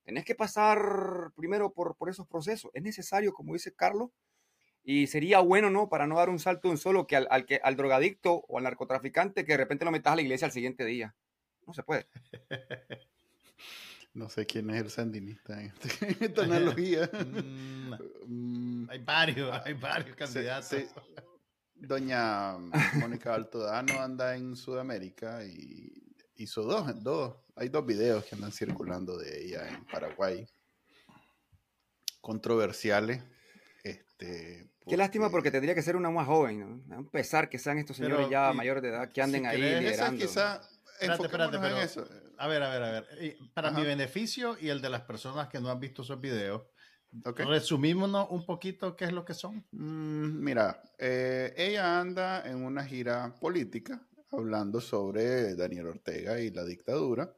Tenés 0.08 0.24
que 0.24 0.34
pasar 0.34 1.32
primero 1.36 1.74
por, 1.74 1.94
por 1.94 2.08
esos 2.08 2.26
procesos. 2.26 2.70
Es 2.72 2.82
necesario, 2.82 3.34
como 3.34 3.52
dice 3.52 3.74
Carlos, 3.74 4.08
y 4.82 5.06
sería 5.06 5.40
bueno, 5.40 5.68
¿no? 5.68 5.90
Para 5.90 6.06
no 6.06 6.16
dar 6.16 6.30
un 6.30 6.38
salto 6.38 6.70
en 6.70 6.78
solo 6.78 7.06
que 7.06 7.14
al, 7.14 7.28
al, 7.30 7.44
que 7.44 7.60
al 7.62 7.76
drogadicto 7.76 8.42
o 8.48 8.56
al 8.56 8.64
narcotraficante 8.64 9.44
que 9.44 9.52
de 9.52 9.58
repente 9.58 9.84
lo 9.84 9.90
metas 9.90 10.14
a 10.14 10.16
la 10.16 10.22
iglesia 10.22 10.46
al 10.46 10.52
siguiente 10.52 10.86
día. 10.86 11.14
No 11.66 11.74
se 11.74 11.82
puede. 11.82 12.06
No 14.14 14.30
sé 14.30 14.46
quién 14.46 14.70
es 14.70 14.80
el 14.80 14.90
sandinista 14.90 15.62
en 15.62 15.72
esta 16.20 16.42
analogía. 16.42 17.08
Mm, 18.26 18.84
mm. 18.84 18.90
hay 18.90 18.98
varios, 19.00 19.60
hay 19.64 19.74
varios 19.74 20.16
candidatos. 20.16 20.86
Doña 21.74 22.56
Mónica 22.94 23.34
Altodano 23.34 24.00
anda 24.00 24.34
en 24.34 24.56
Sudamérica 24.56 25.44
y 25.44 25.92
hizo 26.36 26.62
dos, 26.62 27.02
dos, 27.02 27.36
hay 27.58 27.68
dos 27.68 27.84
videos 27.84 28.24
que 28.24 28.34
andan 28.34 28.52
circulando 28.52 29.16
de 29.16 29.44
ella 29.44 29.68
en 29.68 29.84
Paraguay, 29.86 30.46
controversiales. 32.20 33.22
Este, 33.82 34.70
Qué 34.86 34.96
lástima 34.96 35.30
porque 35.30 35.50
tendría 35.50 35.74
que 35.74 35.82
ser 35.82 35.96
una 35.96 36.10
más 36.10 36.26
joven, 36.26 36.60
¿no? 36.86 36.98
Un 36.98 37.10
pesar 37.10 37.48
que 37.48 37.58
sean 37.58 37.78
estos 37.78 37.96
señores 37.96 38.30
ya 38.30 38.52
mayores 38.52 38.82
de 38.82 38.88
edad 38.90 39.12
que 39.12 39.20
anden 39.20 39.46
ahí 39.46 39.60
liderando. 39.60 40.24
Quizá, 40.24 40.62
espérate, 41.00 41.24
espérate, 41.24 41.58
pero, 41.58 41.78
eso. 41.78 42.08
A 42.38 42.46
ver, 42.46 42.62
a 42.62 42.70
ver, 42.70 42.82
a 42.82 42.90
ver. 42.92 43.36
Para 43.54 43.70
mi 43.70 43.82
beneficio 43.82 44.56
y 44.58 44.68
el 44.68 44.80
de 44.80 44.88
las 44.88 45.02
personas 45.02 45.48
que 45.48 45.60
no 45.60 45.70
han 45.70 45.80
visto 45.80 46.02
esos 46.02 46.20
videos, 46.20 46.62
okay. 47.24 47.44
resumímonos 47.44 48.28
un 48.30 48.46
poquito 48.46 48.96
qué 48.96 49.04
es 49.04 49.12
lo 49.12 49.24
que 49.24 49.34
son. 49.34 49.66
Mm, 49.72 50.42
mira, 50.42 50.82
eh, 50.96 51.52
ella 51.56 52.00
anda 52.00 52.48
en 52.48 52.64
una 52.64 52.84
gira 52.84 53.34
política 53.40 54.00
hablando 54.32 54.80
sobre 54.80 55.54
Daniel 55.54 55.88
Ortega 55.88 56.40
y 56.40 56.50
la 56.50 56.64
dictadura, 56.64 57.34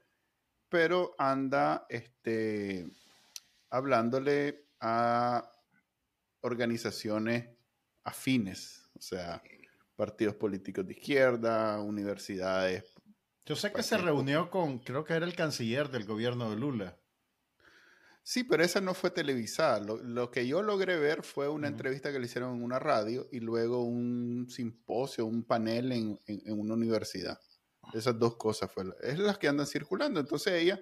pero 0.71 1.15
anda 1.19 1.87
este, 1.89 2.91
hablándole 3.69 4.69
a 4.81 5.51
organizaciones 6.41 7.49
afines, 8.05 8.89
o 8.95 9.03
sea, 9.03 9.43
partidos 9.97 10.37
políticos 10.37 10.87
de 10.87 10.95
izquierda, 10.95 11.81
universidades. 11.81 12.85
Yo 13.45 13.57
sé 13.57 13.73
que 13.73 13.83
se 13.83 13.99
reunió 13.99 14.49
con, 14.49 14.79
creo 14.79 15.05
que 15.05 15.15
era 15.15 15.27
el 15.27 15.35
canciller 15.35 15.91
del 15.91 16.07
gobierno 16.07 16.49
de 16.49 16.57
Lula. 16.57 16.97
Sí, 18.23 18.45
pero 18.45 18.63
esa 18.63 18.81
no 18.81 18.95
fue 18.95 19.11
televisada. 19.11 19.81
Lo, 19.81 20.31
que 20.31 20.47
yo 20.47 20.63
logré 20.63 20.97
ver 20.99 21.23
fue 21.23 21.49
una 21.49 21.69
entrevista 21.69 22.13
que 22.13 22.21
le 22.21 22.27
hicieron 22.27 22.57
en 22.57 22.63
una 22.63 22.79
radio 22.79 23.27
y 23.33 23.41
luego 23.41 23.83
un 23.83 24.47
simposio, 24.49 25.27
un 25.27 25.43
panel 25.43 25.91
en, 25.93 26.19
una 26.47 26.75
universidad. 26.75 27.41
Esas 27.93 28.19
dos 28.19 28.37
cosas 28.37 28.71
fueron 28.71 28.95
es 29.03 29.19
las 29.19 29.39
que 29.39 29.49
andan 29.49 29.67
circulando. 29.67 30.21
Entonces 30.21 30.53
ella 30.55 30.81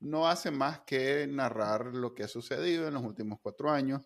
no 0.00 0.28
hace 0.28 0.50
más 0.50 0.80
que 0.80 1.26
narrar 1.26 1.86
lo 1.86 2.14
que 2.14 2.22
ha 2.22 2.28
sucedido 2.28 2.86
en 2.86 2.94
los 2.94 3.02
últimos 3.02 3.38
cuatro 3.42 3.70
años, 3.70 4.02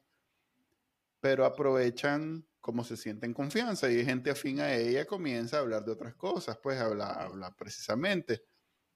pero 1.20 1.44
aprovechan 1.44 2.46
cómo 2.60 2.84
se 2.84 2.96
sienten 2.96 3.34
confianza 3.34 3.90
y 3.90 4.04
gente 4.04 4.30
afín 4.30 4.60
a 4.60 4.74
ella 4.74 5.04
comienza 5.04 5.56
a 5.56 5.60
hablar 5.60 5.84
de 5.84 5.92
otras 5.92 6.14
cosas, 6.14 6.58
pues 6.62 6.80
habla, 6.80 7.10
habla 7.10 7.54
precisamente 7.56 8.44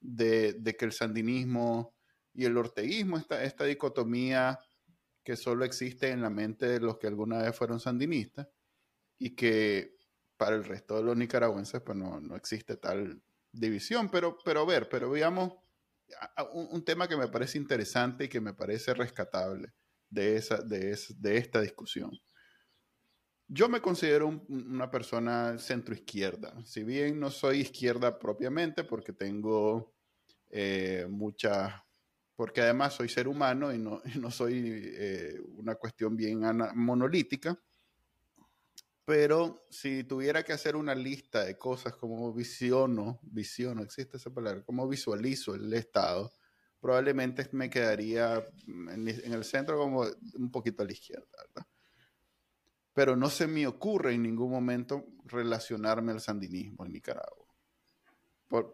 de, 0.01 0.55
de 0.55 0.77
que 0.77 0.85
el 0.85 0.93
sandinismo 0.93 1.95
y 2.33 2.45
el 2.45 2.57
orteguismo, 2.57 3.17
esta, 3.17 3.43
esta 3.43 3.65
dicotomía 3.65 4.59
que 5.25 5.37
solo 5.37 5.65
existe 5.65 6.11
en 6.11 6.23
la 6.23 6.31
mente 6.31 6.67
de 6.67 6.81
los 6.81 6.99
que 6.99 7.09
alguna 7.09 7.39
vez 7.39 7.57
fueron 7.57 7.81
sandinistas 7.81 8.49
y 9.19 9.35
que 9.35 9.96
para 10.37 10.57
el 10.57 10.65
resto 10.65 10.97
de 10.97 11.03
los 11.03 11.17
nicaragüenses 11.17 11.81
pues 11.81 11.97
no, 11.97 12.37
existe 12.37 12.77
tal 12.77 13.23
división, 13.53 14.11
pero, 14.11 14.39
pero 14.45 14.67
ver, 14.67 14.89
pero 14.89 15.11
veamos 15.11 15.55
un, 16.53 16.85
tema 16.85 17.09
que 17.09 17.17
me 17.17 17.29
parece 17.29 17.59
interesante 17.59 18.25
y 18.25 18.29
que 18.29 18.41
me 18.41 18.55
parece 18.55 18.95
rescatable 18.95 19.73
de, 20.11 20.37
esa, 20.37 20.59
de, 20.59 20.99
de 21.19 21.37
esta 21.37 21.61
discusión. 21.61 22.11
Yo 23.49 23.69
me 23.69 23.81
considero 23.81 24.45
una 24.49 24.91
persona 24.91 25.57
centroizquierda, 25.59 26.65
si 26.65 26.83
bien 26.83 27.21
no 27.21 27.31
soy 27.31 27.61
izquierda 27.61 28.19
propiamente 28.19 28.85
porque 28.85 29.13
tengo 29.13 29.95
eh, 30.51 31.07
muchas 31.09 31.73
porque 32.37 32.61
además 32.61 32.95
soy 32.95 33.09
ser 33.09 33.29
humano 33.29 33.73
y 33.73 33.79
no, 33.79 34.03
no 34.21 34.31
soy 34.31 34.93
eh, 34.95 35.41
una 35.57 35.75
cuestión 35.75 36.17
bien 36.17 36.41
monolítica. 36.75 37.59
Pero 39.07 39.65
si 39.71 40.03
tuviera 40.03 40.43
que 40.43 40.53
hacer 40.53 40.75
una 40.75 40.93
lista 40.93 41.45
de 41.45 41.57
cosas 41.57 41.95
como 41.95 42.33
visiono, 42.33 43.21
visiono, 43.23 43.85
existe 43.85 44.17
esa 44.17 44.31
palabra, 44.31 44.65
como 44.65 44.89
visualizo 44.89 45.55
el 45.55 45.73
Estado, 45.73 46.33
probablemente 46.81 47.49
me 47.53 47.71
quedaría 47.71 48.45
en, 48.67 49.07
el 49.07 49.45
centro 49.45 49.79
como 49.79 50.05
un 50.35 50.51
poquito 50.51 50.83
a 50.83 50.87
la 50.87 50.93
izquierda, 50.93 51.25
pero 52.93 53.15
no 53.15 53.31
se 53.31 53.47
me 53.47 53.65
ocurre 53.69 54.15
en 54.15 54.25
ningún 54.25 54.51
momento 54.51 55.07
relacionarme 55.27 56.11
al 56.11 56.21
sandinismo 56.21 56.85
en 56.85 56.91
Nicaragua. 56.91 57.47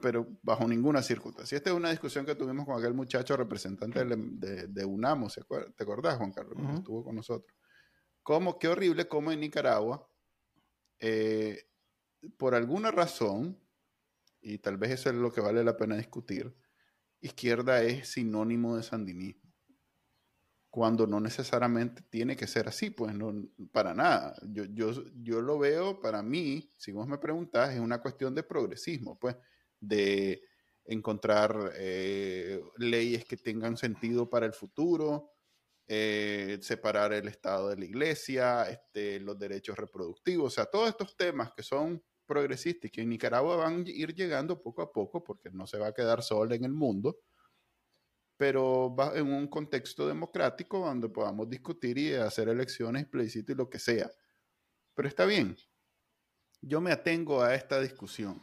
pero 0.01 0.27
bajo 0.43 0.67
ninguna 0.67 1.03
circunstancia. 1.03 1.59
Esta 1.59 1.69
es 1.69 1.77
una 1.77 1.91
discusión 1.91 2.25
que 2.25 2.35
tuvimos 2.35 2.65
con 2.65 2.79
aquel 2.79 2.95
muchacho 2.95 3.37
representante 3.37 4.03
de, 4.03 4.85
UNAMO, 4.87 5.29
¿te 5.77 5.83
acordás, 5.83 6.17
Juan 6.17 6.33
Carlos? 6.33 6.57
Estuvo 6.75 7.05
con 7.05 7.17
nosotros. 7.17 7.55
¿Cómo, 8.23 8.59
qué 8.59 8.69
horrible 8.69 9.09
cómo 9.09 9.33
en 9.33 9.41
Nicaragua, 9.41 10.09
eh, 11.03 11.67
por 12.39 12.55
alguna 12.55 12.91
razón, 12.91 13.59
y 14.41 14.59
tal 14.59 14.79
vez 14.79 14.93
eso 14.93 15.11
es 15.11 15.17
lo 15.17 15.33
que 15.33 15.43
vale 15.43 15.63
la 15.63 15.77
pena 15.77 15.97
discutir, 15.97 16.57
izquierda 17.21 17.83
es 17.83 18.09
sinónimo 18.09 18.77
de 18.77 18.83
sandinismo 18.83 19.53
cuando 20.73 21.07
no 21.07 21.21
necesariamente 21.21 22.01
tiene 22.09 22.35
que 22.35 22.47
ser 22.47 22.67
así, 22.67 22.89
pues 22.89 23.15
no, 23.15 23.47
para 23.73 23.93
nada. 23.93 24.35
Yo, 24.49 24.65
yo, 24.65 24.91
yo 25.23 25.43
lo 25.43 25.59
veo, 25.59 26.01
para 26.01 26.23
mí, 26.23 26.71
si 26.79 26.93
vos 26.93 27.07
me 27.07 27.19
preguntás, 27.19 27.75
es 27.75 27.79
una 27.79 28.01
cuestión 28.01 28.35
de 28.35 28.43
progresismo, 28.43 29.19
pues, 29.19 29.37
de 29.79 30.41
encontrar 30.87 31.73
eh, 31.77 32.59
leyes 32.79 33.27
que 33.27 33.37
tengan 33.37 33.77
sentido 33.77 34.31
para 34.31 34.47
el 34.47 34.55
futuro, 34.55 35.32
eh, 35.89 36.59
separar 36.63 37.13
el 37.13 37.29
Estado 37.29 37.69
de 37.69 37.77
la 37.77 37.85
Iglesia, 37.85 38.65
este, 38.65 39.21
los 39.21 39.39
derechos 39.39 39.77
reproductivos, 39.77 40.53
o 40.53 40.55
sea, 40.55 40.67
todos 40.67 40.89
estos 40.89 41.17
temas 41.17 41.53
que 41.53 41.63
son 41.63 42.03
progresistas 42.27 42.89
y 42.89 42.91
que 42.91 43.03
en 43.03 43.11
Nicaragua 43.11 43.57
van 43.57 43.85
a 43.85 43.91
ir 43.91 44.15
llegando 44.15 44.63
poco 44.63 44.83
a 44.83 44.93
poco, 44.93 45.23
porque 45.23 45.51
no 45.51 45.67
se 45.67 45.79
va 45.79 45.89
a 45.89 45.95
quedar 45.95 46.23
sola 46.23 46.55
en 46.55 46.65
el 46.65 46.73
mundo, 46.73 47.19
pero 48.37 48.95
va 48.95 49.17
en 49.17 49.33
un 49.33 49.49
contexto 49.49 50.07
democrático 50.07 50.81
donde 50.81 51.09
podamos 51.09 51.49
discutir 51.49 51.99
y 51.99 52.15
hacer 52.15 52.49
elecciones, 52.49 53.07
plebiscito 53.07 53.53
y 53.53 53.57
lo 53.57 53.69
que 53.69 53.79
sea. 53.79 54.11
Pero 54.95 55.09
está 55.09 55.27
bien, 55.27 55.57
yo 56.61 56.81
me 56.81 56.93
atengo 56.93 57.43
a 57.43 57.55
esta 57.55 57.81
discusión, 57.81 58.43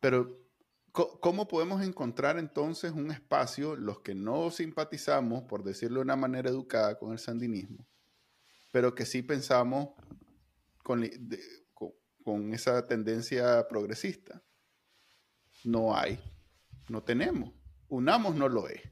pero 0.00 0.43
¿cómo 0.94 1.48
podemos 1.48 1.82
encontrar 1.82 2.38
entonces 2.38 2.92
un 2.92 3.10
espacio, 3.10 3.74
los 3.74 4.00
que 4.00 4.14
no 4.14 4.50
simpatizamos, 4.52 5.42
por 5.42 5.64
decirlo 5.64 5.96
de 5.96 6.04
una 6.04 6.16
manera 6.16 6.48
educada, 6.48 6.96
con 6.98 7.12
el 7.12 7.18
sandinismo, 7.18 7.86
pero 8.70 8.94
que 8.94 9.04
sí 9.04 9.22
pensamos 9.22 9.90
con, 10.84 11.02
esa 12.52 12.86
tendencia 12.86 13.66
progresista? 13.68 14.40
No 15.64 15.96
hay, 15.96 16.20
no 16.88 17.02
tenemos. 17.02 17.52
Unamos 17.88 18.36
no 18.36 18.48
lo 18.48 18.68
es. 18.68 18.82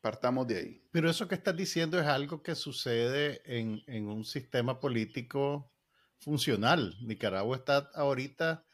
Partamos 0.00 0.46
de 0.46 0.56
ahí. 0.56 0.88
Pero 0.92 1.10
eso 1.10 1.26
que 1.26 1.34
estás 1.34 1.56
diciendo 1.56 1.98
es 1.98 2.06
algo 2.06 2.42
que 2.42 2.54
sucede 2.54 3.42
en, 3.44 4.06
un 4.06 4.24
sistema 4.24 4.78
político 4.78 5.72
funcional. 6.18 6.96
Nicaragua 7.02 7.56
está 7.56 7.90
ahorita 7.94 8.64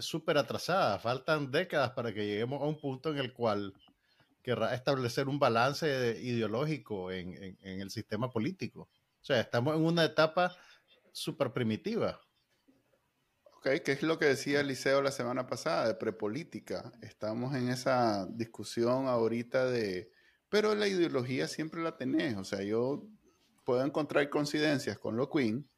súper 0.00 0.38
atrasada. 0.38 0.98
Faltan 0.98 1.50
décadas 1.50 1.90
para 1.90 2.12
que 2.12 2.26
lleguemos 2.26 2.60
a 2.62 2.66
un 2.66 2.78
punto 2.78 3.10
en 3.10 3.18
el 3.18 3.32
cual 3.32 3.74
querrá 4.42 4.74
establecer 4.74 5.28
un 5.28 5.38
balance 5.38 6.18
ideológico 6.22 7.10
en, 7.10 7.58
el 7.62 7.90
sistema 7.90 8.30
político. 8.30 8.82
O 8.82 9.24
sea, 9.24 9.40
estamos 9.40 9.74
en 9.74 9.82
una 9.82 10.04
etapa 10.04 10.54
súper 11.12 11.52
primitiva. 11.52 12.20
Ok, 13.56 13.68
¿qué 13.84 13.92
es 13.92 14.02
lo 14.02 14.18
que 14.18 14.26
decía 14.26 14.60
Eliseo 14.60 15.00
la 15.00 15.12
semana 15.12 15.46
pasada 15.46 15.88
de 15.88 15.94
prepolítica? 15.94 16.92
Estamos 17.00 17.54
en 17.54 17.70
esa 17.70 18.26
discusión 18.26 19.06
ahorita 19.06 19.64
de 19.66 20.10
pero 20.54 20.72
la 20.76 20.86
ideología 20.86 21.48
siempre 21.48 21.82
la 21.82 21.96
tenés. 21.96 22.36
O 22.36 22.44
sea, 22.44 22.62
yo 22.62 23.08
puedo 23.64 23.84
encontrar 23.84 24.30
coincidencias 24.30 24.96
con 25.00 25.16
lo 25.16 25.28
Queen. 25.28 25.68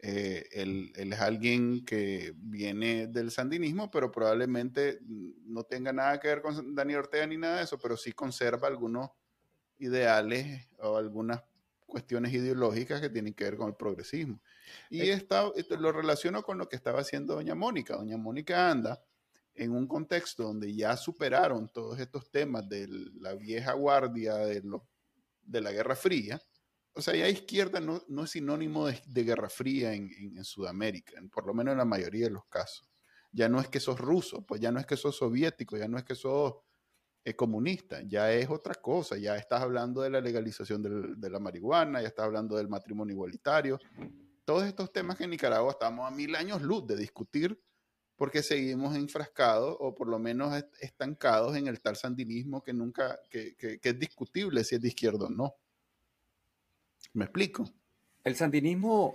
Eh, 0.00 0.48
él, 0.52 0.92
es 0.94 1.20
alguien 1.20 1.84
que 1.84 2.32
viene 2.36 3.08
del 3.08 3.32
sandinismo, 3.32 3.90
pero 3.90 4.12
probablemente 4.12 5.00
no 5.02 5.64
tenga 5.64 5.92
nada 5.92 6.20
que 6.20 6.28
ver 6.28 6.42
con 6.42 6.74
Daniel 6.74 7.00
Ortega 7.00 7.26
ni 7.26 7.36
nada 7.36 7.58
de 7.58 7.64
eso, 7.64 7.78
pero 7.78 7.96
sí 7.96 8.12
conserva 8.12 8.68
algunos 8.68 9.10
ideales 9.78 10.68
o 10.78 10.96
algunas 10.96 11.42
cuestiones 11.86 12.32
ideológicas 12.32 13.00
que 13.00 13.08
tienen 13.08 13.34
que 13.34 13.44
ver 13.44 13.56
con 13.56 13.68
el 13.68 13.74
progresismo. 13.74 14.40
Y 14.90 15.10
eh, 15.10 15.26
lo 15.78 15.90
relaciono 15.90 16.42
con 16.42 16.58
lo 16.58 16.68
que 16.68 16.76
estaba 16.76 17.00
haciendo 17.00 17.34
doña 17.34 17.54
Mónica. 17.54 17.96
Doña 17.96 18.18
Mónica 18.18 18.70
anda 18.70 19.02
en 19.54 19.72
un 19.72 19.88
contexto 19.88 20.44
donde 20.44 20.72
ya 20.72 20.96
superaron 20.96 21.68
todos 21.68 21.98
estos 21.98 22.30
temas 22.30 22.68
de 22.68 22.86
la 23.20 23.34
vieja 23.34 23.72
guardia 23.72 24.36
de, 24.36 24.62
de 25.42 25.60
la 25.60 25.72
Guerra 25.72 25.96
Fría, 25.96 26.40
o 26.98 27.02
sea, 27.02 27.14
ya 27.14 27.28
izquierda 27.28 27.78
no, 27.80 28.02
no 28.08 28.24
es 28.24 28.30
sinónimo 28.30 28.88
de, 28.88 29.24
Guerra 29.24 29.48
Fría 29.48 29.94
en, 29.94 30.10
en, 30.36 30.44
Sudamérica, 30.44 31.20
por 31.32 31.46
lo 31.46 31.54
menos 31.54 31.72
en 31.72 31.78
la 31.78 31.84
mayoría 31.84 32.26
de 32.26 32.32
los 32.32 32.46
casos. 32.46 32.90
Ya 33.30 33.48
no 33.48 33.60
es 33.60 33.68
que 33.68 33.78
sos 33.78 34.00
ruso, 34.00 34.44
pues 34.44 34.60
ya 34.60 34.72
no 34.72 34.80
es 34.80 34.86
que 34.86 34.96
sos 34.96 35.16
soviético, 35.16 35.76
ya 35.76 35.86
no 35.86 35.96
es 35.96 36.02
que 36.02 36.16
sos 36.16 36.54
eh, 37.24 37.36
comunista, 37.36 38.00
ya 38.02 38.32
es 38.32 38.50
otra 38.50 38.74
cosa, 38.74 39.16
ya 39.16 39.36
estás 39.36 39.62
hablando 39.62 40.02
de 40.02 40.10
la 40.10 40.20
legalización 40.20 40.82
de 41.16 41.30
la 41.30 41.38
marihuana, 41.38 42.02
ya 42.02 42.08
estás 42.08 42.24
hablando 42.24 42.56
del 42.56 42.68
matrimonio 42.68 43.12
igualitario. 43.12 43.78
Todos 44.44 44.64
estos 44.64 44.92
temas 44.92 45.16
que 45.18 45.24
en 45.24 45.30
Nicaragua 45.30 45.70
estamos 45.70 46.04
a 46.04 46.10
mil 46.10 46.34
años 46.34 46.62
luz 46.62 46.84
de 46.86 46.96
discutir 46.96 47.62
porque 48.16 48.42
seguimos 48.42 48.96
enfrascados 48.96 49.76
o 49.78 49.94
por 49.94 50.08
lo 50.08 50.18
menos 50.18 50.64
estancados 50.80 51.56
en 51.56 51.68
el 51.68 51.80
tal 51.80 51.94
sandinismo 51.94 52.60
que 52.62 52.72
nunca, 52.72 53.20
que, 53.30 53.78
es 53.80 53.98
discutible 54.00 54.64
si 54.64 54.74
es 54.74 54.80
de 54.80 54.88
izquierda 54.88 55.26
o 55.26 55.30
no. 55.30 55.54
¿Me 57.12 57.24
explico? 57.24 57.64
El 58.24 58.36
sandinismo 58.36 59.14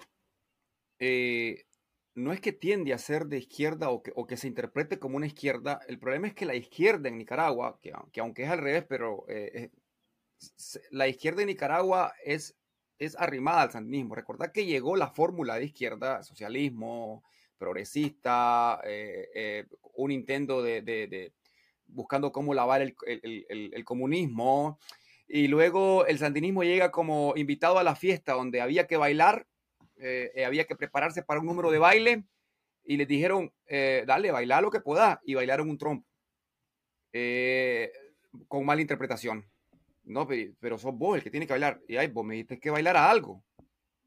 eh, 1.00 1.66
no 2.16 2.32
es 2.34 2.42
que 2.42 2.54
tiende 2.54 2.94
a 2.94 2.98
ser 2.98 3.26
de 3.26 3.38
izquierda 3.38 3.90
o 3.90 4.02
que, 4.02 4.38
se 4.38 4.48
interprete 4.48 5.00
como 5.00 5.18
una 5.18 5.28
izquierda. 5.28 5.80
El 5.88 6.00
problema 6.00 6.28
es 6.28 6.34
que 6.34 6.46
la 6.46 6.56
izquierda 6.56 7.10
en 7.10 7.18
Nicaragua, 7.18 7.80
que, 7.82 7.92
aunque 8.20 8.44
es 8.44 8.50
al 8.50 8.60
revés, 8.60 8.86
pero 8.88 9.26
eh, 9.28 9.72
la 10.92 11.08
izquierda 11.08 11.42
en 11.42 11.48
Nicaragua 11.48 12.14
es, 12.24 12.56
es 13.00 13.16
arrimada 13.18 13.64
al 13.64 13.72
sandinismo. 13.72 14.16
Recordad 14.16 14.52
que 14.52 14.66
llegó 14.66 14.96
la 14.96 15.10
fórmula 15.10 15.56
de 15.56 15.66
izquierda, 15.66 16.24
socialismo, 16.24 17.24
progresista, 17.58 18.82
eh, 18.84 19.66
un 19.96 20.12
intento 20.12 20.62
de, 20.62 21.32
buscando 21.88 22.32
cómo 22.32 22.54
lavar 22.54 22.82
el, 22.82 23.86
comunismo. 23.86 24.80
Y 25.28 25.48
luego 25.48 26.06
el 26.06 26.20
sandinismo 26.20 26.64
llega 26.64 26.92
como 26.92 27.34
invitado 27.36 27.80
a 27.80 27.84
la 27.84 27.96
fiesta 27.96 28.34
donde 28.34 28.62
había 28.62 28.88
que 28.88 28.98
bailar, 28.98 29.48
eh, 29.98 30.44
había 30.46 30.66
que 30.66 30.76
prepararse 30.76 31.24
para 31.24 31.40
un 31.40 31.46
número 31.46 31.72
de 31.72 31.80
baile 31.80 32.24
y 32.84 32.98
les 32.98 33.08
dijeron, 33.08 33.54
dale, 34.06 34.32
baila 34.32 34.62
lo 34.62 34.70
que 34.70 34.82
pueda 34.82 35.22
y 35.24 35.36
bailaron 35.36 35.70
un 35.70 35.78
trompo. 35.78 36.08
con 38.48 38.66
mala 38.66 38.82
interpretación. 38.82 39.46
No, 40.04 40.28
pero, 40.28 40.78
sos 40.78 40.94
vos 40.94 41.16
el 41.16 41.24
que 41.24 41.32
tiene 41.32 41.48
que 41.48 41.54
bailar. 41.54 41.82
Y 41.88 41.96
ay, 41.96 42.08
vos 42.08 42.26
me 42.26 42.36
dijiste 42.36 42.60
que 42.60 42.70
bailara 42.70 43.10
algo 43.10 43.44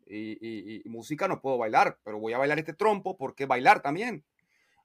y, 0.07 0.83
música 0.87 1.29
no 1.29 1.41
puedo 1.41 1.59
bailar, 1.59 1.99
pero 2.05 2.19
voy 2.19 2.33
a 2.33 2.39
bailar 2.39 2.59
este 2.59 2.75
trompo 2.75 3.17
porque 3.17 3.47
bailar 3.47 3.83
también. 3.83 4.25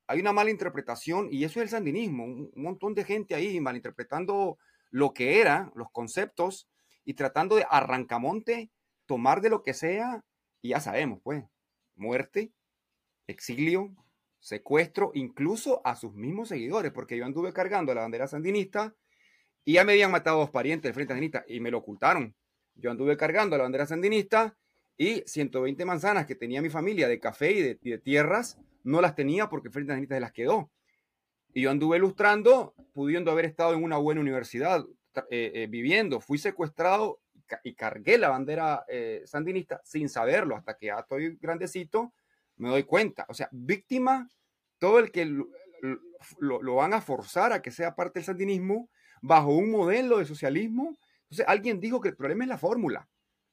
Hay 0.07 0.19
una 0.19 0.34
mala 0.34 0.49
interpretación 0.49 1.29
y 1.32 1.43
eso 1.43 1.59
es 1.59 1.63
el 1.65 1.69
sandinismo, 1.69 2.25
un, 2.25 2.51
montón 2.55 2.93
de 2.93 3.03
gente 3.03 3.36
ahí 3.36 3.59
malinterpretando 3.59 4.57
lo 4.91 5.13
que 5.13 5.41
era, 5.41 5.71
los 5.75 5.89
conceptos 5.91 6.69
y 7.03 7.15
tratando 7.15 7.55
de 7.55 7.65
arrancamonte, 7.69 8.69
tomar 9.05 9.41
de 9.41 9.49
lo 9.49 9.63
que 9.63 9.73
sea 9.73 10.23
y 10.61 10.69
ya 10.69 10.79
sabemos, 10.79 11.19
pues, 11.23 11.43
muerte, 11.95 12.51
exilio, 13.27 13.95
secuestro, 14.39 15.11
incluso 15.13 15.81
a 15.85 15.95
sus 15.95 16.13
mismos 16.13 16.49
seguidores, 16.49 16.91
porque 16.91 17.17
yo 17.17 17.25
anduve 17.25 17.53
cargando 17.53 17.93
la 17.93 18.01
bandera 18.01 18.27
sandinista 18.27 18.95
y 19.63 19.73
ya 19.73 19.83
me 19.83 19.93
habían 19.93 20.11
matado 20.11 20.39
dos 20.39 20.49
parientes 20.49 20.83
del 20.83 20.93
Frente 20.93 21.13
Sandinista 21.13 21.45
y 21.47 21.59
me 21.59 21.71
lo 21.71 21.79
ocultaron. 21.79 22.35
Yo 22.75 22.91
anduve 22.91 23.17
cargando 23.17 23.57
la 23.57 23.63
bandera 23.63 23.85
sandinista 23.85 24.57
y 24.97 25.23
120 25.25 25.85
manzanas 25.85 26.25
que 26.25 26.35
tenía 26.35 26.61
mi 26.61 26.69
familia 26.69 27.07
de 27.07 27.19
café 27.19 27.51
y 27.51 27.61
de, 27.61 27.97
tierras, 27.99 28.59
no 28.83 29.01
las 29.01 29.15
tenía 29.15 29.49
porque 29.49 29.69
Frente 29.69 29.91
Sandinista 29.91 30.15
se 30.15 30.21
las 30.21 30.31
quedó. 30.31 30.71
Y 31.53 31.61
yo 31.61 31.71
anduve 31.71 31.97
ilustrando, 31.97 32.73
pudiendo 32.93 33.31
haber 33.31 33.45
estado 33.45 33.73
en 33.73 33.83
una 33.83 33.97
buena 33.97 34.21
universidad, 34.21 34.85
eh, 35.29 35.51
eh, 35.53 35.67
viviendo. 35.69 36.21
Fui 36.21 36.37
secuestrado 36.37 37.19
y 37.63 37.73
cargué 37.73 38.17
la 38.17 38.29
bandera 38.29 38.85
eh, 38.87 39.23
sandinista 39.25 39.81
sin 39.83 40.07
saberlo, 40.07 40.55
hasta 40.55 40.77
que 40.77 40.85
ya 40.85 40.99
estoy 40.99 41.37
grandecito, 41.41 42.13
me 42.55 42.69
doy 42.69 42.83
cuenta. 42.83 43.25
O 43.27 43.33
sea, 43.33 43.49
víctima, 43.51 44.29
todo 44.79 44.99
el 44.99 45.11
que 45.11 45.25
lo, 45.25 45.47
lo, 46.61 46.75
van 46.75 46.93
a 46.93 47.01
forzar 47.01 47.51
a 47.51 47.61
que 47.61 47.71
sea 47.71 47.95
parte 47.95 48.19
del 48.19 48.25
sandinismo 48.25 48.89
bajo 49.21 49.49
un 49.53 49.69
modelo 49.69 50.19
de 50.19 50.25
socialismo. 50.25 50.97
Entonces, 51.23 51.45
alguien 51.47 51.81
dijo 51.81 51.99
que 51.99 52.09
el 52.09 52.15
problema 52.15 52.45
es 52.45 52.49
la 52.49 52.57
fórmula. 52.57 53.09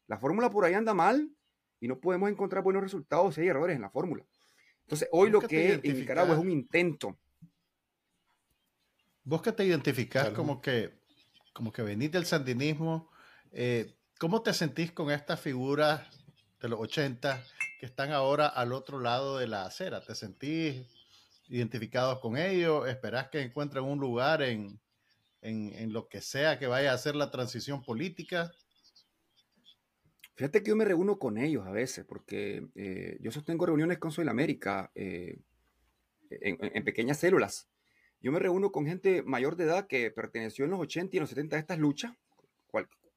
La 0.06 0.18
fórmula 0.18 0.50
por 0.50 0.64
ahí 0.64 0.74
anda 0.74 0.94
mal 0.94 1.28
y 1.80 1.88
no 1.88 1.98
podemos 1.98 2.30
encontrar 2.30 2.62
buenos 2.62 2.82
resultados 2.82 3.34
si 3.34 3.40
hay 3.40 3.48
errores 3.48 3.74
en 3.74 3.82
la 3.82 3.90
fórmula. 3.90 4.24
Entonces, 4.82 5.08
hoy 5.10 5.30
lo 5.30 5.40
que 5.40 5.80
en 5.82 5.98
Nicaragua 5.98 6.34
es 6.34 6.40
un 6.40 6.50
intento. 6.50 7.18
Vos 9.28 9.42
que 9.42 9.52
te 9.52 9.62
identificás 9.62 10.30
como 10.30 10.62
que, 10.62 10.90
como 11.52 11.70
que 11.70 11.82
venís 11.82 12.10
del 12.10 12.24
sandinismo, 12.24 13.10
eh, 13.52 13.94
¿cómo 14.18 14.40
te 14.40 14.54
sentís 14.54 14.90
con 14.90 15.10
estas 15.10 15.38
figuras 15.38 16.00
de 16.62 16.68
los 16.70 16.80
80 16.80 17.44
que 17.78 17.84
están 17.84 18.12
ahora 18.12 18.46
al 18.46 18.72
otro 18.72 19.00
lado 19.00 19.36
de 19.36 19.46
la 19.46 19.66
acera? 19.66 20.02
¿Te 20.02 20.14
sentís 20.14 20.86
identificados 21.50 22.20
con 22.20 22.38
ellos? 22.38 22.88
¿Esperás 22.88 23.28
que 23.28 23.42
encuentren 23.42 23.84
un 23.84 23.98
lugar 23.98 24.40
en, 24.40 24.80
en, 25.42 25.92
lo 25.92 26.08
que 26.08 26.22
sea 26.22 26.58
que 26.58 26.66
vaya 26.66 26.94
a 26.94 26.96
ser 26.96 27.14
la 27.14 27.30
transición 27.30 27.82
política? 27.82 28.50
Fíjate 30.36 30.62
que 30.62 30.70
yo 30.70 30.76
me 30.76 30.86
reúno 30.86 31.18
con 31.18 31.36
ellos 31.36 31.66
a 31.66 31.70
veces, 31.70 32.06
porque 32.06 32.66
eh, 32.74 33.18
yo 33.20 33.30
sostengo 33.30 33.66
reuniones 33.66 33.98
con 33.98 34.10
Soy 34.10 34.26
América 34.26 34.90
eh, 34.94 35.38
en, 36.30 36.82
pequeñas 36.82 37.18
células. 37.18 37.68
Yo 38.20 38.32
me 38.32 38.38
reúno 38.38 38.72
con 38.72 38.86
gente 38.86 39.22
mayor 39.22 39.56
de 39.56 39.64
edad 39.64 39.86
que 39.86 40.10
perteneció 40.10 40.64
en 40.64 40.72
los 40.72 40.80
80 40.80 41.14
y 41.14 41.18
en 41.18 41.22
los 41.22 41.30
70 41.30 41.56
a 41.56 41.58
estas 41.58 41.78
luchas, 41.78 42.12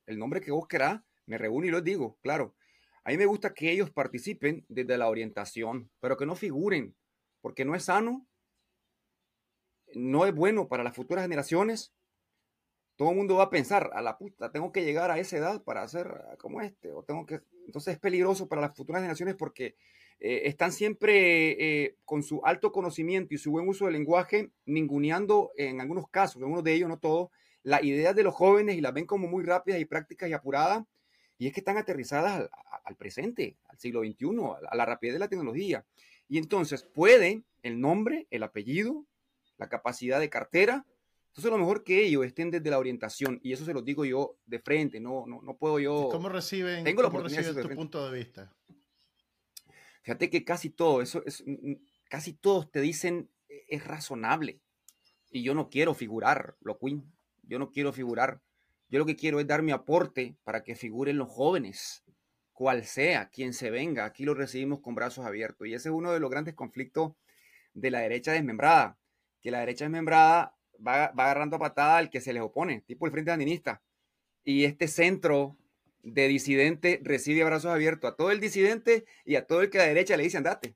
el 0.06 0.18
nombre 0.18 0.42
que 0.42 0.52
vos 0.52 0.68
querás, 0.68 1.02
me 1.26 1.38
reúno 1.38 1.66
y 1.66 1.72
lo 1.72 1.82
digo, 1.82 2.18
claro. 2.22 2.56
A 3.04 3.12
mí 3.12 3.18
me 3.18 3.26
gusta 3.26 3.54
que 3.54 3.72
ellos 3.72 3.90
participen 3.90 4.66
desde 4.68 4.98
la 4.98 5.08
orientación, 5.08 5.90
pero 6.00 6.18
que 6.18 6.26
no 6.26 6.36
figuren, 6.36 6.96
porque 7.42 7.66
no 7.66 7.76
es 7.76 7.86
sano, 7.86 8.28
no 9.94 10.26
es 10.26 10.34
bueno 10.34 10.68
para 10.68 10.84
las 10.84 10.96
futuras 10.96 11.24
generaciones 11.24 11.94
todo 13.02 13.10
el 13.10 13.16
mundo 13.16 13.38
va 13.38 13.46
a 13.46 13.50
pensar, 13.50 13.90
a 13.96 14.02
la 14.04 14.20
puta, 14.20 14.52
tengo 14.52 14.72
que 14.72 14.84
llegar 14.84 15.10
a 15.10 15.18
esa 15.18 15.36
edad 15.36 15.64
para 15.64 15.82
hacer 15.82 16.06
ah, 16.08 16.36
como 16.38 16.62
este, 16.62 16.92
o 16.92 17.04
tengo 17.04 17.26
que... 17.26 17.42
Entonces 17.66 17.96
es 17.96 18.00
peligroso 18.00 18.48
para 18.48 18.62
las 18.62 18.78
futuras 18.78 19.02
generaciones 19.02 19.34
porque 19.34 19.76
eh, 20.24 20.48
están 20.48 20.72
siempre 20.72 21.84
eh, 21.84 21.96
con 22.06 22.22
su 22.22 22.42
alto 22.46 22.72
conocimiento 22.72 23.34
y 23.34 23.40
su 23.40 23.50
buen 23.50 23.68
uso 23.68 23.86
del 23.86 23.96
lenguaje, 23.96 24.52
ninguneando 24.66 25.52
en 25.58 25.82
algunos 25.82 26.08
casos, 26.10 26.36
en 26.36 26.44
algunos 26.44 26.64
de 26.64 26.76
ellos, 26.76 26.90
no 26.90 27.00
todos, 27.00 27.30
las 27.64 27.84
ideas 27.84 28.16
de 28.16 28.22
los 28.22 28.36
jóvenes 28.36 28.76
y 28.76 28.82
las 28.82 28.94
ven 28.94 29.08
como 29.08 29.28
muy 29.28 29.44
rápidas 29.44 29.82
y 29.82 29.86
prácticas 29.86 30.30
y 30.30 30.34
apuradas, 30.34 30.86
y 31.40 31.48
es 31.48 31.54
que 31.54 31.62
están 31.62 31.78
aterrizadas 31.78 32.48
al, 32.84 32.96
presente, 32.98 33.58
al 33.68 33.80
siglo 33.80 34.02
XXI, 34.02 34.28
a 34.70 34.76
la 34.76 34.86
rapidez 34.86 35.14
de 35.14 35.20
la 35.20 35.28
tecnología. 35.28 35.84
Y 36.30 36.38
entonces 36.38 36.84
puede 36.84 37.42
el 37.64 37.82
nombre, 37.82 38.28
el 38.30 38.44
apellido, 38.44 39.08
la 39.58 39.70
capacidad 39.70 40.20
de 40.20 40.30
cartera, 40.30 40.86
entonces, 41.30 41.50
lo 41.50 41.58
mejor 41.58 41.86
que 41.86 42.06
ellos 42.06 42.26
estén 42.26 42.52
desde 42.52 42.70
la 42.70 42.78
orientación, 42.78 43.40
y 43.42 43.54
eso 43.54 43.64
se 43.64 43.74
lo 43.74 43.82
digo 43.82 44.04
yo 44.04 44.36
de 44.46 44.60
frente, 44.60 45.00
no, 45.00 45.26
no, 45.26 45.42
no 45.42 45.56
puedo 45.56 45.80
yo. 45.80 46.10
¿Cómo 46.12 46.28
reciben, 46.28 46.84
tengo 46.84 47.04
cómo 47.04 47.22
reciben 47.22 47.56
tu 47.56 47.70
punto 47.74 48.12
de 48.12 48.18
vista? 48.20 48.54
Fíjate 50.02 50.30
que 50.30 50.44
casi 50.44 50.70
todo, 50.70 51.02
eso 51.02 51.24
es, 51.26 51.44
casi 52.10 52.34
todos 52.34 52.72
te 52.72 52.82
dicen 52.82 53.30
e, 53.50 53.66
es 53.68 53.86
razonable. 53.86 54.62
Y 55.30 55.44
yo 55.44 55.54
no 55.54 55.70
quiero 55.70 55.94
figurar, 55.94 56.56
lo 56.62 56.78
Queen. 56.78 57.04
Yo 57.44 57.60
no 57.60 57.72
quiero 57.72 57.94
figurar. 57.94 58.42
Yo 58.90 59.00
lo 59.00 59.06
que 59.06 59.16
quiero 59.16 59.40
es 59.40 59.48
dar 59.48 59.62
mi 59.62 59.72
aporte 59.72 60.36
para 60.44 60.64
que 60.64 60.76
figuren 60.76 61.18
los 61.18 61.30
jóvenes, 61.30 62.04
cual 62.52 62.84
sea, 62.84 63.30
quien 63.30 63.54
se 63.54 63.72
venga. 63.72 64.06
Aquí 64.06 64.26
lo 64.26 64.34
recibimos 64.34 64.82
con 64.82 64.96
brazos 64.96 65.26
abiertos. 65.26 65.68
Y 65.68 65.74
ese 65.74 65.90
es 65.90 65.96
uno 65.96 66.12
de 66.12 66.20
los 66.20 66.30
grandes 66.30 66.54
conflictos 66.56 67.14
de 67.74 67.92
la 67.92 68.00
derecha 68.00 68.34
desmembrada. 68.34 68.98
Que 69.42 69.52
la 69.52 69.60
derecha 69.60 69.86
desmembrada 69.86 70.56
va, 70.86 71.06
agarrando 71.06 71.58
patada 71.58 71.98
al 71.98 72.10
que 72.10 72.22
se 72.22 72.34
les 72.34 72.44
opone, 72.44 72.82
tipo 72.82 73.06
el 73.06 73.12
Frente 73.12 73.32
Andinista. 73.32 73.82
Y 74.44 74.66
este 74.66 74.88
centro 74.88 75.58
de 76.04 76.28
disidente 76.28 77.00
recibe 77.04 77.44
abrazos 77.44 77.72
abiertos 77.72 78.12
a 78.12 78.16
todo 78.16 78.32
el 78.32 78.40
disidente 78.40 79.06
y 79.26 79.36
a 79.36 79.46
todo 79.46 79.62
el 79.62 79.70
que 79.70 79.80
a 79.80 79.82
la 79.82 79.88
derecha 79.88 80.18
le 80.18 80.24
dice 80.24 80.38
andate. 80.38 80.76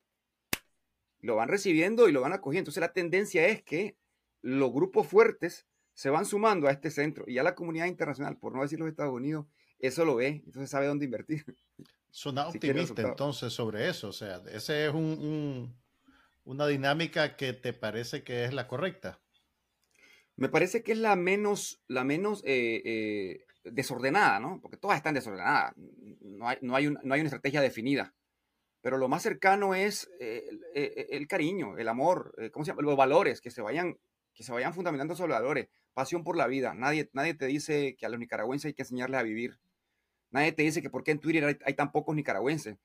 Lo 1.19 1.36
van 1.36 1.49
recibiendo 1.49 2.07
y 2.07 2.11
lo 2.11 2.21
van 2.21 2.34
acogiendo. 2.34 2.69
Entonces 2.69 2.82
la 2.82 2.93
tendencia 2.93 3.47
es 3.47 3.63
que 3.63 3.97
los 4.41 4.71
grupos 4.71 5.07
fuertes 5.07 5.65
se 5.95 6.09
van 6.09 6.26
sumando 6.26 6.67
a 6.67 6.71
este 6.71 6.91
centro 6.91 7.23
y 7.28 7.38
a 7.39 7.43
la 7.43 7.55
comunidad 7.55 7.88
internacional, 7.88 8.38
por 8.38 8.53
no 8.53 8.61
decir 8.61 8.80
los 8.80 8.89
Estados 8.89 9.13
Unidos, 9.13 9.47
eso 9.80 10.05
lo 10.05 10.15
ve, 10.15 10.43
entonces 10.45 10.69
sabe 10.69 10.88
dónde 10.88 11.05
invertir. 11.05 11.45
Suena 12.11 12.47
optimista 12.47 13.01
entonces 13.01 13.53
sobre 13.53 13.89
eso, 13.89 14.09
o 14.09 14.13
sea, 14.13 14.41
esa 14.51 14.86
es 14.86 14.93
una 14.93 16.67
dinámica 16.67 17.36
que 17.38 17.53
te 17.53 17.73
parece 17.73 18.23
que 18.23 18.45
es 18.45 18.53
la 18.53 18.67
correcta. 18.67 19.19
Me 20.36 20.49
parece 20.49 20.84
que 20.84 20.91
es 20.91 20.97
la 20.97 21.15
menos, 21.15 21.82
la 21.88 22.03
menos 22.03 22.43
eh, 22.45 22.82
eh, 22.84 23.44
desordenada, 23.72 24.39
¿no? 24.39 24.59
Porque 24.61 24.78
todas 24.78 24.97
están 24.97 25.13
desordenadas. 25.13 25.74
No 25.76 26.47
hay, 26.47 26.57
no 26.61 26.76
hay, 26.76 26.89
no 26.89 27.13
hay 27.13 27.22
una 27.22 27.28
estrategia 27.28 27.61
definida. 27.61 28.13
Pero 28.82 28.97
lo 28.97 29.07
más 29.07 29.24
cercano 29.24 29.74
es 29.74 30.09
eh, 30.20 30.47
el, 31.09 31.28
cariño, 31.28 31.78
el 31.78 31.88
amor, 31.88 32.36
¿cómo 32.51 32.63
se 32.63 32.72
llama? 32.72 32.84
Los 32.84 32.95
valores, 32.95 33.41
que 33.41 33.49
se 33.49 33.61
vayan, 33.61 33.97
que 34.36 34.43
se 34.43 34.51
vayan 34.51 34.74
fundamentando 34.74 35.16
sobre 35.16 35.34
valores. 35.34 35.70
Pasión 35.93 36.24
por 36.24 36.38
la 36.38 36.45
vida. 36.45 36.74
Nadie, 36.76 37.09
nadie 37.13 37.34
te 37.34 37.47
dice 37.47 37.95
que 37.97 38.05
a 38.05 38.09
los 38.09 38.20
nicaragüenses 38.20 38.68
hay 38.68 38.74
que 38.74 38.84
enseñarles 38.84 39.20
a 39.20 39.24
vivir. 39.24 39.57
Nadie 40.30 40.51
te 40.51 40.63
dice 40.63 40.82
que 40.82 40.89
por 40.89 41.03
qué 41.03 41.11
en 41.11 41.20
Twitter 41.20 41.57
hay, 41.63 41.74
tan 41.74 41.91
pocos 41.91 42.16
nicaragüenses. 42.16 42.78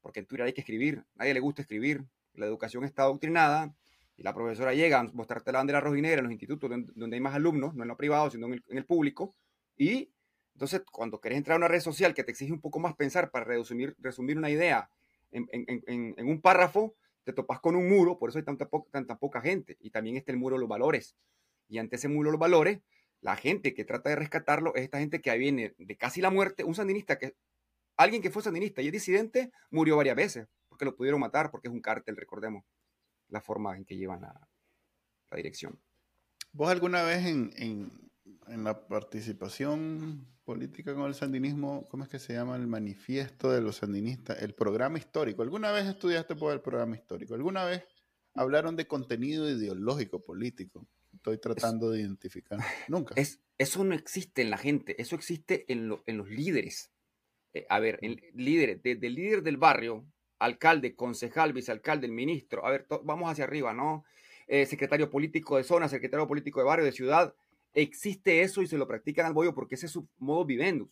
Porque 0.00 0.20
en 0.20 0.26
Twitter 0.26 0.46
hay 0.46 0.52
que 0.52 0.60
escribir. 0.62 1.04
Nadie 1.16 1.34
le 1.34 1.40
gusta 1.40 1.62
escribir. 1.62 2.04
La 2.34 2.46
educación 2.46 2.84
está 2.84 3.02
adoctrinada 3.02 3.74
y 4.16 4.22
la 4.22 4.32
profesora 4.32 4.72
llega 4.72 5.00
a 5.00 5.02
mostrarte 5.12 5.52
la 5.52 5.58
bandera 5.58 5.80
rojinegra 5.80 6.20
en 6.20 6.24
los 6.24 6.32
institutos 6.32 6.70
donde, 6.94 7.16
hay 7.16 7.20
más 7.20 7.34
alumnos, 7.34 7.74
no 7.74 7.82
en 7.82 7.88
lo 7.88 7.96
privado, 7.96 8.30
sino 8.30 8.46
en 8.46 8.62
el, 8.68 8.84
público, 8.84 9.34
y 9.76 10.10
entonces 10.62 10.86
cuando 10.92 11.20
querés 11.20 11.38
entrar 11.38 11.56
a 11.56 11.58
una 11.58 11.66
red 11.66 11.80
social 11.80 12.14
que 12.14 12.22
te 12.22 12.30
exige 12.30 12.52
un 12.52 12.60
poco 12.60 12.78
más 12.78 12.94
pensar 12.94 13.32
para 13.32 13.44
resumir, 13.44 13.96
resumir 13.98 14.38
una 14.38 14.48
idea 14.48 14.88
en, 15.32 16.14
un 16.24 16.40
párrafo, 16.40 16.94
te 17.24 17.32
topas 17.32 17.58
con 17.58 17.74
un 17.74 17.88
muro, 17.88 18.16
por 18.16 18.28
eso 18.28 18.38
hay 18.38 18.44
tanta, 18.44 18.68
tanta 18.92 19.18
poca 19.18 19.40
gente, 19.40 19.76
y 19.80 19.90
también 19.90 20.16
está 20.16 20.30
el 20.30 20.38
muro 20.38 20.54
de 20.54 20.60
los 20.60 20.68
valores. 20.68 21.16
Y 21.68 21.78
ante 21.78 21.96
ese 21.96 22.06
muro 22.06 22.28
de 22.28 22.34
los 22.34 22.38
valores, 22.38 22.78
la 23.20 23.34
gente 23.34 23.74
que 23.74 23.84
trata 23.84 24.10
de 24.10 24.14
rescatarlo 24.14 24.72
es 24.76 24.82
esta 24.82 25.00
gente 25.00 25.20
que 25.20 25.36
viene 25.36 25.74
de 25.78 25.96
casi 25.96 26.20
la 26.20 26.30
muerte, 26.30 26.62
un 26.62 26.76
sandinista 26.76 27.18
que 27.18 27.34
alguien 27.96 28.22
que 28.22 28.30
fue 28.30 28.44
sandinista 28.44 28.82
y 28.82 28.86
es 28.86 28.92
disidente, 28.92 29.50
murió 29.72 29.96
varias 29.96 30.14
veces, 30.14 30.46
porque 30.68 30.84
lo 30.84 30.94
pudieron 30.94 31.18
matar, 31.18 31.50
porque 31.50 31.66
es 31.66 31.74
un 31.74 31.80
cártel, 31.80 32.16
recordemos 32.16 32.62
la 33.30 33.40
forma 33.40 33.76
en 33.76 33.84
que 33.84 33.96
llevan 33.96 34.20
la, 34.20 34.48
dirección. 35.34 35.80
¿Vos 36.52 36.70
alguna 36.70 37.02
vez 37.02 37.26
en, 37.26 37.50
en, 37.56 38.62
la 38.62 38.86
participación 38.86 40.31
política 40.44 40.94
con 40.94 41.06
el 41.06 41.14
sandinismo, 41.14 41.86
¿cómo 41.88 42.04
es 42.04 42.10
que 42.10 42.18
se 42.18 42.34
llama 42.34 42.56
el 42.56 42.66
manifiesto 42.66 43.50
de 43.50 43.60
los 43.60 43.76
sandinistas? 43.76 44.42
El 44.42 44.54
programa 44.54 44.98
histórico. 44.98 45.42
¿Alguna 45.42 45.72
vez 45.72 45.86
estudiaste 45.86 46.34
por 46.36 46.52
el 46.52 46.60
programa 46.60 46.96
histórico? 46.96 47.34
¿Alguna 47.34 47.64
vez 47.64 47.84
hablaron 48.34 48.76
de 48.76 48.86
contenido 48.86 49.48
ideológico 49.48 50.20
político? 50.20 50.86
Estoy 51.14 51.38
tratando 51.38 51.90
de 51.90 52.00
identificar. 52.00 52.58
Nunca. 52.88 53.14
Es, 53.16 53.40
eso 53.58 53.84
no 53.84 53.94
existe 53.94 54.42
en 54.42 54.50
la 54.50 54.58
gente, 54.58 55.00
eso 55.00 55.14
existe 55.14 55.64
en, 55.68 55.88
los 55.88 56.28
líderes. 56.28 56.90
Eh, 57.54 57.66
a 57.68 57.78
ver, 57.80 57.98
el 58.02 58.20
líderes, 58.34 58.82
desde 58.82 59.06
el 59.06 59.14
líder 59.14 59.42
del 59.42 59.56
barrio 59.56 60.04
alcalde, 60.38 60.96
concejal, 60.96 61.52
vicealcalde, 61.52 62.06
el 62.06 62.12
ministro, 62.12 62.66
a 62.66 62.70
ver, 62.70 62.86
vamos 63.04 63.30
hacia 63.30 63.44
arriba, 63.44 63.72
¿no? 63.72 64.04
Eh, 64.48 64.66
secretario 64.66 65.08
político 65.08 65.56
de 65.56 65.62
zona, 65.62 65.88
secretario 65.88 66.26
político 66.26 66.58
de 66.58 66.66
barrio, 66.66 66.84
de 66.84 66.92
ciudad, 66.92 67.32
existe 67.74 68.42
eso 68.42 68.62
y 68.62 68.66
se 68.66 68.78
lo 68.78 68.86
practican 68.86 69.26
al 69.26 69.32
bollo 69.32 69.54
porque 69.54 69.74
ese 69.76 69.86
es 69.86 69.92
su 69.92 70.08
modo 70.18 70.44
vivendus, 70.44 70.90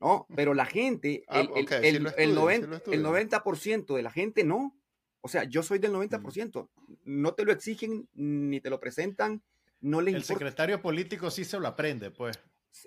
¿no? 0.00 0.26
Pero 0.34 0.54
la 0.54 0.66
gente, 0.66 1.24
el, 1.28 2.02
90%, 2.04 3.96
de 3.96 4.02
la 4.02 4.10
gente 4.10 4.44
no. 4.44 4.76
O 5.20 5.28
sea, 5.28 5.44
yo 5.44 5.62
soy 5.62 5.78
del 5.78 5.92
90%. 5.92 6.68
No 7.04 7.34
te 7.34 7.44
lo 7.44 7.52
exigen 7.52 8.08
ni 8.14 8.60
te 8.60 8.70
lo 8.70 8.80
presentan. 8.80 9.42
No 9.80 10.00
les 10.00 10.14
el 10.14 10.24
secretario 10.24 10.82
político 10.82 11.30
sí 11.30 11.44
se 11.44 11.60
lo 11.60 11.68
aprende, 11.68 12.10
pues 12.10 12.40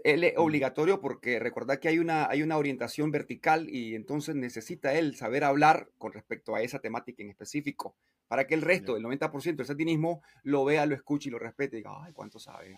es 0.03 0.33
obligatorio 0.37 0.99
porque 0.99 1.39
recordad 1.39 1.79
que 1.79 1.87
hay 1.87 1.99
una, 1.99 2.27
hay 2.27 2.41
una 2.41 2.57
orientación 2.57 3.11
vertical 3.11 3.69
y 3.69 3.95
entonces 3.95 4.35
necesita 4.35 4.93
él 4.93 5.15
saber 5.15 5.43
hablar 5.43 5.89
con 5.97 6.11
respecto 6.13 6.55
a 6.55 6.61
esa 6.61 6.79
temática 6.79 7.21
en 7.23 7.29
específico 7.29 7.95
para 8.27 8.47
que 8.47 8.55
el 8.55 8.61
resto, 8.61 8.97
el 8.97 9.03
90% 9.03 9.55
del 9.55 9.65
satinismo, 9.67 10.23
lo 10.43 10.65
vea, 10.65 10.85
lo 10.85 10.95
escuche 10.95 11.29
y 11.29 11.31
lo 11.31 11.37
respete 11.37 11.75
y 11.75 11.79
diga, 11.79 11.91
ay, 12.03 12.11
¿cuánto 12.13 12.39
sabe? 12.39 12.75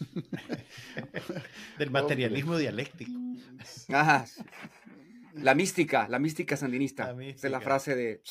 Del 1.78 1.90
materialismo 1.90 2.56
dialéctico. 2.56 3.12
Ajá. 3.88 4.26
La 5.34 5.54
mística, 5.54 6.08
la 6.08 6.18
mística 6.18 6.56
sandinista. 6.56 7.10
Esa 7.22 7.46
es 7.46 7.50
la 7.50 7.60
frase 7.60 7.94
de... 7.94 8.22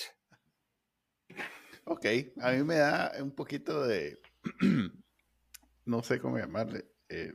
Ok, 1.85 2.05
a 2.41 2.51
mí 2.51 2.63
me 2.63 2.75
da 2.75 3.13
un 3.21 3.31
poquito 3.31 3.87
de... 3.87 4.19
no 5.85 6.03
sé 6.03 6.19
cómo 6.19 6.37
llamarle. 6.37 6.85
Eh, 7.09 7.33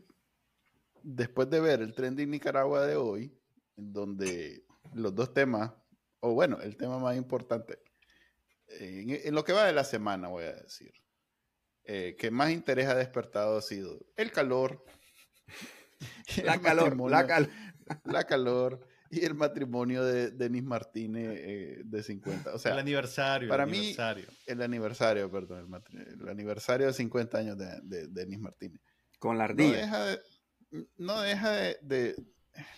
después 1.03 1.51
de 1.51 1.61
ver 1.61 1.81
el 1.81 1.95
trending 1.95 2.31
Nicaragua 2.31 2.87
de 2.87 2.97
hoy, 2.97 3.37
en 3.77 3.93
donde 3.93 4.65
los 4.95 5.15
dos 5.15 5.33
temas, 5.33 5.73
o 6.21 6.35
bueno, 6.35 6.61
el 6.61 6.77
tema 6.77 6.99
más 6.99 7.17
importante, 7.17 7.79
en, 8.69 9.35
lo 9.35 9.45
que 9.45 9.53
va 9.53 9.67
de 9.67 9.73
la 9.73 9.85
semana, 9.85 10.29
voy 10.29 10.45
a 10.45 10.55
decir, 10.55 10.93
eh, 11.85 12.17
que 12.19 12.31
más 12.31 12.51
interés 12.51 12.89
ha 12.89 12.95
despertado 12.95 13.59
ha 13.59 13.63
sido 13.63 14.05
el 14.17 14.33
calor, 14.33 14.85
la, 16.45 16.61
calor 16.61 17.11
la, 17.11 17.49
la 18.05 18.25
calor 18.25 18.87
y 19.11 19.25
el 19.25 19.35
matrimonio 19.35 20.05
de 20.05 20.31
Denis 20.31 20.65
Martínez 20.65 21.39
eh, 21.41 21.83
de 21.85 22.03
50. 22.03 22.55
O 22.55 22.59
sea, 22.59 22.73
el 22.73 22.79
aniversario. 22.79 23.49
Para 23.49 23.67
mí, 23.67 23.95
el 24.47 24.63
aniversario, 24.63 25.31
perdón, 25.31 25.71
el, 25.93 26.29
aniversario 26.29 26.87
de 26.87 26.93
50 26.93 27.39
años 27.39 27.59
de, 27.59 28.09
Denis 28.09 28.41
Martínez. 28.41 28.81
Con 29.19 29.39
la 29.39 29.45
ardilla 29.45 30.19
no 30.97 31.21
deja 31.21 31.51
de, 31.51 32.17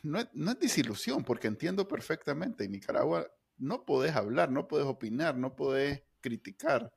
no, 0.02 0.20
es, 0.20 0.28
desilusión, 0.60 1.24
porque 1.24 1.48
entiendo 1.48 1.88
perfectamente, 1.88 2.64
en 2.64 2.72
Nicaragua 2.72 3.26
no 3.58 3.84
podés 3.84 4.14
hablar, 4.14 4.50
no 4.50 4.68
podés 4.68 4.86
opinar, 4.86 5.36
no 5.36 5.56
podés 5.56 6.02
criticar. 6.20 6.92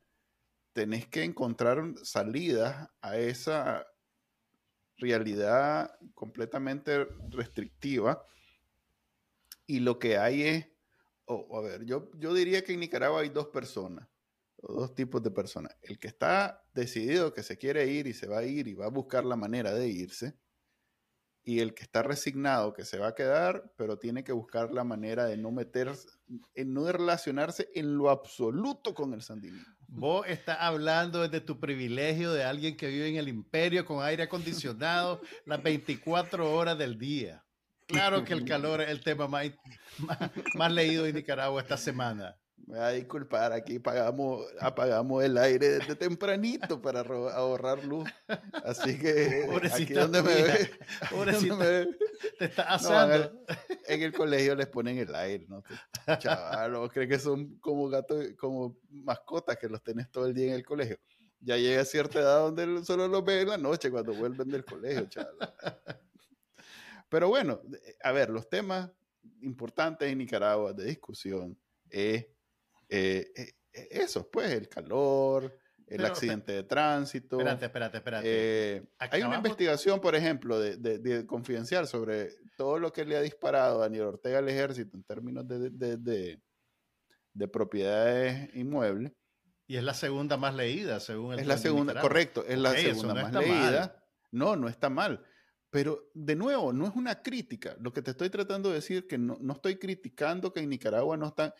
Tenés 0.79 1.07
que 1.07 1.25
encontrar 1.25 1.83
salidas 2.03 2.87
a 3.01 3.17
esa 3.17 3.85
realidad 4.95 5.93
completamente 6.13 7.05
restrictiva. 7.27 8.25
Y 9.67 9.81
lo 9.81 9.99
que 9.99 10.17
hay 10.17 10.43
es, 10.43 10.67
a 11.27 11.59
ver, 11.59 11.83
yo, 11.83 12.09
yo 12.17 12.33
diría 12.33 12.63
que 12.63 12.71
en 12.71 12.79
Nicaragua 12.79 13.19
hay 13.19 13.27
dos 13.27 13.47
personas, 13.47 14.07
dos 14.55 14.95
tipos 14.95 15.21
de 15.21 15.31
personas. 15.31 15.75
El 15.81 15.99
que 15.99 16.07
está 16.07 16.63
decidido 16.73 17.33
que 17.33 17.43
se 17.43 17.57
quiere 17.57 17.85
ir 17.87 18.07
y 18.07 18.13
se 18.13 18.27
va 18.27 18.37
a 18.37 18.45
ir 18.45 18.69
y 18.69 18.73
va 18.73 18.85
a 18.85 18.89
buscar 18.89 19.25
la 19.25 19.35
manera 19.35 19.73
de 19.73 19.89
irse 19.89 20.39
y 21.43 21.59
el 21.59 21.73
que 21.73 21.83
está 21.83 22.03
resignado 22.03 22.71
que 22.71 22.85
se 22.85 22.99
va 22.99 23.09
a 23.09 23.15
quedar, 23.15 23.73
pero 23.75 23.99
tiene 23.99 24.23
que 24.23 24.31
buscar 24.31 24.71
la 24.73 24.85
manera 24.85 25.25
de 25.25 25.35
no 25.35 25.51
meterse, 25.51 26.07
en 26.55 26.73
no 26.73 26.89
relacionarse 26.89 27.69
en 27.75 27.97
lo 27.97 28.09
absoluto 28.09 28.93
con 28.93 29.13
el 29.13 29.21
sandinismo. 29.21 29.78
Vos 29.91 30.25
estás 30.27 30.57
hablando 30.59 31.21
desde 31.21 31.41
tu 31.41 31.59
privilegio 31.59 32.31
de 32.31 32.43
alguien 32.43 32.77
que 32.77 32.87
vive 32.87 33.09
en 33.09 33.17
el 33.17 33.27
imperio 33.27 33.85
con 33.85 34.03
aire 34.03 34.23
acondicionado 34.23 35.19
las 35.45 35.61
24 35.63 36.53
horas 36.53 36.77
del 36.77 36.97
día. 36.97 37.43
Claro 37.87 38.23
que 38.23 38.33
el 38.33 38.45
calor 38.45 38.81
es 38.81 38.89
el 38.89 39.01
tema 39.01 39.27
más, 39.27 39.47
más 40.53 40.71
leído 40.71 41.07
en 41.07 41.15
Nicaragua 41.15 41.59
esta 41.59 41.75
semana. 41.75 42.38
Me 42.67 42.77
va 42.77 42.87
a 42.87 42.91
disculpar, 42.91 43.51
aquí 43.51 43.79
pagamos, 43.79 44.45
apagamos 44.59 45.23
el 45.23 45.37
aire 45.37 45.69
desde 45.79 45.95
tempranito 45.95 46.79
para 46.79 47.01
ahorrar 47.01 47.83
luz. 47.83 48.07
Así 48.63 48.97
que 48.97 49.49
aquí 49.73 49.93
donde 49.93 50.21
me 50.21 50.35
ve, 50.35 51.97
te 52.37 52.45
está 52.45 52.63
asando. 52.73 53.43
en 53.87 54.03
el 54.03 54.13
colegio 54.13 54.55
les 54.55 54.67
ponen 54.67 54.99
el 54.99 55.15
aire, 55.15 55.47
¿no? 55.47 55.63
Chaval, 56.19 56.89
creen 56.91 57.09
que 57.09 57.17
son 57.17 57.57
como 57.59 57.89
gatos, 57.89 58.23
como 58.37 58.77
mascotas 58.89 59.57
que 59.57 59.67
los 59.67 59.81
tenés 59.81 60.11
todo 60.11 60.27
el 60.27 60.33
día 60.35 60.47
en 60.47 60.53
el 60.53 60.65
colegio. 60.65 60.99
Ya 61.39 61.57
llega 61.57 61.81
a 61.81 61.85
cierta 61.85 62.19
edad 62.19 62.39
donde 62.39 62.85
solo 62.85 63.07
los 63.07 63.23
ven 63.25 63.39
en 63.39 63.47
la 63.49 63.57
noche 63.57 63.89
cuando 63.89 64.13
vuelven 64.13 64.49
del 64.49 64.63
colegio, 64.63 65.07
chaval. 65.09 65.35
Pero 67.09 67.29
bueno, 67.29 67.61
a 68.03 68.11
ver, 68.11 68.29
los 68.29 68.47
temas 68.47 68.91
importantes 69.41 70.11
en 70.11 70.19
Nicaragua 70.19 70.73
de 70.73 70.85
discusión 70.85 71.57
es 71.89 72.27
eh, 72.89 73.31
eh, 73.35 73.53
eh, 73.73 73.87
eso, 73.91 74.29
pues, 74.29 74.51
el 74.51 74.67
calor, 74.67 75.57
el 75.87 76.05
accidente 76.05 76.51
de 76.51 76.63
tránsito. 76.63 77.37
Espérate, 77.37 77.65
espérate, 77.65 77.97
espérate. 77.97 78.27
Eh, 78.27 78.83
hay 78.97 79.23
una 79.23 79.37
investigación, 79.37 79.99
por 79.99 80.15
ejemplo, 80.15 80.59
de, 80.59 80.77
de, 80.77 81.25
confidencial 81.25 81.87
sobre 81.87 82.31
todo 82.57 82.77
lo 82.79 82.91
que 82.91 83.05
le 83.05 83.17
ha 83.17 83.21
disparado 83.21 83.77
a 83.77 83.81
Daniel 83.83 84.05
Ortega 84.05 84.39
al 84.39 84.49
ejército 84.49 84.97
en 84.97 85.03
términos 85.03 85.47
de, 85.47 86.37
de 87.33 87.47
propiedades 87.47 88.53
inmuebles. 88.55 89.13
Y 89.67 89.77
es 89.77 89.83
la 89.83 89.93
segunda 89.93 90.35
más 90.35 90.55
leída, 90.55 90.99
según 90.99 91.33
el 91.33 91.39
Es 91.41 91.47
la 91.47 91.57
segunda, 91.57 92.01
correcto, 92.01 92.43
es 92.47 92.57
la 92.57 92.71
segunda 92.71 93.13
más 93.13 93.33
leída. 93.33 94.03
No, 94.31 94.55
no 94.55 94.67
está 94.67 94.89
mal. 94.89 95.23
Pero 95.69 96.09
de 96.13 96.35
nuevo, 96.35 96.73
no 96.73 96.87
es 96.87 96.95
una 96.95 97.21
crítica. 97.21 97.75
Lo 97.79 97.93
que 97.93 98.01
te 98.01 98.11
estoy 98.11 98.29
tratando 98.29 98.69
de 98.69 98.75
decir 98.75 99.07
que 99.07 99.17
no, 99.17 99.37
no 99.39 99.53
estoy 99.53 99.77
criticando 99.77 100.51
que 100.51 100.61
en 100.61 100.69
Nicaragua 100.69 101.15
no 101.15 101.27
están. 101.27 101.53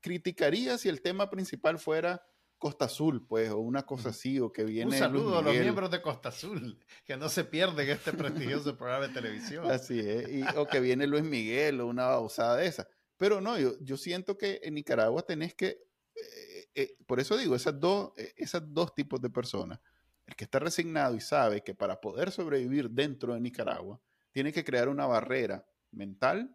criticaría 0.00 0.76
si 0.76 0.88
el 0.88 1.00
tema 1.02 1.30
principal 1.30 1.78
fuera 1.78 2.20
Costa 2.58 2.86
Azul, 2.86 3.26
pues, 3.26 3.50
o 3.50 3.58
una 3.58 3.84
cosa 3.84 4.08
así, 4.08 4.40
o 4.40 4.52
que 4.52 4.64
viene. 4.64 4.90
Un 4.90 4.98
saludo 4.98 5.38
a 5.38 5.42
los 5.42 5.54
miembros 5.54 5.90
de 5.90 6.00
Costa 6.00 6.30
Azul, 6.30 6.78
que 7.04 7.16
no 7.16 7.28
se 7.28 7.44
pierden 7.44 7.88
este 7.90 8.12
prestigioso 8.12 8.76
programa 8.76 9.06
de 9.08 9.14
televisión. 9.14 9.70
Así 9.70 10.00
es, 10.00 10.28
y, 10.28 10.42
o 10.56 10.66
que 10.66 10.80
viene 10.80 11.06
Luis 11.06 11.22
Miguel 11.22 11.80
o 11.80 11.86
una 11.86 12.06
bausada 12.06 12.56
de 12.56 12.66
esa. 12.66 12.88
Pero 13.18 13.40
no, 13.40 13.58
yo, 13.58 13.78
yo 13.80 13.96
siento 13.96 14.36
que 14.36 14.60
en 14.62 14.74
Nicaragua 14.74 15.22
tenés 15.22 15.54
que. 15.54 15.78
Eh, 16.14 16.68
eh, 16.74 16.96
por 17.06 17.20
eso 17.20 17.36
digo, 17.36 17.54
esas 17.54 17.78
dos, 17.78 18.12
eh, 18.16 18.32
esas 18.36 18.62
dos 18.72 18.94
tipos 18.94 19.20
de 19.20 19.30
personas 19.30 19.78
el 20.26 20.34
que 20.34 20.44
está 20.44 20.58
resignado 20.58 21.14
y 21.14 21.20
sabe 21.20 21.62
que 21.62 21.74
para 21.74 22.00
poder 22.00 22.30
sobrevivir 22.30 22.90
dentro 22.90 23.34
de 23.34 23.40
Nicaragua, 23.40 24.00
tiene 24.32 24.52
que 24.52 24.64
crear 24.64 24.88
una 24.88 25.06
barrera 25.06 25.64
mental 25.92 26.54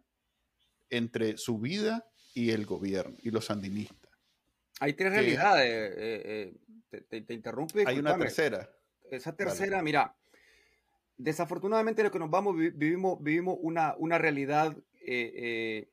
entre 0.90 1.38
su 1.38 1.58
vida 1.58 2.06
y 2.34 2.50
el 2.50 2.66
gobierno 2.66 3.16
y 3.22 3.30
los 3.30 3.46
sandinistas. 3.46 4.10
Hay 4.80 4.92
tres 4.94 5.12
realidades. 5.12 5.66
Eh, 5.66 6.54
eh, 6.94 7.02
te, 7.08 7.22
te, 7.22 7.34
interrumpe. 7.34 7.84
Hay 7.86 7.98
una 7.98 8.16
tercera. 8.16 8.68
Esa 9.10 9.34
tercera, 9.34 9.82
mira, 9.82 10.14
desafortunadamente 11.16 12.02
lo 12.02 12.10
que 12.10 12.18
nos 12.18 12.30
vamos, 12.30 12.56
vivimos, 12.56 13.22
vivimos 13.22 13.58
una, 13.60 13.94
una 13.98 14.18
realidad, 14.18 14.76
eh, 15.00 15.88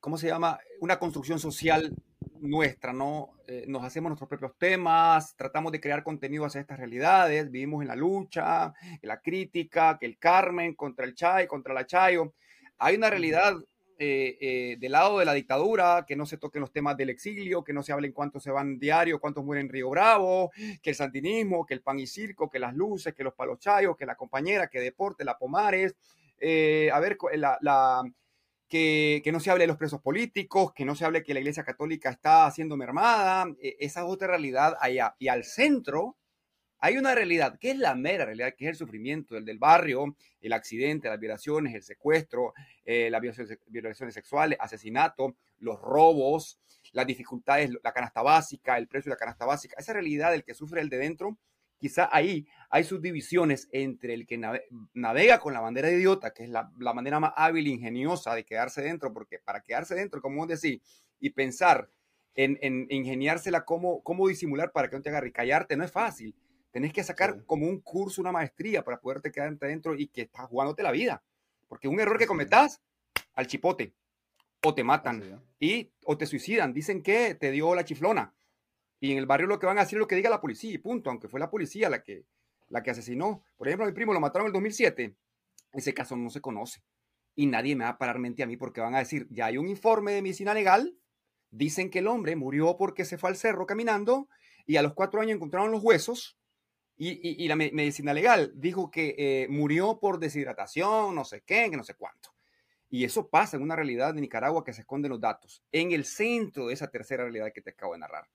¿cómo 0.00 0.18
se 0.18 0.28
llama? 0.28 0.58
Una 0.80 0.98
construcción 0.98 1.38
social 1.38 1.94
nuestra, 2.40 2.92
¿no? 2.92 3.30
Eh, 3.46 3.64
nos 3.68 3.84
hacemos 3.84 4.10
nuestros 4.10 4.28
propios 4.28 4.56
temas, 4.58 5.34
tratamos 5.36 5.72
de 5.72 5.80
crear 5.80 6.02
contenido 6.02 6.44
hacia 6.44 6.60
estas 6.60 6.78
realidades, 6.78 7.50
vivimos 7.50 7.82
en 7.82 7.88
la 7.88 7.96
lucha, 7.96 8.72
en 8.82 9.08
la 9.08 9.20
crítica, 9.20 9.96
que 9.98 10.06
el 10.06 10.18
Carmen 10.18 10.74
contra 10.74 11.04
el 11.04 11.14
Chay, 11.14 11.46
contra 11.46 11.74
la 11.74 11.86
Chayo. 11.86 12.34
Hay 12.78 12.96
una 12.96 13.10
realidad 13.10 13.56
eh, 13.98 14.36
eh, 14.40 14.76
del 14.78 14.92
lado 14.92 15.18
de 15.18 15.24
la 15.24 15.34
dictadura, 15.34 16.04
que 16.06 16.16
no 16.16 16.26
se 16.26 16.38
toquen 16.38 16.60
los 16.60 16.72
temas 16.72 16.96
del 16.96 17.10
exilio, 17.10 17.64
que 17.64 17.72
no 17.72 17.82
se 17.82 17.92
hablen 17.92 18.12
cuántos 18.12 18.42
se 18.42 18.50
van 18.50 18.78
diario, 18.78 19.20
cuántos 19.20 19.44
mueren 19.44 19.66
en 19.66 19.72
Río 19.72 19.90
Bravo, 19.90 20.50
que 20.82 20.90
el 20.90 20.96
sandinismo, 20.96 21.64
que 21.64 21.74
el 21.74 21.82
pan 21.82 21.98
y 21.98 22.06
circo, 22.06 22.50
que 22.50 22.58
las 22.58 22.74
luces, 22.74 23.14
que 23.14 23.24
los 23.24 23.34
palochayos, 23.34 23.96
que 23.96 24.06
la 24.06 24.16
compañera, 24.16 24.68
que 24.68 24.80
deporte, 24.80 25.24
la 25.24 25.38
Pomares. 25.38 25.94
a 26.40 27.00
ver, 27.00 27.16
la 27.34 28.02
que, 28.68 29.22
no 29.32 29.40
se 29.40 29.50
hable 29.50 29.64
de 29.64 29.68
los 29.68 29.76
presos 29.76 30.00
políticos, 30.00 30.72
que 30.74 30.84
no 30.84 30.94
se 30.96 31.04
hable 31.04 31.22
que 31.22 31.34
la 31.34 31.40
Iglesia 31.40 31.64
Católica 31.64 32.10
está 32.10 32.50
siendo 32.50 32.76
mermada, 32.76 33.46
e, 33.60 33.76
esa 33.80 34.00
es 34.00 34.06
otra 34.08 34.28
realidad 34.28 34.76
allá. 34.80 35.14
Y 35.18 35.28
al 35.28 35.44
centro 35.44 36.16
hay 36.78 36.98
una 36.98 37.14
realidad, 37.14 37.58
que 37.58 37.70
es 37.70 37.78
la 37.78 37.94
mera 37.94 38.26
realidad, 38.26 38.54
que 38.56 38.66
es 38.66 38.70
el 38.72 38.76
sufrimiento, 38.76 39.36
el 39.36 39.44
del 39.44 39.58
barrio, 39.58 40.16
el 40.40 40.52
accidente, 40.52 41.08
las 41.08 41.18
violaciones, 41.18 41.74
el 41.74 41.82
secuestro, 41.82 42.52
eh, 42.84 43.08
las 43.10 43.20
violaciones, 43.20 43.58
violaciones 43.66 44.14
sexuales, 44.14 44.58
asesinato, 44.60 45.36
los 45.58 45.80
robos, 45.80 46.60
las 46.92 47.06
dificultades, 47.06 47.70
la 47.82 47.92
canasta 47.92 48.22
básica, 48.22 48.76
el 48.78 48.88
precio 48.88 49.10
de 49.10 49.14
la 49.14 49.18
canasta 49.18 49.46
básica, 49.46 49.76
esa 49.78 49.92
realidad 49.92 50.32
del 50.32 50.44
que 50.44 50.54
sufre 50.54 50.80
el 50.80 50.88
de 50.88 50.98
dentro 50.98 51.38
quizá 51.78 52.08
ahí 52.12 52.46
hay 52.70 52.84
subdivisiones 52.84 53.68
entre 53.72 54.14
el 54.14 54.26
que 54.26 54.38
navega 54.94 55.38
con 55.38 55.52
la 55.52 55.60
bandera 55.60 55.88
de 55.88 55.96
idiota, 55.96 56.32
que 56.32 56.44
es 56.44 56.50
la, 56.50 56.70
manera 56.94 57.20
más 57.20 57.32
hábil 57.36 57.66
e 57.66 57.70
ingeniosa 57.70 58.34
de 58.34 58.44
quedarse 58.44 58.82
dentro, 58.82 59.12
porque 59.12 59.38
para 59.38 59.62
quedarse 59.62 59.94
dentro, 59.94 60.20
como 60.20 60.38
vos 60.38 60.48
decís, 60.48 60.80
y 61.20 61.30
pensar 61.30 61.88
en, 62.34 62.58
en 62.60 62.86
ingeniársela 62.90 63.64
cómo, 63.64 64.02
cómo 64.02 64.28
disimular 64.28 64.72
para 64.72 64.90
que 64.90 64.96
no 64.96 65.02
te 65.02 65.10
agarre 65.10 65.28
y 65.28 65.32
callarte, 65.32 65.76
no 65.76 65.84
es 65.84 65.92
fácil. 65.92 66.34
Tenés 66.70 66.92
que 66.92 67.04
sacar 67.04 67.44
como 67.46 67.66
un 67.66 67.80
curso, 67.80 68.20
una 68.20 68.32
maestría 68.32 68.84
para 68.84 69.00
poderte 69.00 69.32
quedarte 69.32 69.66
dentro 69.66 69.94
y 69.94 70.08
que 70.08 70.22
estás 70.22 70.46
jugándote 70.46 70.82
la 70.82 70.92
vida. 70.92 71.22
Porque 71.68 71.88
un 71.88 71.98
error 71.98 72.18
que 72.18 72.26
cometas, 72.26 72.82
al 73.34 73.46
chipote, 73.46 73.94
o 74.62 74.74
te 74.74 74.84
matan, 74.84 75.42
y, 75.58 75.90
o 76.04 76.18
te 76.18 76.26
suicidan. 76.26 76.74
Dicen 76.74 77.02
que 77.02 77.34
te 77.34 77.50
dio 77.50 77.74
la 77.74 77.84
chiflona 77.84 78.34
y 79.00 79.12
en 79.12 79.18
el 79.18 79.26
barrio 79.26 79.46
lo 79.46 79.58
que 79.58 79.66
van 79.66 79.78
a 79.78 79.82
hacer 79.82 79.96
es 79.96 80.00
lo 80.00 80.06
que 80.06 80.16
diga 80.16 80.30
la 80.30 80.40
policía 80.40 80.72
y 80.72 80.78
punto, 80.78 81.10
aunque 81.10 81.28
fue 81.28 81.40
la 81.40 81.50
policía 81.50 81.90
la 81.90 82.02
que, 82.02 82.24
la 82.68 82.82
que 82.82 82.90
asesinó. 82.90 83.44
Por 83.56 83.68
ejemplo, 83.68 83.84
a 83.84 83.88
mi 83.88 83.94
primo 83.94 84.12
lo 84.12 84.20
mataron 84.20 84.46
en 84.46 84.48
el 84.48 84.52
2007. 84.54 85.14
Ese 85.72 85.94
caso 85.94 86.16
no 86.16 86.30
se 86.30 86.40
conoce. 86.40 86.82
Y 87.34 87.46
nadie 87.46 87.76
me 87.76 87.84
va 87.84 87.90
a 87.90 87.98
parar 87.98 88.18
mente 88.18 88.42
a 88.42 88.46
mí 88.46 88.56
porque 88.56 88.80
van 88.80 88.94
a 88.94 89.00
decir, 89.00 89.26
ya 89.30 89.46
hay 89.46 89.58
un 89.58 89.68
informe 89.68 90.12
de 90.12 90.22
medicina 90.22 90.54
legal, 90.54 90.96
dicen 91.50 91.90
que 91.90 91.98
el 91.98 92.06
hombre 92.06 92.34
murió 92.34 92.76
porque 92.78 93.04
se 93.04 93.18
fue 93.18 93.28
al 93.28 93.36
cerro 93.36 93.66
caminando 93.66 94.28
y 94.64 94.76
a 94.76 94.82
los 94.82 94.94
cuatro 94.94 95.20
años 95.20 95.36
encontraron 95.36 95.70
los 95.70 95.82
huesos 95.82 96.38
y, 96.98 97.44
y, 97.44 97.46
la 97.46 97.56
medicina 97.56 98.14
legal 98.14 98.52
dijo 98.54 98.90
que 98.90 99.14
eh, 99.18 99.48
murió 99.50 99.98
por 100.00 100.18
deshidratación, 100.18 101.14
no 101.14 101.26
sé 101.26 101.42
qué, 101.44 101.68
que 101.70 101.76
no 101.76 101.84
sé 101.84 101.92
cuánto. 101.92 102.30
Y 102.88 103.04
eso 103.04 103.28
pasa 103.28 103.58
en 103.58 103.62
una 103.62 103.76
realidad 103.76 104.14
de 104.14 104.22
Nicaragua 104.22 104.64
que 104.64 104.72
se 104.72 104.80
esconden 104.80 105.10
los 105.10 105.20
datos, 105.20 105.62
en 105.72 105.92
el 105.92 106.06
centro 106.06 106.68
de 106.68 106.72
esa 106.72 106.88
tercera 106.88 107.24
realidad 107.24 107.52
que 107.54 107.60
te 107.60 107.70
acabo 107.70 107.92
de 107.92 107.98
narrar 107.98 108.26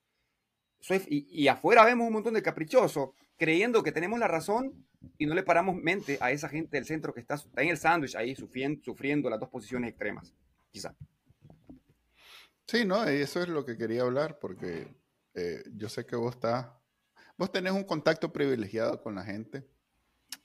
y, 1.07 1.47
afuera 1.47 1.85
vemos 1.85 2.07
un 2.07 2.13
montón 2.13 2.33
de 2.33 2.41
caprichosos 2.41 3.09
creyendo 3.37 3.83
que 3.83 3.91
tenemos 3.91 4.19
la 4.19 4.27
razón 4.27 4.85
y 5.17 5.25
no 5.25 5.33
le 5.33 5.43
paramos 5.43 5.75
mente 5.75 6.17
a 6.21 6.31
esa 6.31 6.49
gente 6.49 6.77
del 6.77 6.85
centro 6.85 7.13
que 7.13 7.21
está, 7.21 7.41
en 7.57 7.69
el 7.69 7.77
sándwich 7.77 8.15
ahí 8.15 8.35
sufriendo, 8.35 8.83
sufriendo 8.83 9.29
las 9.29 9.39
dos 9.39 9.49
posiciones 9.49 9.89
extremas, 9.89 10.33
quizá. 10.71 10.95
Sí, 12.67 12.85
no, 12.85 13.03
eso 13.03 13.41
es 13.41 13.49
lo 13.49 13.65
que 13.65 13.77
quería 13.77 14.03
hablar 14.03 14.39
porque 14.39 14.87
eh, 15.33 15.63
yo 15.75 15.89
sé 15.89 16.05
que 16.05 16.15
vos 16.15 16.35
estás, 16.35 16.67
vos 17.37 17.51
tenés 17.51 17.73
un 17.73 17.83
contacto 17.83 18.31
privilegiado 18.31 19.01
con 19.01 19.15
la 19.15 19.23
gente. 19.23 19.67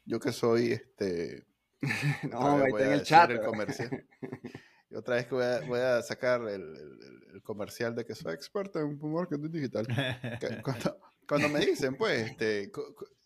Yo 0.05 0.21
que 0.21 0.33
soy 0.33 0.73
este... 0.73 1.47
no, 2.31 2.59
ahí 2.59 2.73
en 2.79 2.93
el 2.93 3.03
chat. 3.03 3.31
El 3.31 3.43
comercial. 3.43 4.07
Otra 4.97 5.17
vez 5.17 5.27
que 5.27 5.35
voy 5.35 5.79
a, 5.79 6.03
sacar 6.03 6.49
el, 6.49 7.43
comercial 7.43 7.95
de 7.95 8.05
que 8.05 8.15
soy 8.15 8.35
experto 8.35 8.81
en 8.81 8.99
marketing 9.01 9.51
digital. 9.51 9.87
Cuando, 11.29 11.49
me 11.49 11.61
dicen, 11.61 11.97
pues, 11.97 12.31
este, 12.31 12.71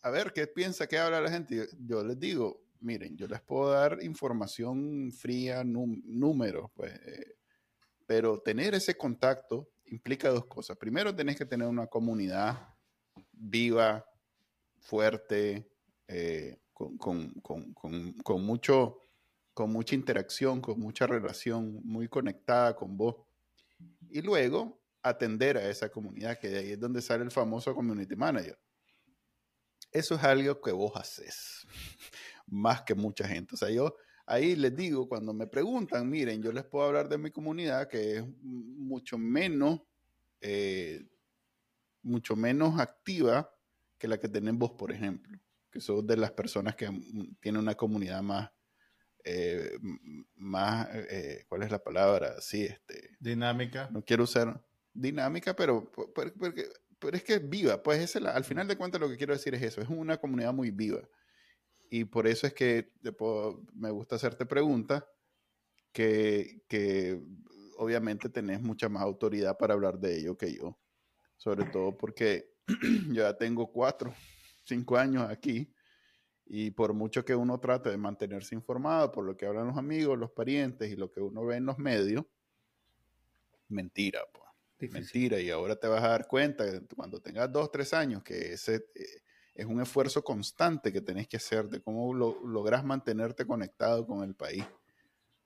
a 0.01 0.09
ver, 0.09 0.33
¿qué 0.33 0.47
piensa, 0.47 0.87
qué 0.87 0.97
habla 0.97 1.21
la 1.21 1.31
gente? 1.31 1.67
Yo, 1.79 2.03
les 2.03 2.19
digo, 2.19 2.61
miren, 2.81 3.15
yo 3.15 3.27
les 3.27 3.41
puedo 3.41 3.71
dar 3.71 3.99
información 4.01 5.11
fría, 5.11 5.63
números, 5.63 6.69
pues, 6.75 6.93
eh, 6.93 7.35
pero 8.05 8.39
tener 8.39 8.73
ese 8.75 8.95
contacto 8.95 9.69
implica 9.85 10.29
dos 10.29 10.45
cosas. 10.45 10.77
Primero, 10.77 11.15
tenés 11.15 11.37
que 11.37 11.45
tener 11.45 11.67
una 11.67 11.87
comunidad 11.87 12.75
viva, 13.31 14.05
fuerte, 14.79 15.69
eh, 16.07 16.57
con, 16.73 16.97
con, 17.43 18.43
mucho, 18.43 18.99
con 19.53 19.71
mucha 19.71 19.95
interacción, 19.95 20.61
con 20.61 20.79
mucha 20.79 21.07
relación, 21.07 21.81
muy 21.83 22.07
conectada 22.07 22.75
con 22.75 22.97
vos. 22.97 23.15
Y 24.09 24.21
luego 24.21 24.81
atender 25.01 25.57
a 25.57 25.69
esa 25.69 25.89
comunidad, 25.89 26.37
que 26.37 26.49
de 26.49 26.59
ahí 26.59 26.71
es 26.71 26.79
donde 26.79 27.01
sale 27.01 27.23
el 27.23 27.31
famoso 27.31 27.73
community 27.73 28.15
manager. 28.15 28.57
Eso 29.91 30.15
es 30.15 30.23
algo 30.23 30.61
que 30.61 30.71
vos 30.71 30.93
haces, 30.95 31.65
más 32.47 32.83
que 32.83 32.95
mucha 32.95 33.27
gente. 33.27 33.55
O 33.55 33.57
sea, 33.57 33.69
yo 33.69 33.95
ahí 34.25 34.55
les 34.55 34.75
digo, 34.75 35.07
cuando 35.07 35.33
me 35.33 35.47
preguntan, 35.47 36.09
miren, 36.09 36.41
yo 36.41 36.51
les 36.51 36.63
puedo 36.63 36.85
hablar 36.85 37.09
de 37.09 37.17
mi 37.17 37.31
comunidad, 37.31 37.87
que 37.87 38.17
es 38.17 38.23
mucho 38.41 39.17
menos, 39.17 39.81
eh, 40.39 41.05
mucho 42.03 42.35
menos 42.35 42.79
activa 42.79 43.53
que 43.97 44.07
la 44.07 44.17
que 44.17 44.29
tienen 44.29 44.57
vos, 44.57 44.71
por 44.71 44.91
ejemplo, 44.91 45.37
que 45.69 45.81
son 45.81 46.05
de 46.07 46.17
las 46.17 46.31
personas 46.31 46.75
que 46.75 46.89
tienen 47.39 47.61
una 47.61 47.75
comunidad 47.75 48.21
más, 48.21 48.49
eh, 49.23 49.77
más, 50.35 50.87
eh, 50.93 51.45
¿cuál 51.47 51.63
es 51.63 51.71
la 51.71 51.83
palabra? 51.83 52.41
Sí, 52.41 52.63
este. 52.63 53.17
Dinámica. 53.19 53.89
No 53.91 54.03
quiero 54.03 54.23
usar 54.23 54.63
dinámica, 54.93 55.55
pero, 55.55 55.91
pero, 56.99 57.17
es 57.17 57.23
que 57.23 57.35
es 57.35 57.49
viva. 57.49 57.81
Pues 57.81 57.99
es 57.99 58.15
al 58.15 58.43
final 58.43 58.67
de 58.67 58.77
cuentas 58.77 59.01
lo 59.01 59.09
que 59.09 59.17
quiero 59.17 59.33
decir 59.33 59.55
es 59.55 59.61
eso, 59.61 59.81
es 59.81 59.89
una 59.89 60.17
comunidad 60.17 60.53
muy 60.53 60.71
viva. 60.71 61.01
Y 61.89 62.05
por 62.05 62.27
eso 62.27 62.47
es 62.47 62.53
que 62.53 62.93
me 63.73 63.91
gusta 63.91 64.15
hacerte 64.15 64.45
preguntas 64.45 65.03
que, 65.91 66.63
que 66.67 67.21
obviamente 67.77 68.29
tenés 68.29 68.61
mucha 68.61 68.87
más 68.87 69.03
autoridad 69.03 69.57
para 69.57 69.73
hablar 69.73 69.99
de 69.99 70.17
ello 70.17 70.37
que 70.37 70.53
yo. 70.53 70.79
Sobre 71.37 71.65
todo 71.65 71.97
porque 71.97 72.53
yo 72.67 72.67
ya 73.13 73.37
tengo 73.37 73.71
cuatro, 73.71 74.13
cinco 74.63 74.97
años 74.97 75.29
aquí 75.29 75.73
y 76.53 76.71
por 76.71 76.93
mucho 76.93 77.23
que 77.23 77.33
uno 77.33 77.61
trate 77.61 77.89
de 77.89 77.97
mantenerse 77.97 78.55
informado 78.55 79.09
por 79.09 79.23
lo 79.23 79.37
que 79.37 79.45
hablan 79.45 79.67
los 79.67 79.77
amigos, 79.77 80.19
los 80.19 80.31
parientes 80.31 80.91
y 80.91 80.97
lo 80.97 81.09
que 81.09 81.21
uno 81.21 81.45
ve 81.45 81.55
en 81.55 81.65
los 81.65 81.77
medios, 81.77 82.25
mentira, 83.69 84.19
pues. 84.33 84.91
Mentira. 84.91 85.39
Y 85.39 85.49
ahora 85.49 85.77
te 85.77 85.87
vas 85.87 86.03
a 86.03 86.09
dar 86.09 86.27
cuenta 86.27 86.65
cuando 86.93 87.21
tengas 87.21 87.49
dos, 87.49 87.71
tres 87.71 87.93
años 87.93 88.21
que 88.21 88.51
ese 88.51 88.87
eh, 88.95 89.21
es 89.55 89.65
un 89.65 89.79
esfuerzo 89.79 90.25
constante 90.25 90.91
que 90.91 90.99
tenés 90.99 91.29
que 91.29 91.37
hacer 91.37 91.69
de 91.69 91.81
cómo 91.81 92.13
lo, 92.13 92.45
logras 92.45 92.83
mantenerte 92.83 93.45
conectado 93.45 94.05
con 94.05 94.21
el 94.21 94.35
país. 94.35 94.65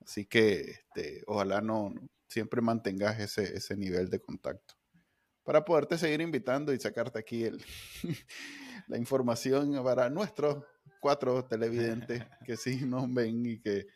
Así 0.00 0.26
que 0.26 0.60
este, 0.62 1.22
ojalá 1.28 1.60
no, 1.60 1.94
siempre 2.26 2.60
mantengas 2.60 3.20
ese, 3.20 3.56
ese 3.56 3.76
nivel 3.76 4.10
de 4.10 4.18
contacto 4.18 4.74
para 5.46 5.64
poderte 5.64 5.96
seguir 5.96 6.20
invitando 6.20 6.74
y 6.74 6.80
sacarte 6.80 7.20
aquí 7.20 7.44
el, 7.44 7.64
la 8.88 8.98
información 8.98 9.82
para 9.82 10.10
nuestros 10.10 10.64
cuatro 11.00 11.44
televidentes 11.44 12.24
que 12.44 12.56
sí 12.56 12.84
nos 12.84 13.12
ven 13.14 13.46
y 13.46 13.60
que 13.60 13.86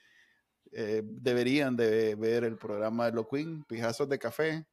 eh, 0.72 1.02
deberían 1.04 1.76
de 1.76 2.14
ver 2.14 2.44
el 2.44 2.56
programa 2.56 3.06
de 3.06 3.12
Lo 3.12 3.28
Queen, 3.28 3.64
Pijazos 3.64 4.08
de 4.08 4.20
Café. 4.20 4.64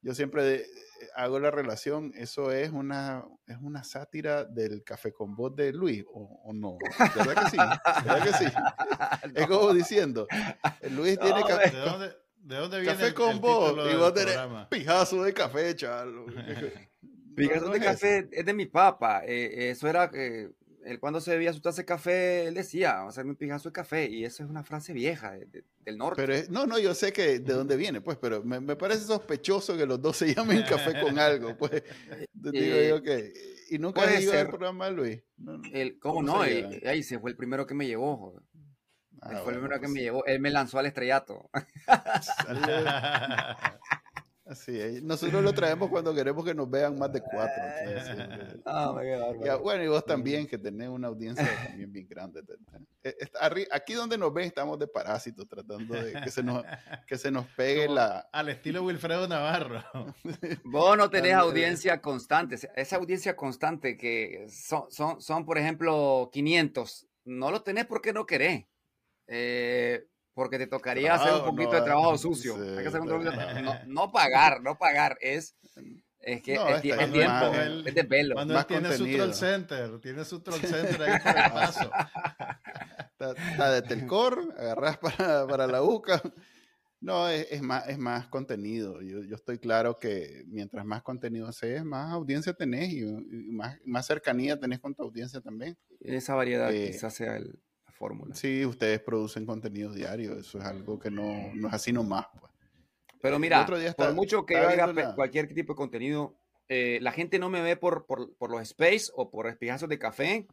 Yo 0.00 0.14
siempre 0.14 0.54
eh, 0.54 0.66
hago 1.16 1.40
la 1.40 1.50
relación, 1.50 2.12
eso 2.14 2.52
es 2.52 2.70
una, 2.70 3.24
es 3.48 3.56
una 3.60 3.82
sátira 3.82 4.44
del 4.44 4.84
café 4.84 5.12
con 5.12 5.34
voz 5.34 5.56
de 5.56 5.72
Luis, 5.72 6.04
¿o, 6.12 6.52
no? 6.54 6.78
¿Verdad 7.16 7.42
que 7.42 7.50
sí? 7.50 7.56
¿Verdad 8.04 8.22
que 8.22 8.32
sí? 8.32 8.44
Es 9.34 9.46
como 9.48 9.74
diciendo, 9.74 10.28
Luis 10.88 11.18
tiene 11.18 11.42
café... 11.42 11.72
¿De 12.46 12.54
dónde 12.54 12.80
viene 12.80 12.94
Café 12.94 13.12
con 13.12 13.40
vos. 13.40 13.76
Y 13.92 13.96
vos 13.96 14.14
tenés 14.14 14.38
pijazo 14.70 15.24
de 15.24 15.34
café, 15.34 15.74
chalo. 15.74 16.26
pijazo 17.36 17.70
de 17.70 17.80
café 17.80 18.28
es 18.30 18.46
de 18.46 18.54
mi 18.54 18.66
papá. 18.66 19.22
Eh, 19.26 19.70
eso 19.70 19.88
era 19.88 20.08
que 20.08 20.52
él 20.84 21.00
cuando 21.00 21.20
se 21.20 21.32
bebía 21.32 21.52
su 21.52 21.60
taza 21.60 21.82
de 21.82 21.86
café, 21.86 22.46
él 22.46 22.54
decía, 22.54 22.92
vamos 22.94 23.06
a 23.06 23.10
hacerme 23.14 23.32
un 23.32 23.36
pijazo 23.36 23.70
de 23.70 23.72
café. 23.72 24.08
Y 24.08 24.24
eso 24.24 24.44
es 24.44 24.48
una 24.48 24.62
frase 24.62 24.92
vieja 24.92 25.36
del 25.80 25.98
norte. 25.98 26.24
Pero 26.24 26.48
no, 26.50 26.66
no, 26.66 26.78
yo 26.78 26.94
sé 26.94 27.12
que 27.12 27.40
de 27.40 27.52
dónde 27.52 27.76
viene, 27.76 28.00
pues, 28.00 28.16
pero 28.16 28.44
me, 28.44 28.60
me, 28.60 28.76
parece 28.76 29.04
sospechoso 29.06 29.76
que 29.76 29.84
los 29.84 30.00
dos 30.00 30.16
se 30.16 30.32
llamen 30.32 30.62
café 30.62 31.00
con 31.00 31.18
algo, 31.18 31.56
pues. 31.56 31.82
Digo 32.32 32.54
eh, 32.54 32.88
yo 32.90 33.02
que... 33.02 33.32
¿Y 33.70 33.80
nunca 33.80 34.02
has 34.02 34.20
ido 34.20 34.32
al 34.32 34.46
programa, 34.46 34.88
Luis? 34.90 35.20
No, 35.36 35.60
¿Cómo, 35.98 36.22
no? 36.22 36.42
ahí 36.42 37.02
se 37.02 37.18
fue 37.18 37.30
el 37.32 37.36
primero 37.36 37.66
que 37.66 37.74
me 37.74 37.88
llevó. 37.88 38.40
Ah, 39.30 39.40
fue 39.42 39.52
el 39.52 39.58
primero 39.58 39.80
que 39.80 39.88
me 39.88 40.00
llevó. 40.00 40.24
Él 40.26 40.40
me 40.40 40.50
lanzó 40.50 40.78
al 40.78 40.86
estrellato. 40.86 41.50
Así 44.46 44.80
es. 44.80 45.02
Nosotros 45.02 45.42
lo 45.42 45.52
traemos 45.52 45.90
cuando 45.90 46.14
queremos 46.14 46.44
que 46.44 46.54
nos 46.54 46.70
vean 46.70 46.96
más 46.96 47.12
de 47.12 47.20
cuatro. 47.20 47.62
Ah, 48.64 48.92
bueno, 49.60 49.82
y 49.82 49.88
vos 49.88 50.06
también, 50.06 50.46
que 50.46 50.56
tenés 50.56 50.88
una 50.88 51.08
audiencia 51.08 51.44
también 51.68 51.92
bien 51.92 52.06
grande. 52.08 52.42
Eh, 53.02 53.14
aquí 53.72 53.94
donde 53.94 54.16
nos 54.16 54.32
ven 54.32 54.44
estamos 54.44 54.78
de 54.78 54.86
parásitos, 54.86 55.48
tratando 55.48 55.94
de 55.94 56.20
que 56.22 56.30
se 56.30 56.44
nos, 56.44 56.64
que 57.08 57.18
se 57.18 57.32
nos 57.32 57.46
pegue 57.48 57.88
la... 57.88 58.28
Al 58.32 58.48
estilo 58.48 58.84
Wilfredo 58.84 59.26
Navarro. 59.26 59.82
Vos 60.64 60.96
no 60.96 61.10
tenés 61.10 61.34
audiencia 61.34 62.00
constante. 62.00 62.56
Esa 62.76 62.96
audiencia 62.96 63.34
constante 63.34 63.96
que 63.96 64.46
son, 64.48 64.84
son, 64.90 65.20
son, 65.20 65.44
por 65.44 65.58
ejemplo, 65.58 66.30
500. 66.32 67.08
No 67.24 67.50
lo 67.50 67.62
tenés 67.62 67.86
porque 67.86 68.12
no 68.12 68.26
querés. 68.26 68.64
Eh, 69.28 70.06
porque 70.34 70.58
te 70.58 70.66
tocaría 70.66 71.14
hacer 71.14 71.32
un 71.32 71.44
poquito 71.46 71.72
de 71.72 71.80
trabajo 71.82 72.18
sucio. 72.18 72.56
no, 73.86 74.12
pagar, 74.12 74.60
no 74.60 74.76
pagar, 74.76 75.16
es, 75.22 75.56
es 76.20 76.42
que 76.42 76.54
es, 76.54 76.82
tiempo, 76.82 77.52
es 77.86 77.94
de 77.94 78.04
pelo. 78.04 78.34
Manuel 78.34 78.66
tiene 78.66 78.92
su 78.92 79.06
troll 79.06 79.32
center, 79.32 79.98
tiene 80.00 80.24
su 80.26 80.40
troll 80.40 80.60
center 80.60 81.02
ahí 81.02 81.20
por 81.20 81.36
el 81.36 81.52
paso. 81.52 81.90
Está, 83.18 83.70
de 83.70 83.80
Telcor, 83.80 84.54
agarras 84.58 84.98
para, 84.98 85.46
para 85.46 85.66
la 85.66 85.82
UCA. 85.82 86.20
No, 87.00 87.30
es, 87.30 87.46
es, 87.50 87.62
más, 87.62 87.88
es 87.88 87.96
más 87.96 88.28
contenido. 88.28 89.00
Yo, 89.00 89.22
yo, 89.22 89.36
estoy 89.36 89.58
claro 89.58 89.98
que 89.98 90.44
mientras 90.48 90.84
más 90.84 91.02
contenido 91.02 91.50
seas, 91.52 91.84
más 91.84 92.12
audiencia 92.12 92.52
tenés 92.52 92.92
y, 92.92 93.04
más, 93.04 93.78
más 93.86 94.06
cercanía 94.06 94.60
tenés 94.60 94.80
con 94.80 94.94
tu 94.94 95.02
audiencia 95.02 95.40
también. 95.40 95.78
Esa 96.00 96.34
variedad 96.34 96.70
eh, 96.74 96.90
quizás 96.90 97.14
sea 97.14 97.36
el, 97.36 97.58
fórmula. 97.96 98.34
Sí, 98.34 98.64
ustedes 98.64 99.00
producen 99.00 99.46
contenido 99.46 99.92
diario, 99.92 100.38
eso 100.38 100.58
es 100.58 100.64
algo 100.64 100.98
que 100.98 101.10
no, 101.10 101.50
no 101.54 101.68
es 101.68 101.74
así 101.74 101.92
nomás. 101.92 102.26
Pues. 102.38 102.52
Pero 103.20 103.38
mira, 103.38 103.66
por 103.96 104.14
mucho 104.14 104.46
que 104.46 104.54
yo 104.54 104.68
haga 104.68 105.14
cualquier 105.14 105.52
tipo 105.52 105.72
de 105.72 105.76
contenido, 105.76 106.36
eh, 106.68 106.98
la 107.00 107.12
gente 107.12 107.38
no 107.38 107.48
me 107.48 107.60
ve 107.60 107.76
por, 107.76 108.06
por, 108.06 108.34
por 108.36 108.50
los 108.50 108.62
space 108.62 109.10
o 109.14 109.30
por 109.30 109.48
espigazos 109.48 109.88
de 109.88 109.98
café, 109.98 110.46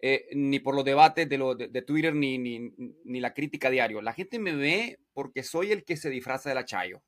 eh, 0.00 0.26
ni 0.32 0.60
por 0.60 0.74
los 0.74 0.84
debates 0.84 1.28
de, 1.28 1.38
lo, 1.38 1.54
de, 1.54 1.82
Twitter, 1.82 2.14
ni, 2.14 2.38
ni, 2.38 2.72
ni, 3.04 3.20
la 3.20 3.34
crítica 3.34 3.70
diario. 3.70 4.00
La 4.00 4.12
gente 4.12 4.38
me 4.38 4.54
ve 4.54 4.98
porque 5.12 5.42
soy 5.42 5.72
el 5.72 5.84
que 5.84 5.96
se 5.96 6.10
disfraza 6.10 6.48
de 6.48 6.54
la 6.54 6.64
Chayo. 6.64 7.02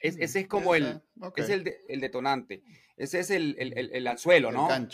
Es, 0.00 0.16
mm, 0.16 0.22
ese 0.22 0.40
es 0.40 0.48
como 0.48 0.74
el, 0.74 1.00
es 1.36 1.48
el, 1.48 1.72
el, 1.88 2.00
detonante. 2.00 2.62
Ese 2.96 3.20
es 3.20 3.30
el, 3.30 3.56
el, 3.58 3.90
el 3.92 4.06
anzuelo, 4.06 4.52
¿no? 4.52 4.68
El 4.74 4.88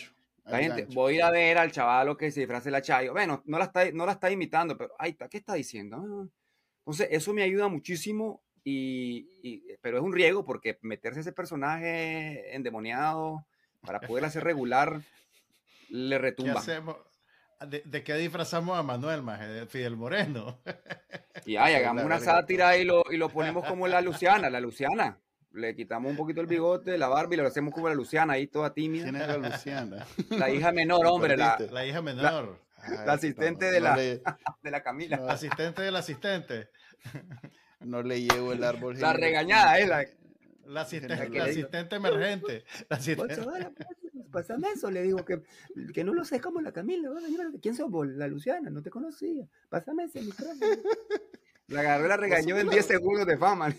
la 0.45 0.59
gente, 0.59 0.87
voy 0.93 1.15
a 1.15 1.17
ir 1.17 1.23
a 1.23 1.31
ver 1.31 1.59
al 1.59 1.73
chaval 1.73 2.17
que 2.17 2.31
se 2.31 2.41
disfrace 2.41 2.71
la 2.71 2.83
Chayo. 2.83 3.13
Bueno, 3.13 3.43
no 3.47 3.59
la 3.59 3.65
está, 3.65 3.91
no 3.93 4.05
la 4.05 4.13
está 4.13 4.31
imitando, 4.31 4.77
pero 4.77 4.95
ahí 4.99 5.13
está, 5.13 5.29
¿qué 5.29 5.39
está 5.39 5.55
diciendo? 5.55 5.97
Ah. 5.97 6.29
Entonces, 6.81 7.09
eso 7.11 7.33
me 7.33 7.43
ayuda 7.43 7.69
muchísimo, 7.69 8.43
y, 8.63 9.63
pero 9.81 9.99
es 9.99 10.03
un 10.03 10.13
riesgo 10.13 10.45
porque 10.45 10.79
meterse 10.83 11.21
ese 11.21 11.33
personaje 11.33 12.55
endemoniado 12.55 13.47
para 13.81 14.01
poder 14.01 14.27
hacer 14.27 14.45
regular 14.45 15.01
le 15.89 16.19
retumba. 16.19 16.63
¿De, 17.67 18.05
qué 18.05 18.15
disfrazamos 18.15 18.79
a 18.79 18.83
Manuel, 18.83 19.23
más 19.23 19.41
de 19.41 19.67
Fidel 19.67 19.97
Moreno? 19.97 20.61
Y 21.47 21.57
ay, 21.57 21.75
hagamos 21.77 22.05
una 22.05 22.21
sátira 22.21 22.77
y 22.77 22.85
lo, 22.85 23.05
y 23.11 23.17
lo 23.17 23.31
ponemos 23.31 23.65
como 23.65 23.89
la 23.89 24.03
Luciana, 24.03 24.51
la 24.51 24.61
Luciana 24.61 25.19
le 25.55 25.75
quitamos 25.75 26.11
un 26.11 26.17
poquito 26.17 26.41
el 26.41 26.47
bigote, 26.49 26.99
la 26.99 27.09
barba 27.09 27.35
y 27.35 27.37
lo 27.39 27.47
hacemos 27.47 27.73
como 27.73 27.89
la 27.89 27.95
Luciana, 27.95 28.35
ahí 28.35 28.47
toda 28.47 28.75
tímida. 28.75 29.05
¿Quién 29.05 29.17
es 29.17 29.29
la 29.29 29.37
Luciana? 29.37 30.07
La 30.31 30.51
hija 30.51 30.73
menor, 30.73 31.07
hombre. 31.07 31.37
La, 31.37 31.59
la, 31.71 31.87
hija 31.87 32.03
menor. 32.03 32.59
La, 33.07 33.13
asistente 33.13 33.71
de, 33.71 33.81
la, 33.81 33.97
de 34.63 34.71
la 34.71 34.83
Camila. 34.83 35.25
asistente 35.29 35.83
del 35.83 35.97
asistente. 35.97 36.69
No 37.81 38.03
le 38.03 38.23
llevo 38.23 38.53
el 38.53 38.65
árbol. 38.65 38.99
La 38.99 39.13
regañada, 39.13 39.79
¿eh? 39.79 39.87
La, 39.87 40.05
la, 40.67 40.81
asistente, 40.83 41.29
la 41.31 41.45
asistente 41.45 41.97
emergente. 41.97 42.65
La 42.89 42.97
asistente. 42.97 43.43
Pásame 44.31 44.69
eso, 44.71 44.91
le 44.91 45.03
digo 45.03 45.25
que, 45.25 45.43
que 45.93 46.03
no 46.03 46.13
lo 46.13 46.25
sé 46.25 46.41
como 46.41 46.61
la 46.61 46.73
Camila. 46.73 47.09
¿Quién 47.63 47.77
sos 47.77 47.89
vos? 47.91 48.09
La 48.09 48.27
Luciana, 48.27 48.69
no 48.71 48.83
te 48.83 48.91
conocía. 48.91 49.47
Pásame 49.69 50.05
ese 50.05 50.23
micrófono. 50.23 50.67
La 51.69 51.81
agarró 51.81 52.09
la 52.09 52.17
regañó 52.17 52.59
en 52.59 52.69
10 52.69 52.87
segundos 52.87 53.27
de 53.27 53.39
fama. 53.39 53.75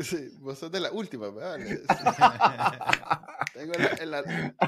Sí, 0.00 0.30
vos 0.40 0.58
sos 0.58 0.72
de 0.72 0.80
la 0.80 0.90
última, 0.90 1.30
¿verdad? 1.30 1.58
tengo 3.54 3.74
en 3.74 4.10
la, 4.10 4.20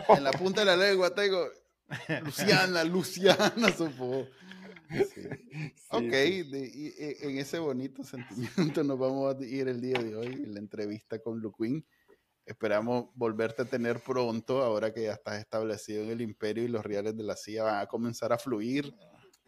en, 0.09 0.24
la, 0.24 0.33
punta 0.33 0.61
de 0.61 0.66
la 0.66 0.76
lengua, 0.76 1.14
tengo 1.14 1.49
Luciana, 2.22 2.85
Luciana, 2.85 3.72
supo. 3.76 4.26
ok, 5.91 6.12
e, 6.12 7.16
en 7.20 7.39
ese 7.39 7.59
bonito 7.59 8.05
sentimiento 8.05 8.85
nos 8.85 8.99
vamos 8.99 9.35
a 9.35 9.45
ir 9.45 9.68
el 9.68 9.81
día 9.81 9.99
de 9.99 10.16
hoy 10.16 10.26
en 10.26 10.55
la 10.55 10.61
entrevista 10.61 11.18
con 11.20 11.41
Luquín. 11.41 11.85
Esperamos 12.45 13.07
volverte 13.14 13.62
a 13.62 13.66
tener 13.66 14.01
pronto, 14.01 14.62
ahora 14.62 14.93
que 14.93 15.05
ya 15.05 15.12
estás 15.12 15.39
establecido 15.39 16.03
en 16.03 16.11
el 16.11 16.22
imperio 16.22 16.64
y 16.64 16.68
los 16.68 16.85
reales 16.85 17.16
de 17.16 17.22
la 17.22 17.37
CIA 17.37 17.64
van 17.64 17.81
a 17.81 17.87
comenzar 17.87 18.33
a 18.33 18.39
fluir. 18.39 18.95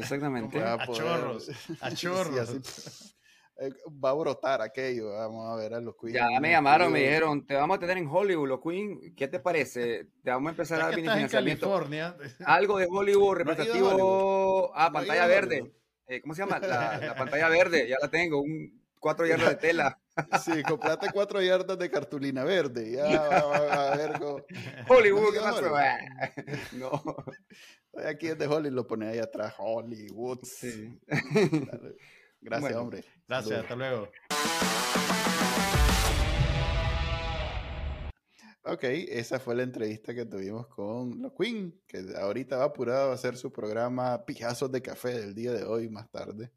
Exactamente. 0.01 0.62
A, 0.62 0.86
chorros, 0.86 1.51
a 1.80 1.90
chorros. 1.94 3.14
Eh, 3.62 3.74
va 4.03 4.11
a 4.11 4.14
brotar 4.14 4.62
aquello. 4.62 5.12
Vamos 5.12 5.53
a 5.53 5.55
ver 5.57 5.74
a 5.74 5.80
los 5.80 5.94
Queen. 5.96 6.14
Ya 6.14 6.40
me 6.40 6.51
llamaron, 6.51 6.90
me 6.90 7.01
dijeron, 7.01 7.46
te 7.46 7.55
vamos 7.55 7.76
a 7.76 7.80
tener 7.80 7.98
en 7.98 8.09
Hollywood, 8.09 8.48
los 8.48 8.61
Queen. 8.61 9.14
¿Qué 9.14 9.28
te 9.28 9.38
parece? 9.38 10.07
Te 10.24 10.30
vamos 10.30 10.48
a 10.48 10.51
empezar 10.53 10.80
a 10.80 10.84
dar 10.86 10.94
financiamiento. 10.94 11.66
En 11.66 11.72
California. 11.72 12.16
Algo 12.46 12.78
de 12.78 12.86
Hollywood 12.90 13.36
representativo. 13.36 14.72
Ah, 14.74 14.90
pantalla 14.90 15.26
verde. 15.26 15.70
Eh, 16.07 16.22
¿Cómo 16.22 16.34
se 16.34 16.42
llama? 16.42 16.59
La, 16.61 17.14
pantalla 17.14 17.48
verde, 17.51 17.86
ya 17.86 17.96
la 18.01 18.09
tengo. 18.09 18.40
Un 18.40 18.80
cuatro 18.98 19.26
yardas 19.26 19.51
de 19.51 19.57
tela. 19.57 19.98
Sí, 20.44 20.62
comprate 20.64 21.09
cuatro 21.14 21.40
yardas 21.40 21.78
de 21.78 21.90
cartulina 21.90 22.44
verde. 22.44 22.92
Ya 22.92 23.20
va, 23.22 23.92
a 23.92 23.96
ver 23.96 24.20
Hollywood, 24.86 25.32
¿qué 25.32 25.40
pasó? 25.40 25.72
No. 26.72 27.03
Aquí 27.95 28.28
es 28.28 28.38
de 28.38 28.47
Hollywood, 28.47 28.74
lo 28.74 28.86
pone 28.86 29.09
ahí 29.09 29.18
atrás. 29.18 29.55
Hollywood. 29.59 30.41
Sí. 30.45 30.99
Gracias, 32.41 32.74
hombre. 32.74 33.05
Gracias, 33.26 33.61
hasta 33.61 33.76
luego. 33.76 34.09
Ok, 38.62 38.84
esa 38.84 39.41
fue 39.41 39.55
la 39.55 39.62
entrevista 39.62 40.14
que 40.14 40.26
tuvimos 40.26 40.66
con 40.68 41.22
la 41.22 41.32
Queen, 41.36 41.80
que 41.86 42.05
ahorita 42.16 42.59
va 42.59 42.64
apurado 42.64 43.11
a 43.11 43.14
hacer 43.14 43.36
su 43.36 43.51
programa 43.51 44.24
Pijazos 44.24 44.70
de 44.70 44.82
Café 44.82 45.18
del 45.18 45.34
día 45.34 45.53
de 45.53 45.64
hoy 45.64 45.88
más 45.88 46.11
tarde. 46.11 46.53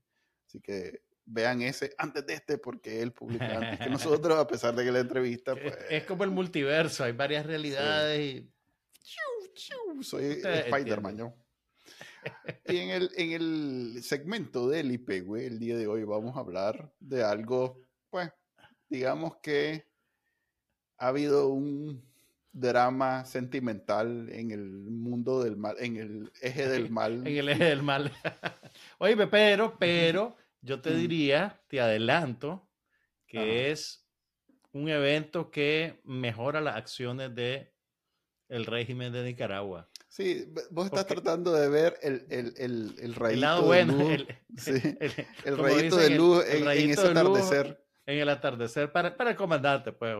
Así 0.46 0.60
que 0.60 1.02
vean 1.26 1.62
ese 1.62 1.96
antes 1.98 2.26
de 2.26 2.34
este 2.34 2.58
porque 2.58 3.02
él 3.02 3.14
publica 3.14 3.58
antes 3.58 3.80
que 3.80 3.90
nosotros, 4.20 4.38
a 4.38 4.48
pesar 4.48 4.76
de 4.76 4.84
que 4.84 4.92
la 4.92 5.00
entrevista... 5.00 5.56
Pues, 5.56 5.78
es 5.90 6.04
como 6.04 6.24
el 6.24 6.32
multiverso, 6.32 7.04
hay 7.04 7.14
varias 7.14 7.46
realidades 7.46 8.20
y... 8.20 8.53
Soy 10.01 10.41
Spider-Man, 10.43 11.18
yo. 11.18 11.34
Y 12.66 12.78
en 12.78 12.89
el, 12.89 13.12
en 13.18 13.32
el 13.34 14.04
segmento 14.04 14.70
del 14.70 14.91
IP, 14.91 15.26
güey, 15.26 15.45
el 15.45 15.60
día 15.60 15.78
de 15.78 15.88
hoy 15.88 16.04
vamos 16.04 16.36
a 16.36 16.39
hablar 16.39 16.93
de 16.99 17.24
algo, 17.24 17.86
pues, 18.10 18.32
digamos 18.88 19.38
que 19.41 19.86
ha 20.97 21.08
habido 21.08 21.49
un 21.49 22.04
drama 22.54 23.26
sentimental 23.26 24.30
en 24.30 24.51
el 24.51 24.70
mundo 24.72 25.43
del 25.43 25.58
mal, 25.58 25.76
en 25.80 25.97
el 25.97 26.32
eje 26.41 26.70
del 26.70 26.89
mal. 26.91 27.28
en 27.28 27.38
el 27.38 27.49
eje 27.49 27.66
del 27.66 27.84
mal. 27.84 28.12
Oye, 28.99 29.28
pero, 29.28 29.78
pero, 29.78 30.38
yo 30.62 30.80
te 30.80 30.95
diría, 30.95 31.62
te 31.68 31.82
adelanto, 31.82 32.70
que 33.28 33.72
es 33.72 34.08
un 34.72 34.88
evento 34.88 35.51
que 35.51 35.99
mejora 36.06 36.62
las 36.62 36.76
acciones 36.76 37.34
de 37.36 37.73
el 38.54 38.66
régimen 38.66 39.12
de 39.12 39.24
Nicaragua. 39.24 39.89
Sí, 40.10 40.45
vos 40.70 40.86
estás 40.86 41.08
tratando 41.08 41.51
de 41.54 41.68
ver 41.70 41.97
el, 42.04 42.28
el, 42.30 42.54
el, 42.58 42.95
el 42.99 43.16
rayito 43.16 43.62
de 43.62 43.66
bueno, 43.66 43.93
luz. 43.93 44.12
El, 44.12 44.28
sí, 44.58 44.97
el 45.45 45.58
rayito 45.58 45.97
de 45.97 46.10
luz 46.12 46.45
en, 46.47 46.68
ese 46.91 47.08
atardecer. 47.08 47.84
En 48.06 48.20
el 48.20 48.30
atardecer 48.30 48.91
para, 48.91 49.18
para 49.18 49.32
el 49.32 49.36
comandante, 49.36 49.91
pues, 49.91 50.16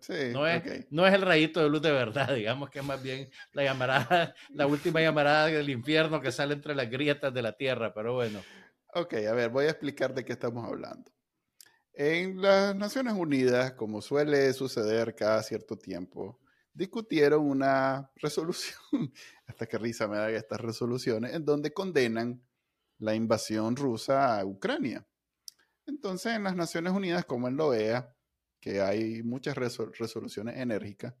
Sí, 0.00 0.14
no, 0.32 0.46
es, 0.46 0.86
no 0.90 1.06
es 1.06 1.12
el 1.12 1.20
rayito 1.20 1.62
de 1.62 1.68
luz 1.68 1.82
de 1.82 1.92
verdad, 1.92 2.32
digamos 2.34 2.70
que 2.70 2.78
es 2.78 2.84
más 2.84 3.02
bien 3.02 3.28
la 3.52 3.64
llamarada, 3.64 4.34
la 4.54 4.66
última 4.66 5.02
llamarada 5.02 5.48
del 5.48 5.68
infierno 5.68 6.22
que 6.22 6.32
sale 6.32 6.54
entre 6.54 6.74
las 6.74 6.88
grietas 6.88 7.34
de 7.34 7.42
la 7.42 7.52
tierra, 7.52 7.92
pero 7.92 8.14
bueno. 8.14 8.40
Ok, 8.94 9.14
a 9.28 9.32
ver, 9.34 9.50
voy 9.50 9.66
a 9.66 9.70
explicar 9.70 10.14
de 10.14 10.24
qué 10.24 10.32
estamos 10.32 10.64
hablando. 10.64 11.10
En 11.92 12.40
las 12.40 12.74
Naciones 12.74 13.12
Unidas, 13.12 13.72
como 13.72 14.00
suele 14.00 14.50
suceder 14.54 15.14
cada 15.14 15.42
cierto 15.42 15.76
tiempo, 15.76 16.40
discutieron 16.76 17.48
una 17.48 18.10
resolución, 18.16 18.78
hasta 19.46 19.66
que 19.66 19.78
risa 19.78 20.06
me 20.06 20.18
da 20.18 20.30
estas 20.30 20.60
resoluciones, 20.60 21.34
en 21.34 21.44
donde 21.44 21.72
condenan 21.72 22.42
la 22.98 23.14
invasión 23.14 23.76
rusa 23.76 24.38
a 24.38 24.44
Ucrania. 24.44 25.06
Entonces, 25.86 26.34
en 26.34 26.44
las 26.44 26.56
Naciones 26.56 26.92
Unidas, 26.92 27.24
como 27.24 27.48
en 27.48 27.56
la 27.56 27.64
OEA, 27.64 28.16
que 28.60 28.80
hay 28.80 29.22
muchas 29.22 29.56
resoluciones 29.56 30.56
enérgicas, 30.56 31.14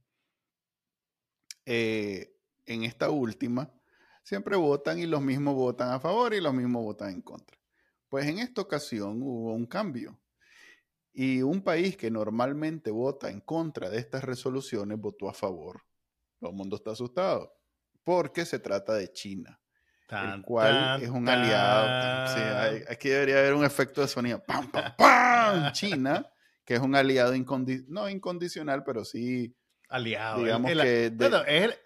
eh, 1.64 2.34
en 2.66 2.84
esta 2.84 3.10
última, 3.10 3.72
siempre 4.22 4.56
votan 4.56 4.98
y 4.98 5.06
los 5.06 5.22
mismos 5.22 5.54
votan 5.54 5.90
a 5.90 6.00
favor 6.00 6.34
y 6.34 6.40
los 6.40 6.52
mismos 6.52 6.82
votan 6.82 7.10
en 7.10 7.22
contra. 7.22 7.56
Pues 8.08 8.26
en 8.26 8.38
esta 8.38 8.60
ocasión 8.60 9.22
hubo 9.22 9.54
un 9.54 9.66
cambio. 9.66 10.18
Y 11.18 11.40
un 11.40 11.62
país 11.62 11.96
que 11.96 12.10
normalmente 12.10 12.90
vota 12.90 13.30
en 13.30 13.40
contra 13.40 13.88
de 13.88 13.98
estas 13.98 14.22
resoluciones 14.22 15.00
votó 15.00 15.30
a 15.30 15.32
favor. 15.32 15.82
Todo 16.38 16.50
el 16.50 16.56
mundo 16.56 16.76
está 16.76 16.90
asustado 16.90 17.56
porque 18.04 18.44
se 18.44 18.58
trata 18.60 18.94
de 18.94 19.10
China, 19.10 19.58
el 20.08 20.42
cual 20.42 21.02
es 21.02 21.08
un 21.08 21.28
aliado. 21.28 22.28
Sí, 22.28 22.84
aquí 22.88 23.08
debería 23.08 23.38
haber 23.38 23.54
un 23.54 23.64
efecto 23.64 24.02
de 24.02 24.08
sonido. 24.08 24.44
¡Pam, 24.44 24.70
pam, 24.70 24.94
pam! 24.96 25.72
China, 25.72 26.24
que 26.64 26.74
es 26.74 26.80
un 26.80 26.94
aliado 26.94 27.32
no 27.88 28.08
incondicional, 28.08 28.84
pero 28.84 29.04
sí 29.04 29.56
aliado. 29.88 30.44
Digamos 30.44 30.70
que 30.70 31.12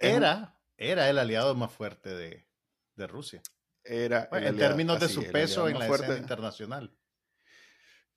era, 0.00 0.58
era 0.76 1.08
el 1.08 1.18
aliado 1.18 1.54
más 1.54 1.72
fuerte 1.72 2.14
de, 2.16 3.06
Rusia. 3.06 3.40
Era 3.82 4.28
en 4.32 4.58
términos 4.58 4.98
de 4.98 5.08
su 5.08 5.24
peso 5.30 5.68
en 5.68 5.78
la 5.78 5.86
escena 5.86 6.18
internacional. 6.18 6.94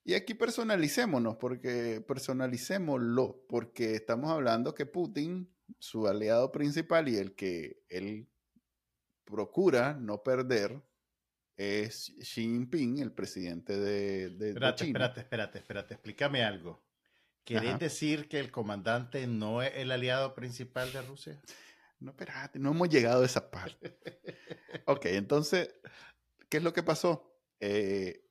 Y 0.04 0.16
aquí 0.16 0.34
personalicémonos, 0.34 1.38
porque 1.38 2.04
personalicémoslo, 2.06 3.46
porque 3.48 3.96
estamos 3.96 4.32
hablando 4.32 4.76
que 4.76 4.86
Putin, 4.86 5.50
su 5.80 6.08
aliado 6.08 6.52
principal 6.52 7.08
y 7.08 7.16
el 7.16 7.36
que 7.36 7.82
él 7.88 8.30
procura 9.24 9.94
no 9.94 10.22
perder, 10.22 10.84
es 11.56 12.12
Xi 12.20 12.42
Jinping, 12.42 13.00
el 13.00 13.14
presidente 13.14 13.78
de, 13.78 14.30
de, 14.32 14.50
espérate, 14.50 14.86
Espérate, 14.86 15.20
espérate, 15.22 15.58
espérate, 15.60 15.94
explícame 15.94 16.44
algo. 16.44 16.84
¿Querés 17.46 17.78
decir 17.78 18.30
que 18.30 18.40
el 18.40 18.52
comandante 18.52 19.28
no 19.28 19.62
es 19.62 19.72
el 19.76 19.92
aliado 19.92 20.34
principal 20.34 20.92
de 20.94 21.02
Rusia? 21.02 21.42
No, 22.00 22.12
espérate, 22.12 22.58
no 22.58 22.72
hemos 22.72 22.90
llegado 22.90 23.24
a 23.24 23.26
esa 23.26 23.52
parte. 23.52 23.98
ok, 24.86 25.06
entonces, 25.08 25.74
¿qué 26.50 26.58
es 26.58 26.64
lo 26.64 26.74
que 26.74 26.84
pasó? 26.84 27.33
Eh, 27.66 28.26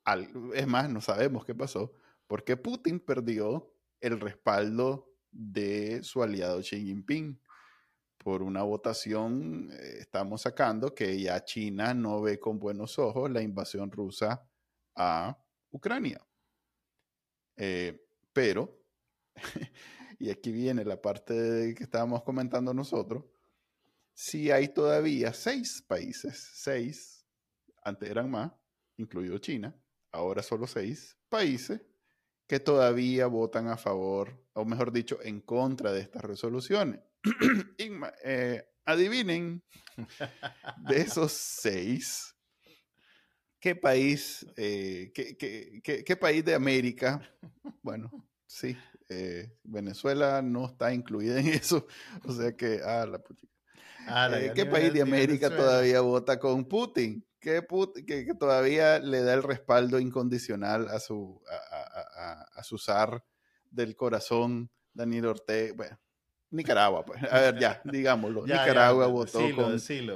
es 0.54 0.66
más, 0.66 0.90
no 0.90 1.00
sabemos 1.00 1.46
qué 1.46 1.54
pasó, 1.54 1.94
porque 2.26 2.58
Putin 2.58 3.00
perdió 3.00 3.74
el 3.98 4.20
respaldo 4.20 5.10
de 5.30 6.02
su 6.02 6.22
aliado 6.22 6.60
Xi 6.60 6.84
Jinping. 6.84 7.40
Por 8.18 8.42
una 8.42 8.62
votación 8.62 9.70
eh, 9.72 10.00
estamos 10.00 10.42
sacando 10.42 10.94
que 10.94 11.18
ya 11.18 11.42
China 11.46 11.94
no 11.94 12.20
ve 12.20 12.38
con 12.38 12.58
buenos 12.58 12.98
ojos 12.98 13.30
la 13.30 13.40
invasión 13.40 13.90
rusa 13.90 14.46
a 14.94 15.42
Ucrania. 15.70 16.20
Eh, 17.56 18.04
pero, 18.34 18.84
y 20.18 20.28
aquí 20.28 20.52
viene 20.52 20.84
la 20.84 21.00
parte 21.00 21.74
que 21.74 21.84
estábamos 21.84 22.22
comentando 22.22 22.74
nosotros, 22.74 23.24
si 24.12 24.50
hay 24.50 24.68
todavía 24.68 25.32
seis 25.32 25.80
países, 25.80 26.50
seis, 26.52 27.26
antes 27.82 28.10
eran 28.10 28.30
más, 28.30 28.52
incluido 28.96 29.38
China, 29.38 29.74
ahora 30.12 30.42
solo 30.42 30.66
seis 30.66 31.16
países 31.28 31.80
que 32.46 32.60
todavía 32.60 33.26
votan 33.28 33.68
a 33.68 33.76
favor, 33.76 34.46
o 34.52 34.64
mejor 34.64 34.92
dicho, 34.92 35.18
en 35.22 35.40
contra 35.40 35.92
de 35.92 36.02
estas 36.02 36.22
resoluciones. 36.22 37.00
Eh, 38.24 38.62
adivinen, 38.84 39.62
de 40.88 41.00
esos 41.00 41.32
seis, 41.32 42.34
¿qué 43.58 43.74
país, 43.74 44.46
eh, 44.56 45.12
qué, 45.14 46.16
país 46.16 46.44
de 46.44 46.54
América? 46.54 47.20
Bueno, 47.82 48.10
sí, 48.46 48.76
eh, 49.08 49.56
Venezuela 49.64 50.42
no 50.42 50.66
está 50.66 50.92
incluida 50.92 51.40
en 51.40 51.48
eso, 51.48 51.86
o 52.24 52.32
sea 52.32 52.56
que, 52.56 52.80
ah, 52.84 53.06
la 53.06 53.22
ah, 54.06 54.52
¿Qué 54.54 54.66
país 54.66 54.92
de 54.92 55.02
América 55.02 55.48
todavía 55.48 56.00
vota 56.00 56.38
con 56.38 56.64
Putin? 56.64 57.24
Que, 57.42 57.66
que, 58.06 58.34
todavía 58.34 59.00
le 59.00 59.22
da 59.22 59.34
el 59.34 59.42
respaldo 59.42 59.98
incondicional 59.98 60.88
a 60.88 61.00
su, 61.00 61.42
a, 61.50 62.46
a, 62.54 62.62
su 62.62 62.78
zar 62.78 63.24
del 63.70 63.96
corazón, 63.96 64.70
Daniel 64.94 65.26
Ortega. 65.26 65.74
Bueno, 65.76 66.00
Nicaragua, 66.50 67.04
pues. 67.04 67.20
A 67.30 67.40
ver, 67.40 67.58
ya, 67.58 67.82
digámoslo. 67.84 68.42
Nicaragua 68.46 69.08
votó 69.08 69.40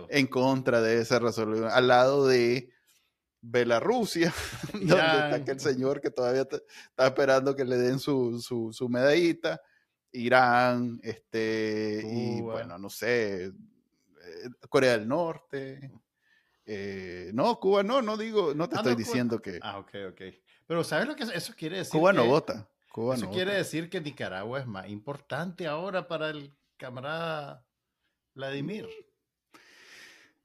en 0.08 0.26
contra 0.28 0.80
de 0.80 1.00
esa 1.00 1.18
resolución, 1.18 1.68
al 1.70 1.88
lado 1.88 2.28
de 2.28 2.70
Belarusia, 3.40 4.32
donde 4.72 4.94
está 4.94 5.34
aquel 5.34 5.58
señor 5.58 6.00
que 6.00 6.10
todavía 6.10 6.42
está 6.42 7.06
esperando 7.06 7.56
que 7.56 7.64
le 7.64 7.76
den 7.76 7.98
su, 7.98 8.40
su, 8.40 8.72
su 8.72 8.88
medallita. 8.88 9.60
Irán, 10.12 11.00
este, 11.02 12.02
y 12.06 12.40
bueno, 12.40 12.78
no 12.78 12.88
sé, 12.88 13.46
eh, 13.46 13.52
Corea 14.70 14.92
del 14.92 15.08
Norte. 15.08 15.90
Eh, 16.66 17.30
no, 17.32 17.58
Cuba 17.60 17.82
no, 17.84 18.02
no 18.02 18.16
digo, 18.16 18.52
no 18.54 18.68
te 18.68 18.74
Ah, 18.74 18.78
estoy 18.78 18.92
no, 18.92 18.98
diciendo 18.98 19.40
que 19.40 19.58
Ah, 19.62 19.78
ok, 19.78 19.92
ok. 20.10 20.20
Pero 20.66 20.82
¿sabes 20.82 21.06
lo 21.06 21.14
que 21.14 21.22
eso 21.22 21.54
quiere 21.56 21.78
decir? 21.78 21.92
Cuba 21.92 22.12
no 22.12 22.26
vota. 22.26 22.68
Cuba 22.92 23.14
Eso 23.14 23.26
no 23.26 23.30
quiere 23.30 23.52
vota. 23.52 23.58
decir 23.58 23.88
que 23.88 24.00
Nicaragua 24.00 24.58
es 24.58 24.66
más 24.66 24.88
importante 24.88 25.66
ahora 25.68 26.08
para 26.08 26.30
el 26.30 26.56
camarada 26.76 27.64
Vladimir. 28.34 28.88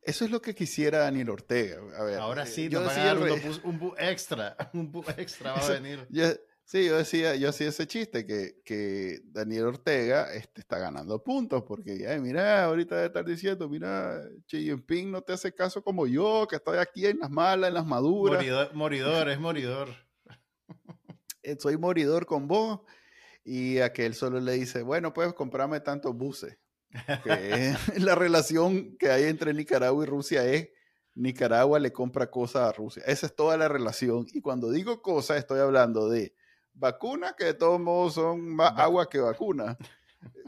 Eso 0.03 0.25
es 0.25 0.31
lo 0.31 0.41
que 0.41 0.55
quisiera 0.55 0.99
Daniel 0.99 1.29
Ortega. 1.29 1.77
A 1.97 2.03
ver, 2.03 2.19
Ahora 2.19 2.43
eh, 2.43 2.47
sí, 2.47 2.69
yo 2.69 2.81
decía 2.81 3.13
bus- 3.13 3.61
un 3.63 3.77
bus 3.79 3.93
extra. 3.99 4.55
Un 4.73 4.91
bus 4.91 5.05
extra 5.17 5.53
va 5.53 5.59
a 5.65 5.69
venir. 5.69 6.07
yo- 6.09 6.33
sí, 6.71 6.85
yo 6.85 6.97
decía, 6.97 7.35
yo 7.35 7.49
hacía 7.49 7.67
ese 7.67 7.85
chiste 7.85 8.25
que, 8.25 8.61
que 8.63 9.19
Daniel 9.25 9.65
Ortega 9.65 10.33
este, 10.33 10.61
está 10.61 10.79
ganando 10.79 11.21
puntos 11.21 11.63
porque, 11.67 12.07
ay, 12.07 12.21
mira, 12.21 12.63
ahorita 12.63 12.95
debe 12.95 13.07
estar 13.07 13.25
diciendo, 13.25 13.67
mira, 13.67 14.21
Xi 14.47 14.63
Jinping 14.63 15.11
no 15.11 15.21
te 15.21 15.33
hace 15.33 15.53
caso 15.53 15.83
como 15.83 16.07
yo, 16.07 16.47
que 16.49 16.55
estoy 16.55 16.77
aquí 16.77 17.05
en 17.05 17.19
las 17.19 17.29
malas, 17.29 17.67
en 17.67 17.73
las 17.73 17.85
maduras. 17.85 18.37
Moridor, 18.37 18.73
moridor, 18.73 19.29
es 19.29 19.39
moridor. 19.39 19.89
eh, 21.43 21.57
soy 21.59 21.77
moridor 21.77 22.25
con 22.25 22.47
vos. 22.47 22.79
Y 23.43 23.79
aquel 23.79 24.13
solo 24.13 24.39
le 24.39 24.53
dice, 24.53 24.81
bueno, 24.81 25.13
pues 25.13 25.33
comprame 25.33 25.81
tantos 25.81 26.15
buses. 26.15 26.57
Que 27.23 27.75
la 27.97 28.15
relación 28.15 28.95
que 28.97 29.09
hay 29.09 29.25
entre 29.25 29.53
Nicaragua 29.53 30.05
y 30.05 30.07
Rusia 30.07 30.45
es 30.45 30.69
Nicaragua 31.15 31.79
le 31.79 31.91
compra 31.91 32.31
cosas 32.31 32.69
a 32.69 32.71
Rusia. 32.71 33.03
Esa 33.05 33.25
es 33.25 33.35
toda 33.35 33.57
la 33.57 33.67
relación. 33.67 34.25
Y 34.31 34.39
cuando 34.39 34.71
digo 34.71 35.01
cosas, 35.01 35.37
estoy 35.37 35.59
hablando 35.59 36.07
de 36.07 36.33
vacunas 36.73 37.33
que 37.37 37.45
de 37.45 37.53
todos 37.53 37.79
modos 37.79 38.13
son 38.15 38.41
más 38.55 38.73
agua 38.77 39.09
que 39.09 39.19
vacunas. 39.19 39.77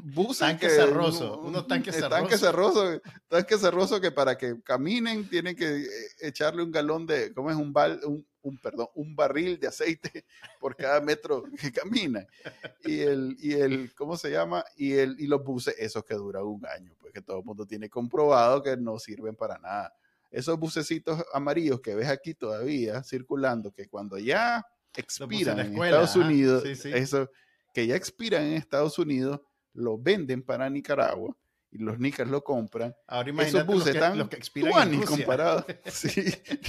Buses 0.06 0.40
Tanques 0.40 0.70
que- 0.70 0.76
cerrosos, 0.76 1.38
unos 1.42 1.66
tanques 1.66 1.96
eh, 1.96 2.00
cerrosos. 2.00 2.20
Tanques 2.20 2.40
cerrosos, 2.40 3.02
tanques 3.28 3.60
cerrosos 3.62 4.00
que 4.02 4.12
para 4.12 4.38
que 4.38 4.62
caminen 4.62 5.28
tienen 5.30 5.56
que 5.56 5.84
eh, 5.84 5.88
echarle 6.20 6.62
un 6.62 6.72
galón 6.72 7.08
de, 7.08 7.34
¿cómo 7.34 7.50
es? 7.50 7.56
Un, 7.56 7.72
bal, 7.72 8.00
un, 8.06 8.26
un, 8.44 8.58
perdón, 8.58 8.88
un 8.96 9.16
barril 9.16 9.58
de 9.60 9.68
aceite 9.68 10.26
por 10.60 10.76
cada 10.76 11.00
metro 11.00 11.44
que 11.60 11.72
camina. 11.72 12.28
Y 12.84 13.00
el, 13.00 13.36
y 13.40 13.54
el, 13.54 13.96
¿cómo 13.96 14.18
se 14.18 14.30
llama? 14.30 14.64
Y, 14.76 14.94
el, 14.94 15.16
y 15.20 15.26
los 15.28 15.42
buses, 15.44 15.76
esos 15.80 16.04
que 16.04 16.16
duran 16.16 16.44
un 16.44 16.66
año, 16.68 16.94
pues 17.00 17.14
que 17.14 17.22
todo 17.22 17.40
el 17.40 17.46
mundo 17.46 17.66
tiene 17.66 17.90
comprobado 17.90 18.62
que 18.62 18.76
no 18.76 19.00
sirven 19.00 19.36
para 19.36 19.58
nada. 19.58 19.96
Esos 20.30 20.60
bucecitos 20.60 21.24
amarillos 21.34 21.80
que 21.80 21.96
ves 21.96 22.10
aquí 22.10 22.34
todavía 22.34 23.02
circulando, 23.04 23.72
que 23.72 23.88
cuando 23.88 24.18
ya 24.18 24.66
expiran 25.02 25.58
de 25.58 25.62
en 25.64 25.72
escuela, 25.72 26.02
Estados 26.04 26.16
Unidos, 26.26 26.64
sí, 26.64 26.76
sí. 26.76 26.92
eso 26.94 27.30
que 27.74 27.88
ya 27.88 27.96
expiran 27.96 28.44
en 28.44 28.54
Estados 28.54 29.00
Unidos, 29.00 29.42
lo 29.74 29.98
venden 29.98 30.44
para 30.44 30.70
Nicaragua 30.70 31.36
y 31.72 31.80
los 31.80 31.98
nicas 31.98 32.28
lo 32.28 32.44
compran. 32.44 32.94
Ahora 33.08 33.30
Esos 33.30 33.34
imagínate 33.34 33.66
los 33.66 33.76
buses 33.76 33.92
que, 33.92 33.98
están 33.98 34.18
los 34.20 34.30
que 34.30 34.36
expiran 34.36 34.94
en 34.94 35.02
comparados. 35.02 35.66
Sí, 35.92 36.12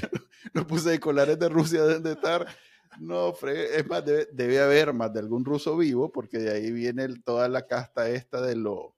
los 0.54 0.66
buses 0.66 0.92
escolares 0.94 1.38
de 1.38 1.48
Rusia 1.48 1.82
deben 1.84 2.02
de 2.02 2.12
estar. 2.12 2.46
No, 3.00 3.34
fre- 3.34 3.68
es 3.74 3.86
más, 3.86 4.04
debe, 4.04 4.28
debe 4.32 4.60
haber 4.60 4.92
más 4.94 5.12
de 5.12 5.18
algún 5.20 5.44
ruso 5.44 5.76
vivo, 5.76 6.10
porque 6.12 6.38
de 6.38 6.52
ahí 6.52 6.70
viene 6.70 7.04
el- 7.04 7.22
toda 7.22 7.48
la 7.48 7.66
casta 7.66 8.08
esta 8.08 8.40
de, 8.40 8.54
los 8.56 8.92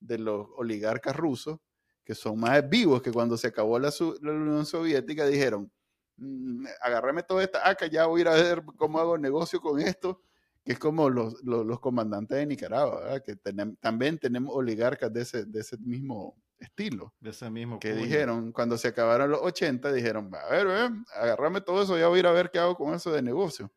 de 0.00 0.18
los 0.18 0.46
oligarcas 0.56 1.14
rusos, 1.16 1.58
que 2.04 2.14
son 2.14 2.38
más 2.38 2.66
vivos 2.70 3.02
que 3.02 3.10
cuando 3.12 3.36
se 3.36 3.48
acabó 3.48 3.78
la 3.80 3.90
Unión 4.22 4.64
Soviética, 4.64 5.26
dijeron, 5.26 5.70
"Mm, 6.16 6.66
agárrame 6.80 7.22
toda 7.22 7.42
esta 7.44 7.68
acá, 7.68 7.86
ya 7.86 8.06
voy 8.06 8.20
a 8.20 8.22
ir 8.22 8.28
a 8.28 8.34
ver 8.34 8.62
cómo 8.76 8.98
hago 8.98 9.18
negocio 9.18 9.60
con 9.60 9.80
esto, 9.80 10.22
que 10.64 10.72
es 10.72 10.78
como 10.78 11.10
los, 11.10 11.42
los, 11.44 11.64
los 11.64 11.80
comandantes 11.80 12.38
de 12.38 12.46
Nicaragua, 12.46 13.00
¿verdad? 13.00 13.22
que 13.22 13.36
también 13.80 14.18
tenemos 14.18 14.54
oligarcas 14.54 15.12
de 15.12 15.22
ese, 15.22 15.44
de 15.44 15.60
ese 15.60 15.76
mismo 15.78 16.36
estilo 16.58 17.14
De 17.20 17.30
ese 17.30 17.50
mismo 17.50 17.78
que 17.78 17.92
dijeron, 17.94 18.50
cuando 18.52 18.78
se 18.78 18.88
acabaron 18.88 19.30
los 19.30 19.40
80, 19.42 19.92
dijeron, 19.92 20.30
a 20.34 20.48
ver, 20.50 20.66
ve, 20.66 20.90
agárrame 21.14 21.60
todo 21.60 21.82
eso, 21.82 21.98
ya 21.98 22.08
voy 22.08 22.18
a 22.18 22.20
ir 22.20 22.26
a 22.26 22.32
ver 22.32 22.50
qué 22.50 22.58
hago 22.58 22.76
con 22.76 22.94
eso 22.94 23.12
de 23.12 23.22
negocio. 23.22 23.72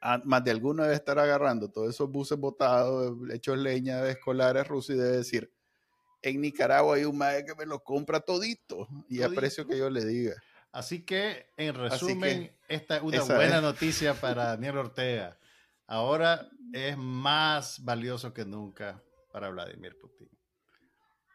Ah, 0.00 0.20
más 0.24 0.42
de 0.42 0.50
alguno 0.50 0.82
debe 0.82 0.94
estar 0.96 1.18
agarrando 1.18 1.70
todos 1.70 1.88
esos 1.94 2.10
buses 2.10 2.36
botados, 2.36 3.16
hechos 3.32 3.56
leña 3.56 4.02
de 4.02 4.12
escolares 4.12 4.66
rusos 4.66 4.96
y 4.96 4.98
debe 4.98 5.16
decir, 5.18 5.52
en 6.22 6.40
Nicaragua 6.40 6.96
hay 6.96 7.04
un 7.04 7.18
mae 7.18 7.44
que 7.44 7.54
me 7.54 7.66
lo 7.66 7.82
compra 7.82 8.20
todito 8.20 8.88
y 9.08 9.22
a 9.22 9.28
Todito. 9.28 9.34
precio 9.34 9.66
que 9.66 9.78
yo 9.78 9.90
le 9.90 10.04
diga. 10.04 10.34
Así 10.72 11.04
que, 11.04 11.46
en 11.56 11.74
resumen, 11.74 12.44
que, 12.48 12.56
esta 12.74 12.96
es 12.96 13.02
una 13.02 13.22
buena 13.24 13.56
es. 13.56 13.62
noticia 13.62 14.14
para 14.14 14.44
Daniel 14.56 14.78
Ortega. 14.78 15.38
Ahora 15.86 16.48
es 16.72 16.96
más 16.96 17.84
valioso 17.84 18.32
que 18.32 18.44
nunca 18.46 19.02
para 19.32 19.50
Vladimir 19.50 19.98
Putin. 19.98 20.28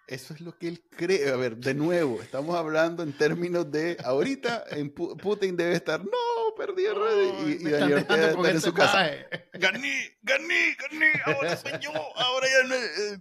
Eso 0.08 0.34
es 0.34 0.40
lo 0.42 0.58
que 0.58 0.70
él 0.70 0.82
cree. 0.90 1.30
A 1.30 1.36
ver, 1.36 1.58
de 1.58 1.74
nuevo, 1.74 2.22
estamos 2.22 2.56
hablando 2.56 3.04
en 3.04 3.12
términos 3.14 3.70
de, 3.70 3.98
ahorita 4.04 4.64
en 4.72 4.94
Pu- 4.96 5.20
Putin 5.22 5.56
debe 5.58 5.74
estar, 5.76 6.00
no, 6.04 6.56
perdí 6.58 6.86
el 6.86 6.96
red", 6.96 7.48
y, 7.60 7.70
Daniel 7.70 8.00
Ortega 8.00 8.30
estar 8.32 8.46
en 8.48 8.62
su 8.62 8.74
casa. 8.74 8.94
maje. 9.02 9.28
gané, 9.54 10.18
gané, 10.24 10.76
gané, 10.80 11.12
ahora 11.26 11.58
soy 11.58 11.74
yo, 11.82 11.92
ahora 12.18 12.48
ya 12.48 12.68
no. 12.70 12.76
eh, 12.76 13.20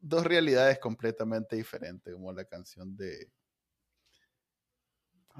Dos 0.00 0.24
realidades 0.26 0.80
completamente 0.80 1.54
diferentes, 1.54 2.12
como 2.12 2.32
la 2.32 2.44
canción 2.44 2.96
de. 2.96 3.30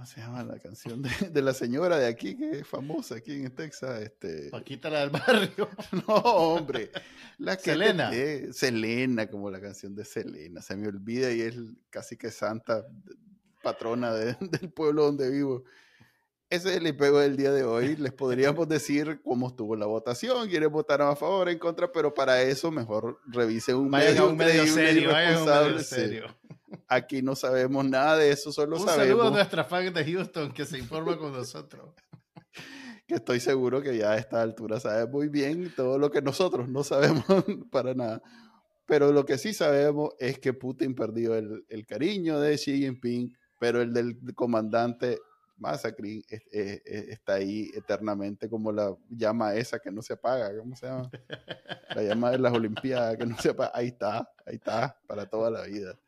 ¿Cómo 0.03 0.11
se 0.15 0.21
llama 0.21 0.43
la 0.43 0.59
canción 0.59 1.01
de, 1.01 1.11
de 1.31 1.43
la 1.43 1.55
señora 1.55 1.97
de 1.97 2.07
aquí 2.09 2.37
que 2.37 2.59
es 2.59 2.67
famosa 2.67 3.15
aquí 3.15 3.35
en 3.35 3.55
Texas? 3.55 4.03
Este, 4.03 4.51
Paquita 4.51 4.91
la 4.91 4.99
del 5.07 5.11
barrio. 5.11 5.69
no, 6.09 6.15
hombre. 6.17 6.91
La 7.39 7.57
que 7.57 7.71
Selena. 7.71 8.11
te- 8.11 8.53
Selena, 8.53 9.29
como 9.29 9.49
la 9.49 9.61
canción 9.61 9.95
de 9.95 10.05
Selena. 10.05 10.61
Se 10.61 10.75
me 10.75 10.89
olvida 10.89 11.31
y 11.31 11.43
es 11.43 11.55
casi 11.89 12.17
que 12.17 12.33
santa 12.33 12.85
patrona 13.63 14.13
de- 14.13 14.37
del 14.59 14.73
pueblo 14.73 15.05
donde 15.05 15.31
vivo. 15.31 15.63
Ese 16.53 16.69
es 16.69 16.77
el 16.77 16.87
IPEO 16.87 17.21
del 17.21 17.35
día 17.35 17.51
de 17.51 17.65
hoy. 17.65 17.97
Les 17.97 18.13
podríamos 18.13 18.69
decir 18.69 19.23
cómo 19.25 19.49
estuvo 19.49 19.75
la 19.75 19.87
votación, 19.87 20.51
quiénes 20.51 20.69
votaron 20.69 21.09
a 21.09 21.17
favor, 21.17 21.49
en 21.49 21.59
contra, 21.59 21.91
pero 21.91 22.13
para 22.13 22.43
eso 22.43 22.71
mejor 22.71 23.19
revise 23.25 23.75
un 23.75 23.89
medio 23.89 24.29
un 24.29 24.37
medio 24.37 24.67
serio, 24.67 25.09
un 25.09 25.47
medio 25.47 25.79
sí. 25.79 25.85
serio. 25.85 26.27
Aquí 26.89 27.23
no 27.23 27.35
sabemos 27.35 27.87
nada 27.87 28.19
de 28.19 28.31
eso, 28.31 28.53
solo 28.53 28.77
Un 28.77 28.81
saludo 28.81 28.93
a 28.93 28.97
sabemos 28.97 29.33
nuestra 29.33 29.65
fan 29.65 29.95
de 29.95 30.05
Houston 30.05 30.53
que 30.53 30.67
se 30.67 30.77
informa 30.77 31.17
con 31.17 31.33
nosotros. 31.33 31.95
que 33.07 33.15
estoy 33.15 33.41
seguro 33.41 33.81
que 33.81 33.97
ya 33.97 34.11
a 34.11 34.19
esta 34.19 34.43
altura 34.43 34.79
sabe 34.79 35.07
muy 35.07 35.29
bien 35.29 35.73
todo 35.75 35.99
lo 35.99 36.11
que 36.11 36.21
nosotros 36.21 36.69
no 36.69 36.85
sabemos 36.85 37.25
para 37.73 37.95
nada. 37.95 38.21
Pero 38.85 39.11
lo 39.11 39.25
que 39.25 39.39
sí 39.39 39.55
sabemos 39.55 40.11
es 40.19 40.39
que 40.39 40.53
Putin 40.53 40.95
perdió 40.95 41.35
el, 41.35 41.65
el 41.71 41.87
cariño 41.87 42.39
de 42.41 42.59
Xi 42.59 42.77
Jinping, 42.77 43.35
pero 43.59 43.81
el 43.81 43.95
del 43.95 44.19
comandante 44.35 45.19
Masakrin 45.63 46.23
es- 46.29 46.43
es- 46.51 46.83
es- 46.85 47.09
está 47.09 47.35
ahí 47.35 47.71
eternamente 47.75 48.49
como 48.51 48.73
la 48.73 48.95
llama 49.09 49.55
esa 49.55 49.79
que 49.79 49.91
no 49.93 50.03
se 50.03 50.15
apaga, 50.15 50.55
¿cómo 50.59 50.75
se 50.75 50.87
llama? 50.87 51.09
La 51.95 52.03
llama 52.03 52.31
de 52.33 52.39
las 52.39 52.53
Olimpiadas 52.53 53.17
que 53.17 53.25
no 53.27 53.39
se 53.39 53.51
apaga. 53.51 53.71
Ahí 53.73 53.87
está, 53.89 54.29
ahí 54.45 54.57
está, 54.57 55.01
para 55.07 55.27
toda 55.27 55.51
la 55.51 55.63
vida. 55.63 55.99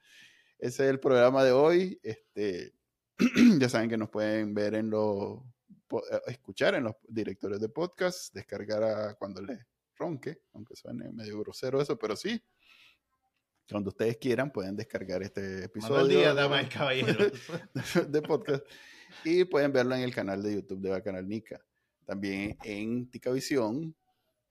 Ese 0.58 0.84
es 0.84 0.90
el 0.90 0.98
programa 0.98 1.44
de 1.44 1.52
hoy. 1.52 2.00
Este, 2.02 2.74
ya 3.60 3.68
saben 3.68 3.88
que 3.88 3.96
nos 3.96 4.10
pueden 4.10 4.54
ver 4.54 4.74
en 4.74 4.90
los, 4.90 5.38
eh, 6.10 6.20
escuchar 6.26 6.74
en 6.74 6.84
los 6.84 6.94
directores 7.08 7.60
de 7.60 7.68
podcast, 7.68 8.34
descargar 8.34 8.82
a 8.82 9.14
cuando 9.14 9.40
les 9.40 9.58
ronque, 9.96 10.40
aunque 10.52 10.74
suene 10.74 11.12
medio 11.12 11.38
grosero 11.38 11.80
eso, 11.80 11.96
pero 11.96 12.16
sí. 12.16 12.42
Cuando 13.70 13.88
ustedes 13.90 14.18
quieran 14.18 14.50
pueden 14.52 14.76
descargar 14.76 15.22
este 15.22 15.64
episodio 15.64 16.06
Díaz, 16.06 16.34
de- 16.34 16.42
damas 16.42 16.64
y 16.64 16.68
caballeros. 16.68 17.32
de 18.12 18.20
podcast 18.22 18.64
y 19.22 19.44
pueden 19.44 19.72
verlo 19.72 19.94
en 19.94 20.02
el 20.02 20.14
canal 20.14 20.42
de 20.42 20.54
YouTube 20.54 20.80
de 20.80 20.90
Bacanal 20.90 21.28
Nica. 21.28 21.60
También 22.06 22.56
en 22.64 23.10
Ticavisión, 23.10 23.94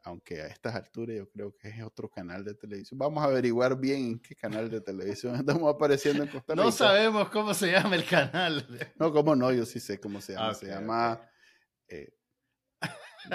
aunque 0.04 0.42
a 0.42 0.48
estas 0.48 0.76
alturas 0.76 1.16
yo 1.18 1.30
creo 1.30 1.56
que 1.56 1.70
es 1.70 1.84
otro 1.84 2.10
canal 2.10 2.44
de 2.44 2.56
televisión. 2.56 2.98
Vamos 2.98 3.24
a 3.24 3.28
averiguar 3.28 3.78
bien 3.80 4.02
en 4.06 4.20
qué 4.20 4.36
canal 4.36 4.70
de 4.70 4.82
televisión 4.82 5.36
estamos 5.36 5.74
apareciendo 5.74 6.24
en 6.24 6.30
Costa 6.30 6.54
Rica. 6.54 6.66
No 6.66 6.72
sabemos 6.72 7.30
cómo 7.30 7.54
se 7.54 7.72
llama 7.72 7.96
el 7.96 8.06
canal. 8.06 8.66
No, 9.00 9.12
cómo 9.14 9.36
no, 9.36 9.52
yo 9.52 9.66
sí 9.66 9.80
sé 9.80 10.00
cómo 10.00 10.20
se 10.22 10.34
llama. 10.34 10.54
Se 10.54 10.68
llama. 10.68 11.22
eh, 11.88 12.14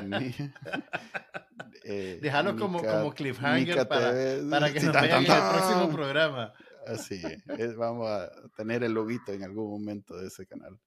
ni- 0.05 0.35
eh, 1.85 2.19
Déjalo 2.21 2.57
como, 2.57 2.83
como 2.83 3.13
cliffhanger 3.15 3.89
para, 3.89 4.13
para 4.51 4.73
que 4.73 4.81
nos 4.81 4.93
tan, 4.93 5.03
vean 5.05 5.21
en 5.23 5.27
tan, 5.27 5.45
el 5.45 5.59
próximo 5.59 5.91
programa. 5.97 6.53
Así 6.87 7.21
es- 7.57 7.77
Vamos 7.77 8.09
a 8.09 8.31
tener 8.57 8.83
el 8.83 8.93
loguito 8.93 9.33
en 9.33 9.45
algún 9.45 9.71
momento 9.71 10.17
de 10.17 10.27
ese 10.29 10.47
canal. 10.47 10.79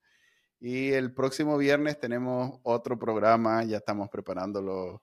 Y 0.64 0.92
el 0.94 1.12
próximo 1.14 1.58
viernes 1.58 2.00
tenemos 2.00 2.60
otro 2.62 2.98
programa. 3.00 3.64
Ya 3.64 3.78
estamos 3.78 4.10
preparando 4.10 4.62
los, 4.62 5.02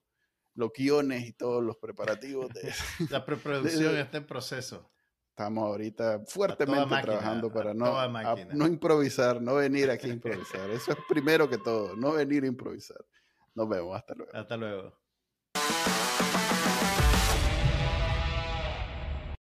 los 0.54 0.70
guiones 0.72 1.26
y 1.26 1.32
todos 1.32 1.62
los 1.64 1.76
preparativos. 1.76 2.48
De, 2.54 2.72
La 3.10 3.26
preproducción 3.26 3.92
de- 3.94 4.00
está 4.02 4.18
en 4.18 4.26
proceso. 4.26 4.88
estamos 5.30 5.64
ahorita 5.64 6.20
fuertemente 6.28 6.86
máquina, 6.86 7.02
trabajando 7.02 7.52
para 7.52 7.74
no, 7.74 7.98
a- 7.98 8.36
no 8.54 8.66
improvisar, 8.68 9.42
no 9.42 9.56
venir 9.56 9.90
aquí 9.90 10.08
a 10.08 10.12
improvisar. 10.14 10.70
Eso 10.70 10.92
es 10.92 10.98
primero 11.08 11.50
que 11.50 11.58
todo, 11.58 11.96
no 11.96 12.12
venir 12.12 12.44
a 12.44 12.46
improvisar. 12.46 13.04
Nos 13.54 13.68
vemos. 13.68 13.96
Hasta 13.96 14.14
luego. 14.14 14.32
Hasta 14.32 14.56
luego. 14.56 14.92